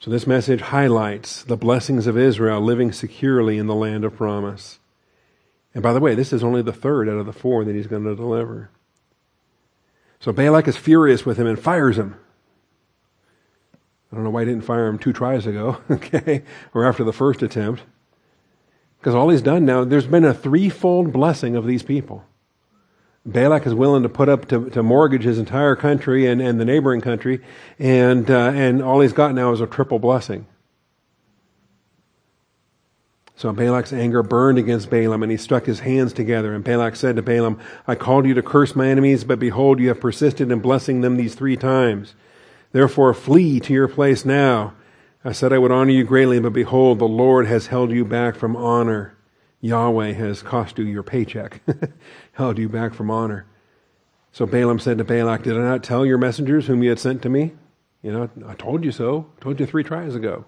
So 0.00 0.10
this 0.10 0.26
message 0.26 0.62
highlights 0.62 1.42
the 1.44 1.58
blessings 1.58 2.06
of 2.06 2.16
Israel 2.16 2.62
living 2.62 2.90
securely 2.90 3.58
in 3.58 3.66
the 3.66 3.74
land 3.74 4.02
of 4.02 4.16
promise. 4.16 4.79
And 5.74 5.82
by 5.82 5.92
the 5.92 6.00
way, 6.00 6.14
this 6.14 6.32
is 6.32 6.42
only 6.42 6.62
the 6.62 6.72
third 6.72 7.08
out 7.08 7.18
of 7.18 7.26
the 7.26 7.32
four 7.32 7.64
that 7.64 7.74
he's 7.74 7.86
going 7.86 8.04
to 8.04 8.16
deliver. 8.16 8.70
So 10.18 10.32
Balak 10.32 10.68
is 10.68 10.76
furious 10.76 11.24
with 11.24 11.38
him 11.38 11.46
and 11.46 11.58
fires 11.58 11.96
him. 11.96 12.16
I 14.12 14.16
don't 14.16 14.24
know 14.24 14.30
why 14.30 14.42
he 14.42 14.46
didn't 14.46 14.64
fire 14.64 14.88
him 14.88 14.98
two 14.98 15.12
tries 15.12 15.46
ago, 15.46 15.80
okay, 15.90 16.42
or 16.74 16.84
after 16.84 17.04
the 17.04 17.12
first 17.12 17.42
attempt. 17.42 17.82
Because 18.98 19.14
all 19.14 19.30
he's 19.30 19.42
done 19.42 19.64
now, 19.64 19.84
there's 19.84 20.06
been 20.06 20.24
a 20.24 20.34
threefold 20.34 21.12
blessing 21.12 21.56
of 21.56 21.66
these 21.66 21.82
people. 21.82 22.24
Balak 23.24 23.66
is 23.66 23.74
willing 23.74 24.02
to 24.02 24.08
put 24.08 24.28
up 24.28 24.48
to, 24.48 24.68
to 24.70 24.82
mortgage 24.82 25.22
his 25.22 25.38
entire 25.38 25.76
country 25.76 26.26
and, 26.26 26.42
and 26.42 26.58
the 26.60 26.64
neighboring 26.64 27.00
country, 27.00 27.40
and, 27.78 28.30
uh, 28.30 28.50
and 28.54 28.82
all 28.82 29.00
he's 29.00 29.12
got 29.12 29.34
now 29.34 29.52
is 29.52 29.60
a 29.60 29.66
triple 29.66 29.98
blessing. 29.98 30.46
So 33.40 33.54
Balak's 33.54 33.94
anger 33.94 34.22
burned 34.22 34.58
against 34.58 34.90
Balaam, 34.90 35.22
and 35.22 35.32
he 35.32 35.38
struck 35.38 35.64
his 35.64 35.80
hands 35.80 36.12
together. 36.12 36.54
And 36.54 36.62
Balak 36.62 36.94
said 36.94 37.16
to 37.16 37.22
Balaam, 37.22 37.58
I 37.86 37.94
called 37.94 38.26
you 38.26 38.34
to 38.34 38.42
curse 38.42 38.76
my 38.76 38.88
enemies, 38.88 39.24
but 39.24 39.38
behold, 39.38 39.80
you 39.80 39.88
have 39.88 39.98
persisted 39.98 40.52
in 40.52 40.58
blessing 40.58 41.00
them 41.00 41.16
these 41.16 41.34
three 41.34 41.56
times. 41.56 42.14
Therefore, 42.72 43.14
flee 43.14 43.58
to 43.60 43.72
your 43.72 43.88
place 43.88 44.26
now. 44.26 44.74
I 45.24 45.32
said 45.32 45.54
I 45.54 45.58
would 45.58 45.72
honor 45.72 45.90
you 45.90 46.04
greatly, 46.04 46.38
but 46.38 46.52
behold, 46.52 46.98
the 46.98 47.08
Lord 47.08 47.46
has 47.46 47.68
held 47.68 47.92
you 47.92 48.04
back 48.04 48.36
from 48.36 48.56
honor. 48.56 49.16
Yahweh 49.62 50.12
has 50.12 50.42
cost 50.42 50.76
you 50.76 50.84
your 50.84 51.02
paycheck, 51.02 51.62
held 52.32 52.58
you 52.58 52.68
back 52.68 52.92
from 52.92 53.10
honor. 53.10 53.46
So 54.32 54.44
Balaam 54.44 54.78
said 54.78 54.98
to 54.98 55.04
Balak, 55.04 55.44
Did 55.44 55.56
I 55.56 55.62
not 55.62 55.82
tell 55.82 56.04
your 56.04 56.18
messengers 56.18 56.66
whom 56.66 56.82
you 56.82 56.90
had 56.90 56.98
sent 56.98 57.22
to 57.22 57.30
me? 57.30 57.52
You 58.02 58.12
know, 58.12 58.30
I 58.46 58.52
told 58.52 58.84
you 58.84 58.92
so. 58.92 59.28
I 59.38 59.42
told 59.42 59.60
you 59.60 59.64
three 59.64 59.82
tries 59.82 60.14
ago. 60.14 60.44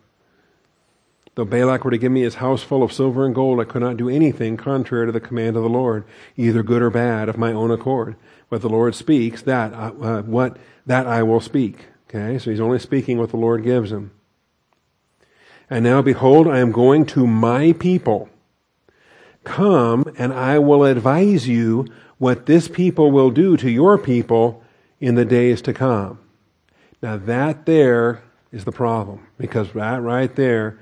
Though 1.34 1.46
Balak 1.46 1.84
were 1.84 1.90
to 1.90 1.98
give 1.98 2.12
me 2.12 2.22
his 2.22 2.36
house 2.36 2.62
full 2.62 2.82
of 2.82 2.92
silver 2.92 3.24
and 3.24 3.34
gold, 3.34 3.58
I 3.58 3.64
could 3.64 3.80
not 3.80 3.96
do 3.96 4.10
anything 4.10 4.58
contrary 4.58 5.06
to 5.06 5.12
the 5.12 5.20
command 5.20 5.56
of 5.56 5.62
the 5.62 5.68
Lord, 5.68 6.04
either 6.36 6.62
good 6.62 6.82
or 6.82 6.90
bad, 6.90 7.28
of 7.30 7.38
my 7.38 7.52
own 7.52 7.70
accord. 7.70 8.16
What 8.50 8.60
the 8.60 8.68
Lord 8.68 8.94
speaks, 8.94 9.40
that 9.42 9.72
uh, 9.72 10.22
what 10.22 10.58
that 10.84 11.06
I 11.06 11.22
will 11.22 11.40
speak. 11.40 11.86
Okay, 12.08 12.38
so 12.38 12.50
he's 12.50 12.60
only 12.60 12.78
speaking 12.78 13.16
what 13.16 13.30
the 13.30 13.38
Lord 13.38 13.62
gives 13.62 13.90
him. 13.90 14.10
And 15.70 15.84
now, 15.84 16.02
behold, 16.02 16.46
I 16.46 16.58
am 16.58 16.70
going 16.70 17.06
to 17.06 17.26
my 17.26 17.72
people. 17.72 18.28
Come, 19.42 20.04
and 20.18 20.34
I 20.34 20.58
will 20.58 20.84
advise 20.84 21.48
you 21.48 21.86
what 22.18 22.44
this 22.44 22.68
people 22.68 23.10
will 23.10 23.30
do 23.30 23.56
to 23.56 23.70
your 23.70 23.96
people 23.96 24.62
in 25.00 25.14
the 25.14 25.24
days 25.24 25.62
to 25.62 25.72
come. 25.72 26.18
Now, 27.00 27.16
that 27.16 27.64
there 27.64 28.22
is 28.52 28.66
the 28.66 28.72
problem, 28.72 29.26
because 29.38 29.72
that 29.72 30.02
right 30.02 30.36
there 30.36 30.78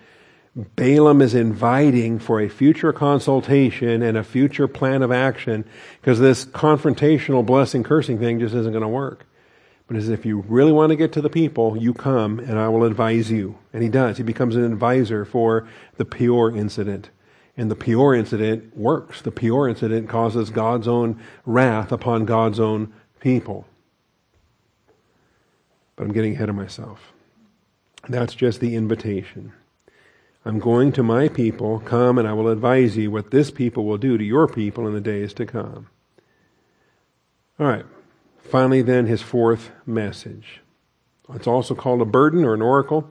Balaam 0.77 1.23
is 1.23 1.35
inviting 1.35 2.19
for 2.19 2.41
a 2.41 2.49
future 2.49 2.93
consultation 2.93 4.03
and 4.03 4.17
a 4.17 4.25
future 4.25 4.69
plan 4.69 5.03
of 5.03 5.13
action 5.13 5.65
because 6.01 6.19
this 6.19 6.45
confrontational 6.45 7.45
blessing 7.45 7.83
cursing 7.83 8.19
thing 8.19 8.41
just 8.41 8.55
isn't 8.55 8.73
going 8.73 8.83
to 8.83 8.89
work. 8.89 9.27
But 9.87 9.97
as 9.97 10.09
if 10.09 10.25
you 10.25 10.45
really 10.49 10.73
want 10.73 10.91
to 10.91 10.97
get 10.97 11.13
to 11.15 11.21
the 11.21 11.29
people, 11.29 11.77
you 11.77 11.93
come 11.93 12.39
and 12.39 12.59
I 12.59 12.69
will 12.69 12.85
advise 12.85 13.31
you. 13.31 13.59
And 13.73 13.83
he 13.83 13.89
does. 13.89 14.19
He 14.19 14.23
becomes 14.23 14.55
an 14.55 14.65
advisor 14.65 15.25
for 15.25 15.69
the 15.97 16.05
Peor 16.05 16.55
incident. 16.55 17.11
And 17.57 17.71
the 17.71 17.77
Peor 17.77 18.15
incident 18.15 18.77
works. 18.77 19.21
The 19.21 19.33
Peor 19.33 19.69
incident 19.69 20.09
causes 20.09 20.51
God's 20.51 20.87
own 20.87 21.21
wrath 21.45 21.91
upon 21.91 22.25
God's 22.25 22.61
own 22.61 22.93
people. 23.19 23.67
But 25.97 26.05
I'm 26.05 26.13
getting 26.13 26.35
ahead 26.35 26.49
of 26.49 26.55
myself. 26.55 27.13
That's 28.09 28.35
just 28.35 28.61
the 28.61 28.77
invitation. 28.77 29.53
I'm 30.45 30.59
going 30.59 30.93
to 30.93 31.03
my 31.03 31.29
people. 31.29 31.81
Come 31.81 32.19
and 32.19 32.27
I 32.27 32.33
will 32.33 32.49
advise 32.49 32.97
you 32.97 33.11
what 33.11 33.31
this 33.31 33.51
people 33.51 33.85
will 33.85 33.99
do 33.99 34.17
to 34.17 34.25
your 34.25 34.49
people 34.49 34.87
in 34.87 34.95
the 34.95 35.01
days 35.01 35.35
to 35.35 35.47
come. 35.47 35.89
All 37.59 37.67
right. 37.67 37.85
Finally, 38.39 38.83
then, 38.83 39.07
his 39.07 39.23
fourth 39.23 39.71
message. 39.87 40.61
It's 41.35 41.47
also 41.47 41.75
called 41.75 42.01
a 42.01 42.07
burden 42.07 42.45
or 42.45 42.55
an 42.55 42.63
oracle. 42.63 43.11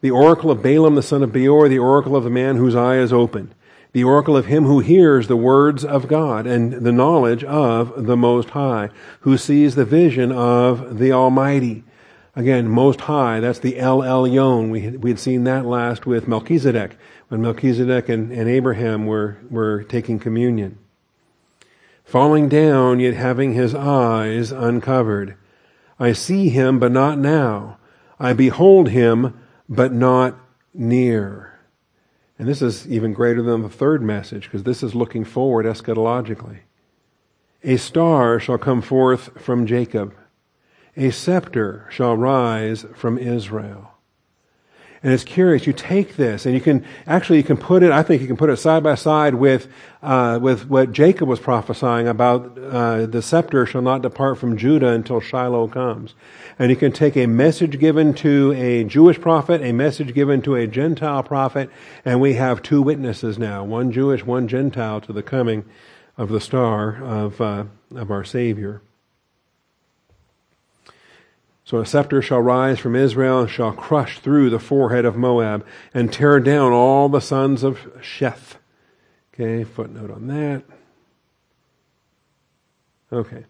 The 0.00 0.10
oracle 0.10 0.50
of 0.50 0.62
Balaam 0.62 0.94
the 0.94 1.02
son 1.02 1.22
of 1.22 1.32
Beor, 1.32 1.68
the 1.68 1.78
oracle 1.78 2.16
of 2.16 2.24
the 2.24 2.30
man 2.30 2.56
whose 2.56 2.74
eye 2.74 2.98
is 2.98 3.12
open, 3.12 3.54
the 3.92 4.04
oracle 4.04 4.36
of 4.36 4.46
him 4.46 4.64
who 4.64 4.80
hears 4.80 5.26
the 5.26 5.36
words 5.36 5.84
of 5.84 6.06
God 6.06 6.46
and 6.46 6.72
the 6.72 6.92
knowledge 6.92 7.42
of 7.44 8.06
the 8.06 8.16
Most 8.16 8.50
High, 8.50 8.90
who 9.20 9.36
sees 9.36 9.74
the 9.74 9.84
vision 9.84 10.30
of 10.30 10.98
the 10.98 11.12
Almighty. 11.12 11.84
Again, 12.38 12.68
Most 12.68 13.00
High, 13.00 13.40
that's 13.40 13.58
the 13.58 13.80
El 13.80 13.98
Elyon. 13.98 14.70
We, 14.70 14.90
we 14.90 15.10
had 15.10 15.18
seen 15.18 15.42
that 15.42 15.66
last 15.66 16.06
with 16.06 16.28
Melchizedek, 16.28 16.96
when 17.26 17.42
Melchizedek 17.42 18.08
and, 18.08 18.30
and 18.30 18.48
Abraham 18.48 19.06
were, 19.06 19.38
were 19.50 19.82
taking 19.82 20.20
communion. 20.20 20.78
Falling 22.04 22.48
down, 22.48 23.00
yet 23.00 23.14
having 23.14 23.54
his 23.54 23.74
eyes 23.74 24.52
uncovered. 24.52 25.34
I 25.98 26.12
see 26.12 26.48
him, 26.48 26.78
but 26.78 26.92
not 26.92 27.18
now. 27.18 27.78
I 28.20 28.34
behold 28.34 28.90
him, 28.90 29.36
but 29.68 29.92
not 29.92 30.38
near. 30.72 31.58
And 32.38 32.46
this 32.46 32.62
is 32.62 32.86
even 32.86 33.14
greater 33.14 33.42
than 33.42 33.62
the 33.62 33.68
third 33.68 34.00
message, 34.00 34.44
because 34.44 34.62
this 34.62 34.84
is 34.84 34.94
looking 34.94 35.24
forward 35.24 35.66
eschatologically. 35.66 36.60
A 37.64 37.78
star 37.78 38.38
shall 38.38 38.58
come 38.58 38.80
forth 38.80 39.42
from 39.42 39.66
Jacob 39.66 40.14
a 40.98 41.10
scepter 41.10 41.86
shall 41.90 42.16
rise 42.16 42.84
from 42.94 43.18
Israel. 43.18 43.92
And 45.00 45.12
it's 45.12 45.22
curious. 45.22 45.64
You 45.64 45.72
take 45.72 46.16
this, 46.16 46.44
and 46.44 46.56
you 46.56 46.60
can 46.60 46.84
actually 47.06 47.36
you 47.36 47.44
can 47.44 47.56
put 47.56 47.84
it. 47.84 47.92
I 47.92 48.02
think 48.02 48.20
you 48.20 48.26
can 48.26 48.36
put 48.36 48.50
it 48.50 48.56
side 48.56 48.82
by 48.82 48.96
side 48.96 49.36
with 49.36 49.68
uh, 50.02 50.40
with 50.42 50.68
what 50.68 50.90
Jacob 50.90 51.28
was 51.28 51.38
prophesying 51.38 52.08
about. 52.08 52.58
Uh, 52.58 53.06
the 53.06 53.22
scepter 53.22 53.64
shall 53.64 53.80
not 53.80 54.02
depart 54.02 54.38
from 54.38 54.56
Judah 54.56 54.88
until 54.88 55.20
Shiloh 55.20 55.68
comes. 55.68 56.14
And 56.58 56.68
you 56.70 56.76
can 56.76 56.90
take 56.90 57.16
a 57.16 57.26
message 57.26 57.78
given 57.78 58.12
to 58.14 58.52
a 58.54 58.82
Jewish 58.82 59.20
prophet, 59.20 59.62
a 59.62 59.70
message 59.70 60.14
given 60.14 60.42
to 60.42 60.56
a 60.56 60.66
Gentile 60.66 61.22
prophet, 61.22 61.70
and 62.04 62.20
we 62.20 62.34
have 62.34 62.60
two 62.60 62.82
witnesses 62.82 63.38
now: 63.38 63.62
one 63.62 63.92
Jewish, 63.92 64.26
one 64.26 64.48
Gentile, 64.48 65.00
to 65.02 65.12
the 65.12 65.22
coming 65.22 65.64
of 66.16 66.28
the 66.28 66.40
star 66.40 67.00
of 67.04 67.40
uh, 67.40 67.66
of 67.94 68.10
our 68.10 68.24
Savior. 68.24 68.82
So 71.68 71.80
a 71.80 71.84
scepter 71.84 72.22
shall 72.22 72.40
rise 72.40 72.78
from 72.78 72.96
Israel 72.96 73.40
and 73.40 73.50
shall 73.50 73.72
crush 73.72 74.20
through 74.20 74.48
the 74.48 74.58
forehead 74.58 75.04
of 75.04 75.18
Moab 75.18 75.66
and 75.92 76.10
tear 76.10 76.40
down 76.40 76.72
all 76.72 77.10
the 77.10 77.20
sons 77.20 77.62
of 77.62 77.80
Sheth. 78.00 78.54
Okay, 79.34 79.64
footnote 79.64 80.10
on 80.10 80.28
that. 80.28 80.62
Okay. 83.12 83.44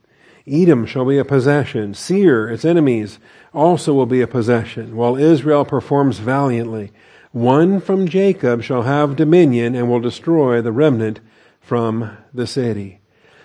Edom 0.49 0.85
shall 0.85 1.05
be 1.05 1.17
a 1.17 1.25
possession. 1.25 1.95
Seir, 1.95 2.49
its 2.51 2.65
enemies, 2.65 3.21
also 3.55 3.95
will 3.95 4.05
be 4.05 4.21
a 4.21 4.27
possession, 4.27 4.97
while 4.97 5.15
Israel 5.15 5.65
performs 5.65 6.19
valiantly. 6.19 6.91
One 7.31 7.81
from 7.81 8.09
Jacob 8.09 8.65
shall 8.65 8.83
have 8.83 9.15
dominion 9.15 9.77
and 9.77 9.89
will 9.89 10.01
destroy 10.01 10.61
the 10.61 10.73
remnant 10.73 11.21
from 11.61 12.17
the 12.35 12.49
city. 12.49 12.99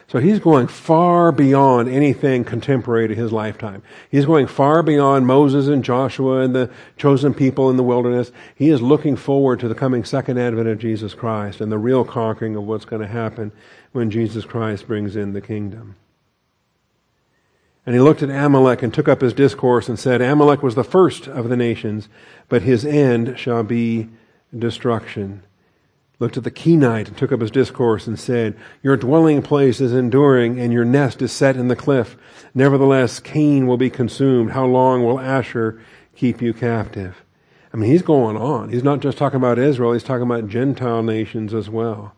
So 0.07 0.19
he's 0.19 0.39
going 0.39 0.67
far 0.67 1.31
beyond 1.31 1.89
anything 1.89 2.43
contemporary 2.43 3.07
to 3.07 3.15
his 3.15 3.31
lifetime. 3.31 3.81
He's 4.11 4.25
going 4.25 4.47
far 4.47 4.83
beyond 4.83 5.25
Moses 5.25 5.67
and 5.67 5.83
Joshua 5.83 6.41
and 6.41 6.53
the 6.53 6.69
chosen 6.97 7.33
people 7.33 7.69
in 7.69 7.77
the 7.77 7.83
wilderness. 7.83 8.31
He 8.53 8.69
is 8.69 8.81
looking 8.81 9.15
forward 9.15 9.59
to 9.61 9.67
the 9.67 9.75
coming 9.75 10.03
second 10.03 10.37
advent 10.37 10.67
of 10.67 10.79
Jesus 10.79 11.13
Christ 11.13 11.61
and 11.61 11.71
the 11.71 11.77
real 11.77 12.03
conquering 12.03 12.55
of 12.55 12.63
what's 12.63 12.85
going 12.85 13.01
to 13.01 13.07
happen 13.07 13.51
when 13.91 14.11
Jesus 14.11 14.45
Christ 14.45 14.87
brings 14.87 15.15
in 15.15 15.33
the 15.33 15.41
kingdom. 15.41 15.95
And 17.85 17.95
he 17.95 18.01
looked 18.01 18.23
at 18.23 18.29
Amalek 18.29 18.81
and 18.81 18.93
took 18.93 19.07
up 19.07 19.21
his 19.21 19.33
discourse 19.33 19.89
and 19.89 19.99
said, 19.99 20.21
Amalek 20.21 20.63
was 20.63 20.75
the 20.75 20.83
first 20.83 21.27
of 21.27 21.49
the 21.49 21.57
nations, 21.57 22.07
but 22.47 22.61
his 22.61 22.85
end 22.85 23.37
shall 23.37 23.63
be 23.63 24.09
destruction 24.57 25.43
looked 26.19 26.37
at 26.37 26.43
the 26.43 26.51
Kenite 26.51 27.07
and 27.07 27.17
took 27.17 27.31
up 27.31 27.41
his 27.41 27.51
discourse 27.51 28.07
and 28.07 28.19
said, 28.19 28.55
Your 28.81 28.97
dwelling 28.97 29.41
place 29.41 29.81
is 29.81 29.93
enduring, 29.93 30.59
and 30.59 30.71
your 30.71 30.85
nest 30.85 31.21
is 31.21 31.31
set 31.31 31.55
in 31.55 31.67
the 31.67 31.75
cliff. 31.75 32.15
Nevertheless, 32.53 33.19
Cain 33.19 33.67
will 33.67 33.77
be 33.77 33.89
consumed. 33.89 34.51
How 34.51 34.65
long 34.65 35.03
will 35.03 35.19
Asher 35.19 35.81
keep 36.15 36.41
you 36.41 36.53
captive? 36.53 37.23
I 37.73 37.77
mean, 37.77 37.89
he's 37.89 38.03
going 38.03 38.37
on. 38.37 38.69
He's 38.69 38.83
not 38.83 38.99
just 38.99 39.17
talking 39.17 39.37
about 39.37 39.57
Israel, 39.57 39.93
he's 39.93 40.03
talking 40.03 40.23
about 40.23 40.47
Gentile 40.47 41.01
nations 41.01 41.53
as 41.53 41.69
well. 41.69 42.13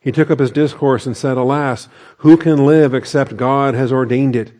He 0.00 0.12
took 0.12 0.30
up 0.30 0.40
his 0.40 0.50
discourse 0.50 1.06
and 1.06 1.16
said, 1.16 1.36
Alas, 1.36 1.88
who 2.18 2.36
can 2.36 2.66
live 2.66 2.94
except 2.94 3.36
God 3.36 3.74
has 3.74 3.92
ordained 3.92 4.34
it? 4.36 4.52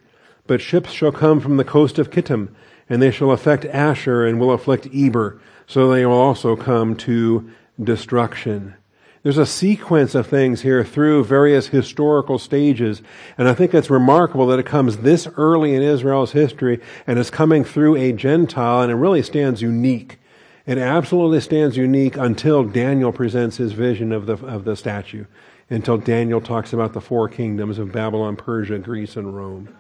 But 0.47 0.61
ships 0.61 0.91
shall 0.91 1.13
come 1.13 1.41
from 1.41 1.57
the 1.57 1.65
coast 1.65 1.99
of 1.99 2.11
Kittim, 2.11 2.55
and 2.89 3.03
they 3.03 3.11
shall 3.11 3.33
affect 3.33 3.65
Asher 3.67 4.27
and 4.27 4.41
will 4.41 4.53
afflict 4.53 4.89
Eber, 4.95 5.41
so 5.67 5.91
they 5.91 6.07
will 6.07 6.15
also 6.15 6.57
come 6.57 6.97
to 6.97 7.51
destruction. 7.83 8.75
There's 9.23 9.39
a 9.39 9.47
sequence 9.47 10.15
of 10.15 10.27
things 10.27 10.63
here 10.63 10.85
through 10.85 11.25
various 11.25 11.69
historical 11.69 12.39
stages, 12.39 13.03
and 13.37 13.49
I 13.49 13.55
think 13.55 13.75
it's 13.75 13.91
remarkable 13.91 14.47
that 14.47 14.59
it 14.59 14.67
comes 14.67 14.99
this 14.99 15.27
early 15.37 15.75
in 15.75 15.83
Israel's 15.83 16.33
history 16.33 16.81
and 17.07 17.19
is 17.19 17.31
coming 17.31 17.65
through 17.65 17.97
a 17.97 18.13
Gentile, 18.13 18.83
and 18.83 18.93
it 18.93 18.97
really 18.97 19.23
stands 19.23 19.61
unique. 19.61 20.19
It 20.67 20.79
absolutely 20.79 21.41
stands 21.41 21.77
unique 21.77 22.17
until 22.17 22.63
Daniel 22.63 23.13
presents 23.13 23.57
his 23.57 23.73
vision 23.73 24.13
of 24.13 24.27
the, 24.27 24.35
of 24.47 24.65
the 24.65 24.77
statue, 24.77 25.25
until 25.69 25.99
Daniel 25.99 26.41
talks 26.41 26.73
about 26.73 26.93
the 26.93 27.01
four 27.01 27.29
kingdoms 27.29 27.79
of 27.79 27.93
Babylon, 27.93 28.37
Persia, 28.37 28.79
Greece, 28.79 29.17
and 29.17 29.35
Rome. 29.35 29.77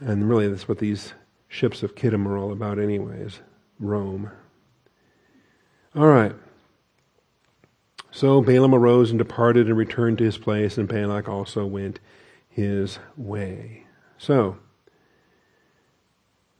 And 0.00 0.28
really, 0.28 0.48
that's 0.48 0.68
what 0.68 0.78
these 0.78 1.12
ships 1.48 1.82
of 1.82 1.94
Kittim 1.94 2.26
are 2.26 2.38
all 2.38 2.50
about, 2.50 2.78
anyways 2.78 3.40
Rome. 3.78 4.30
All 5.96 6.06
right. 6.08 6.34
So 8.10 8.40
Balaam 8.40 8.74
arose 8.74 9.10
and 9.10 9.18
departed 9.18 9.66
and 9.68 9.76
returned 9.76 10.18
to 10.18 10.24
his 10.24 10.38
place, 10.38 10.76
and 10.76 10.88
Balak 10.88 11.28
also 11.28 11.64
went 11.66 12.00
his 12.48 12.98
way. 13.16 13.86
So, 14.18 14.56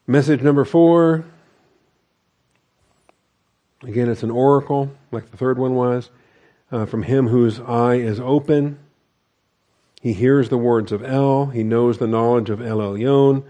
message 0.07 0.41
number 0.43 0.65
four. 0.65 1.25
Again, 3.83 4.09
it's 4.09 4.23
an 4.23 4.31
oracle, 4.31 4.93
like 5.11 5.31
the 5.31 5.37
third 5.37 5.59
one 5.59 5.75
was, 5.75 6.11
uh, 6.71 6.87
from 6.87 7.03
him 7.03 7.29
whose 7.29 7.61
eye 7.61 7.97
is 7.97 8.19
open. 8.21 8.79
He 10.01 10.13
hears 10.13 10.49
the 10.49 10.59
words 10.59 10.93
of 10.93 11.03
El. 11.03 11.47
He 11.47 11.63
knows 11.65 11.99
the 11.99 12.07
knowledge 12.07 12.51
of 12.51 12.61
El 12.61 12.79
Elyon. 12.79 13.43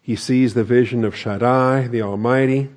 He 0.00 0.16
sees 0.16 0.54
the 0.54 0.64
vision 0.64 1.04
of 1.04 1.14
Shaddai, 1.14 1.86
the 1.86 2.02
Almighty. 2.02 2.70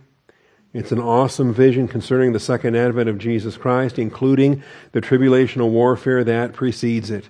It's 0.74 0.91
an 0.91 0.99
awesome 0.99 1.53
vision 1.53 1.88
concerning 1.88 2.34
the 2.34 2.39
second 2.39 2.76
advent 2.76 3.07
of 3.07 3.19
Jesus 3.19 3.57
Christ, 3.57 3.99
including 3.99 4.63
the 4.91 5.01
tribulational 5.01 5.69
warfare 5.69 6.24
that 6.24 6.53
precedes 6.53 7.11
it. 7.11 7.30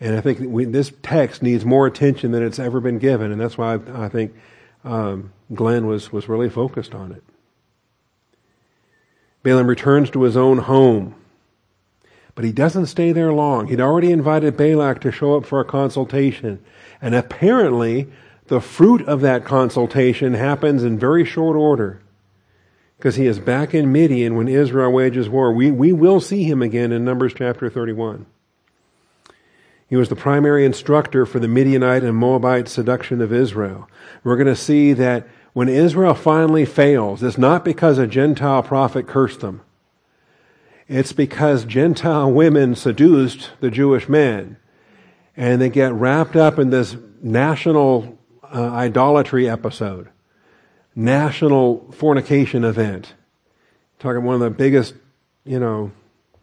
And 0.00 0.16
I 0.16 0.20
think 0.20 0.40
we, 0.40 0.64
this 0.64 0.92
text 1.00 1.44
needs 1.44 1.64
more 1.64 1.86
attention 1.86 2.32
than 2.32 2.42
it's 2.42 2.58
ever 2.58 2.80
been 2.80 2.98
given, 2.98 3.30
and 3.30 3.40
that's 3.40 3.56
why 3.56 3.74
I, 3.74 4.06
I 4.06 4.08
think 4.08 4.34
um, 4.82 5.32
Glenn 5.54 5.86
was, 5.86 6.10
was 6.10 6.28
really 6.28 6.50
focused 6.50 6.92
on 6.92 7.12
it. 7.12 7.22
Balaam 9.44 9.68
returns 9.68 10.10
to 10.10 10.22
his 10.22 10.36
own 10.36 10.58
home, 10.58 11.14
but 12.34 12.44
he 12.44 12.50
doesn't 12.50 12.86
stay 12.86 13.12
there 13.12 13.32
long. 13.32 13.68
He'd 13.68 13.80
already 13.80 14.10
invited 14.10 14.56
Balak 14.56 15.00
to 15.02 15.12
show 15.12 15.36
up 15.36 15.46
for 15.46 15.60
a 15.60 15.64
consultation, 15.64 16.60
and 17.00 17.14
apparently 17.14 18.08
the 18.48 18.60
fruit 18.60 19.06
of 19.06 19.20
that 19.20 19.44
consultation 19.44 20.34
happens 20.34 20.82
in 20.82 20.98
very 20.98 21.24
short 21.24 21.56
order 21.56 22.01
because 23.02 23.16
he 23.16 23.26
is 23.26 23.40
back 23.40 23.74
in 23.74 23.90
Midian 23.90 24.36
when 24.36 24.46
Israel 24.46 24.92
wages 24.92 25.28
war. 25.28 25.52
We, 25.52 25.72
we 25.72 25.92
will 25.92 26.20
see 26.20 26.44
him 26.44 26.62
again 26.62 26.92
in 26.92 27.04
Numbers 27.04 27.34
chapter 27.36 27.68
31. 27.68 28.26
He 29.88 29.96
was 29.96 30.08
the 30.08 30.14
primary 30.14 30.64
instructor 30.64 31.26
for 31.26 31.40
the 31.40 31.48
Midianite 31.48 32.04
and 32.04 32.16
Moabite 32.16 32.68
seduction 32.68 33.20
of 33.20 33.32
Israel. 33.32 33.90
We're 34.22 34.36
going 34.36 34.46
to 34.46 34.54
see 34.54 34.92
that 34.92 35.26
when 35.52 35.68
Israel 35.68 36.14
finally 36.14 36.64
fails, 36.64 37.24
it's 37.24 37.36
not 37.36 37.64
because 37.64 37.98
a 37.98 38.06
Gentile 38.06 38.62
prophet 38.62 39.08
cursed 39.08 39.40
them. 39.40 39.62
It's 40.86 41.12
because 41.12 41.64
Gentile 41.64 42.30
women 42.30 42.76
seduced 42.76 43.50
the 43.58 43.72
Jewish 43.72 44.08
men. 44.08 44.58
And 45.36 45.60
they 45.60 45.70
get 45.70 45.92
wrapped 45.92 46.36
up 46.36 46.56
in 46.56 46.70
this 46.70 46.96
national 47.20 48.16
uh, 48.44 48.70
idolatry 48.70 49.50
episode 49.50 50.11
national 50.94 51.90
fornication 51.92 52.64
event. 52.64 53.14
Talking 53.98 54.24
one 54.24 54.34
of 54.34 54.40
the 54.40 54.50
biggest, 54.50 54.94
you 55.44 55.58
know, 55.58 55.92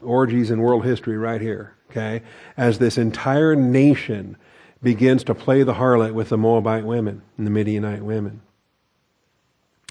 orgies 0.02 0.50
in 0.50 0.62
world 0.62 0.86
history 0.86 1.18
right 1.18 1.42
here, 1.42 1.76
okay? 1.90 2.22
As 2.58 2.80
this 2.80 2.98
entire 2.98 3.56
nation 3.56 4.38
begins 4.82 5.24
to 5.26 5.36
play 5.36 5.64
the 5.64 5.74
harlot 5.74 6.14
with 6.14 6.30
the 6.30 6.38
Moabite 6.38 6.86
women 6.86 7.22
and 7.38 7.46
the 7.46 7.52
Midianite 7.52 8.04
women. 8.04 8.42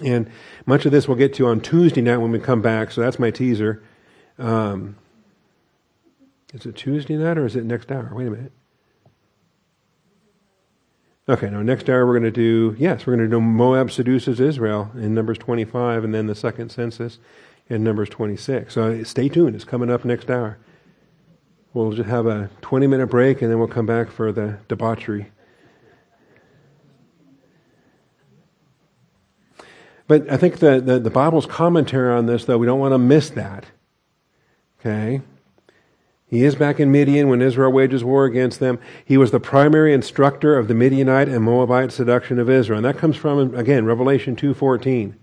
And 0.03 0.29
much 0.65 0.85
of 0.85 0.91
this 0.91 1.07
we'll 1.07 1.17
get 1.17 1.33
to 1.35 1.47
on 1.47 1.61
Tuesday 1.61 2.01
night 2.01 2.17
when 2.17 2.31
we 2.31 2.39
come 2.39 2.61
back, 2.61 2.91
so 2.91 3.01
that's 3.01 3.19
my 3.19 3.31
teaser. 3.31 3.83
Um, 4.37 4.95
is 6.53 6.65
it 6.65 6.75
Tuesday 6.75 7.17
night 7.17 7.37
or 7.37 7.45
is 7.45 7.55
it 7.55 7.65
next 7.65 7.91
hour? 7.91 8.09
Wait 8.13 8.27
a 8.27 8.31
minute. 8.31 8.51
Okay, 11.29 11.47
now 11.47 11.61
next 11.61 11.87
hour 11.87 12.07
we're 12.07 12.19
going 12.19 12.23
to 12.23 12.31
do, 12.31 12.75
yes, 12.79 13.05
we're 13.05 13.15
going 13.15 13.29
to 13.29 13.35
do 13.35 13.39
Moab 13.39 13.91
seduces 13.91 14.39
Israel 14.39 14.89
in 14.95 15.13
Numbers 15.13 15.37
25 15.37 16.03
and 16.03 16.11
then 16.11 16.25
the 16.25 16.33
second 16.33 16.71
census 16.71 17.19
in 17.69 17.83
Numbers 17.83 18.09
26. 18.09 18.73
So 18.73 19.03
stay 19.03 19.29
tuned, 19.29 19.55
it's 19.55 19.63
coming 19.63 19.91
up 19.91 20.03
next 20.03 20.31
hour. 20.31 20.57
We'll 21.71 21.91
just 21.91 22.09
have 22.09 22.25
a 22.25 22.49
20 22.61 22.87
minute 22.87 23.07
break 23.07 23.43
and 23.43 23.51
then 23.51 23.59
we'll 23.59 23.67
come 23.67 23.85
back 23.85 24.09
for 24.09 24.31
the 24.31 24.57
debauchery. 24.67 25.29
But 30.07 30.31
I 30.31 30.37
think 30.37 30.57
the, 30.57 30.81
the, 30.81 30.97
the 30.97 31.11
Bible's 31.11 31.45
commentary 31.45 32.11
on 32.11 32.25
this, 32.25 32.45
though, 32.45 32.57
we 32.57 32.65
don't 32.65 32.79
want 32.79 32.95
to 32.95 32.97
miss 32.97 33.29
that. 33.29 33.65
Okay? 34.79 35.21
He 36.29 36.43
is 36.43 36.53
back 36.53 36.79
in 36.79 36.91
Midian 36.91 37.27
when 37.27 37.41
Israel 37.41 37.71
wages 37.71 38.03
war 38.03 38.25
against 38.25 38.59
them. 38.59 38.79
He 39.03 39.17
was 39.17 39.31
the 39.31 39.39
primary 39.39 39.93
instructor 39.93 40.57
of 40.57 40.67
the 40.67 40.75
Midianite 40.75 41.27
and 41.27 41.43
Moabite 41.43 41.91
seduction 41.91 42.37
of 42.37 42.49
Israel. 42.49 42.77
And 42.77 42.85
that 42.85 42.99
comes 42.99 43.17
from, 43.17 43.55
again, 43.55 43.85
Revelation 43.85 44.35
2.14. 44.35 45.15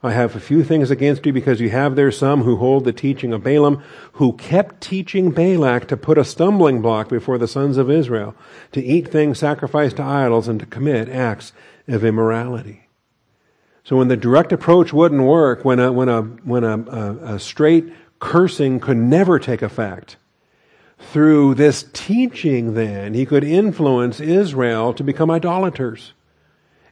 I 0.00 0.12
have 0.12 0.36
a 0.36 0.40
few 0.40 0.62
things 0.62 0.92
against 0.92 1.26
you 1.26 1.32
because 1.32 1.60
you 1.60 1.70
have 1.70 1.96
there 1.96 2.12
some 2.12 2.44
who 2.44 2.56
hold 2.56 2.84
the 2.84 2.92
teaching 2.92 3.32
of 3.32 3.42
Balaam, 3.42 3.82
who 4.12 4.32
kept 4.34 4.80
teaching 4.80 5.32
Balak 5.32 5.88
to 5.88 5.96
put 5.96 6.18
a 6.18 6.24
stumbling 6.24 6.80
block 6.80 7.08
before 7.08 7.36
the 7.36 7.48
sons 7.48 7.76
of 7.76 7.90
Israel, 7.90 8.36
to 8.70 8.80
eat 8.80 9.08
things 9.08 9.40
sacrificed 9.40 9.96
to 9.96 10.04
idols 10.04 10.46
and 10.46 10.60
to 10.60 10.66
commit 10.66 11.08
acts 11.08 11.52
of 11.88 12.04
immorality. 12.04 12.86
So 13.82 13.96
when 13.96 14.06
the 14.06 14.16
direct 14.16 14.52
approach 14.52 14.92
wouldn't 14.92 15.22
work, 15.22 15.64
when 15.64 15.80
a, 15.80 15.90
when 15.90 16.08
a, 16.08 16.22
when 16.22 16.62
a, 16.62 16.78
a, 16.78 17.34
a 17.34 17.38
straight 17.40 17.92
cursing 18.20 18.78
could 18.78 18.98
never 18.98 19.40
take 19.40 19.62
effect, 19.62 20.16
through 20.98 21.54
this 21.54 21.84
teaching, 21.92 22.74
then, 22.74 23.14
he 23.14 23.24
could 23.24 23.44
influence 23.44 24.20
Israel 24.20 24.92
to 24.94 25.04
become 25.04 25.30
idolaters. 25.30 26.12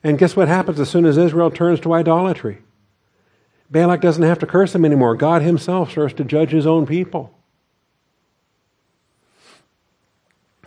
And 0.02 0.18
guess 0.18 0.36
what 0.36 0.48
happens 0.48 0.78
as 0.78 0.88
soon 0.88 1.04
as 1.04 1.18
Israel 1.18 1.50
turns 1.50 1.80
to 1.80 1.92
idolatry? 1.92 2.58
Balak 3.70 4.00
doesn't 4.00 4.22
have 4.22 4.38
to 4.38 4.46
curse 4.46 4.72
them 4.72 4.84
anymore. 4.84 5.16
God 5.16 5.42
himself 5.42 5.90
starts 5.90 6.14
to 6.14 6.24
judge 6.24 6.50
his 6.50 6.66
own 6.66 6.86
people. 6.86 7.34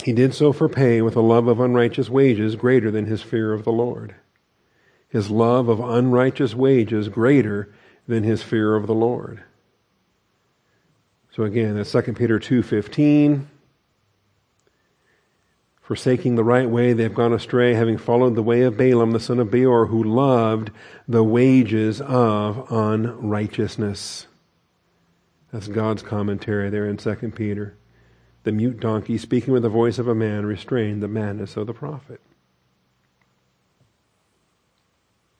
He 0.03 0.13
did 0.13 0.33
so 0.33 0.53
for 0.53 0.69
pay 0.69 1.01
with 1.01 1.15
a 1.15 1.21
love 1.21 1.47
of 1.47 1.59
unrighteous 1.59 2.09
wages 2.09 2.55
greater 2.55 2.91
than 2.91 3.05
his 3.05 3.21
fear 3.21 3.53
of 3.53 3.63
the 3.63 3.71
Lord. 3.71 4.15
His 5.09 5.29
love 5.29 5.69
of 5.69 5.79
unrighteous 5.79 6.55
wages 6.55 7.09
greater 7.09 7.73
than 8.07 8.23
his 8.23 8.43
fear 8.43 8.75
of 8.75 8.87
the 8.87 8.93
Lord. 8.93 9.43
So 11.39 11.45
again, 11.45 11.77
that's 11.77 11.93
2 11.93 12.01
Peter 12.15 12.37
2.15. 12.37 13.45
Forsaking 15.79 16.35
the 16.35 16.43
right 16.43 16.69
way, 16.69 16.91
they 16.91 17.03
have 17.03 17.13
gone 17.13 17.31
astray, 17.31 17.75
having 17.75 17.97
followed 17.97 18.35
the 18.35 18.43
way 18.43 18.63
of 18.63 18.75
Balaam, 18.75 19.11
the 19.11 19.21
son 19.21 19.39
of 19.39 19.49
Beor, 19.49 19.85
who 19.85 20.03
loved 20.03 20.69
the 21.07 21.23
wages 21.23 22.01
of 22.01 22.69
unrighteousness. 22.69 24.27
That's 25.53 25.69
God's 25.69 26.03
commentary 26.03 26.69
there 26.69 26.85
in 26.85 26.97
2 26.97 27.15
Peter. 27.33 27.77
The 28.43 28.51
mute 28.51 28.81
donkey, 28.81 29.17
speaking 29.17 29.53
with 29.53 29.63
the 29.63 29.69
voice 29.69 29.97
of 29.97 30.09
a 30.09 30.13
man, 30.13 30.45
restrained 30.45 31.01
the 31.01 31.07
madness 31.07 31.55
of 31.55 31.67
the 31.67 31.73
prophet. 31.73 32.19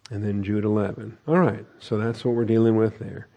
And 0.10 0.24
then 0.24 0.43
Jude 0.43 0.64
11. 0.64 1.18
All 1.28 1.39
right, 1.39 1.66
so 1.80 1.97
that's 1.97 2.24
what 2.24 2.36
we're 2.36 2.45
dealing 2.45 2.78
with 2.78 3.00
there. 3.00 3.28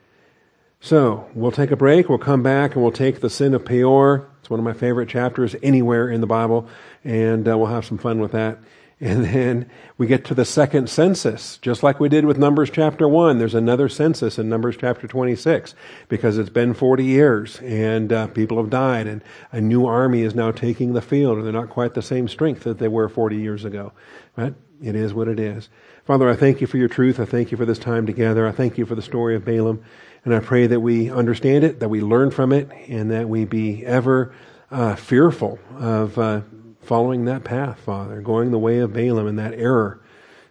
So 0.84 1.30
we'll 1.32 1.52
take 1.52 1.70
a 1.70 1.76
break. 1.76 2.08
We'll 2.08 2.18
come 2.18 2.42
back 2.42 2.74
and 2.74 2.82
we'll 2.82 2.90
take 2.90 3.20
the 3.20 3.30
sin 3.30 3.54
of 3.54 3.64
Peor. 3.64 4.28
It's 4.40 4.50
one 4.50 4.58
of 4.58 4.64
my 4.64 4.72
favorite 4.72 5.08
chapters 5.08 5.54
anywhere 5.62 6.10
in 6.10 6.20
the 6.20 6.26
Bible, 6.26 6.66
and 7.04 7.46
uh, 7.46 7.56
we'll 7.56 7.68
have 7.68 7.84
some 7.84 7.98
fun 7.98 8.18
with 8.18 8.32
that. 8.32 8.58
And 9.00 9.24
then 9.24 9.68
we 9.98 10.06
get 10.06 10.24
to 10.26 10.34
the 10.34 10.44
second 10.44 10.88
census, 10.88 11.56
just 11.56 11.82
like 11.82 11.98
we 11.98 12.08
did 12.08 12.24
with 12.24 12.38
Numbers 12.38 12.70
chapter 12.70 13.08
1. 13.08 13.36
There's 13.36 13.56
another 13.56 13.88
census 13.88 14.38
in 14.38 14.48
Numbers 14.48 14.76
chapter 14.78 15.08
26 15.08 15.74
because 16.08 16.38
it's 16.38 16.50
been 16.50 16.72
40 16.72 17.04
years 17.04 17.58
and 17.62 18.12
uh, 18.12 18.28
people 18.28 18.58
have 18.58 18.70
died 18.70 19.08
and 19.08 19.24
a 19.50 19.60
new 19.60 19.86
army 19.86 20.22
is 20.22 20.36
now 20.36 20.52
taking 20.52 20.92
the 20.92 21.02
field 21.02 21.36
and 21.36 21.44
they're 21.44 21.52
not 21.52 21.68
quite 21.68 21.94
the 21.94 22.00
same 22.00 22.28
strength 22.28 22.62
that 22.62 22.78
they 22.78 22.86
were 22.86 23.08
40 23.08 23.34
years 23.34 23.64
ago. 23.64 23.92
Right? 24.36 24.54
It 24.80 24.94
is 24.94 25.12
what 25.12 25.26
it 25.26 25.40
is. 25.40 25.68
Father, 26.04 26.28
I 26.28 26.36
thank 26.36 26.60
you 26.60 26.68
for 26.68 26.76
your 26.76 26.88
truth. 26.88 27.18
I 27.18 27.24
thank 27.24 27.50
you 27.50 27.56
for 27.56 27.64
this 27.64 27.78
time 27.78 28.06
together. 28.06 28.46
I 28.46 28.52
thank 28.52 28.78
you 28.78 28.86
for 28.86 28.94
the 28.94 29.02
story 29.02 29.34
of 29.34 29.44
Balaam. 29.44 29.82
And 30.24 30.34
I 30.34 30.40
pray 30.40 30.66
that 30.68 30.80
we 30.80 31.10
understand 31.10 31.64
it, 31.64 31.80
that 31.80 31.88
we 31.88 32.00
learn 32.00 32.30
from 32.30 32.52
it, 32.52 32.70
and 32.88 33.10
that 33.10 33.28
we 33.28 33.44
be 33.44 33.84
ever 33.84 34.34
uh, 34.70 34.94
fearful 34.94 35.58
of 35.78 36.18
uh, 36.18 36.42
following 36.80 37.24
that 37.24 37.44
path, 37.44 37.80
Father, 37.80 38.20
going 38.20 38.50
the 38.50 38.58
way 38.58 38.78
of 38.78 38.92
Balaam 38.92 39.26
and 39.26 39.38
that 39.38 39.54
error. 39.54 40.00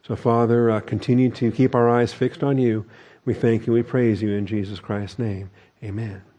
So, 0.03 0.15
Father, 0.15 0.69
uh, 0.69 0.79
continue 0.81 1.29
to 1.31 1.51
keep 1.51 1.75
our 1.75 1.89
eyes 1.89 2.11
fixed 2.11 2.43
on 2.43 2.57
you. 2.57 2.85
We 3.23 3.33
thank 3.33 3.67
you, 3.67 3.73
we 3.73 3.83
praise 3.83 4.21
you 4.21 4.31
in 4.31 4.45
Jesus 4.45 4.79
Christ's 4.79 5.19
name. 5.19 5.51
Amen. 5.83 6.30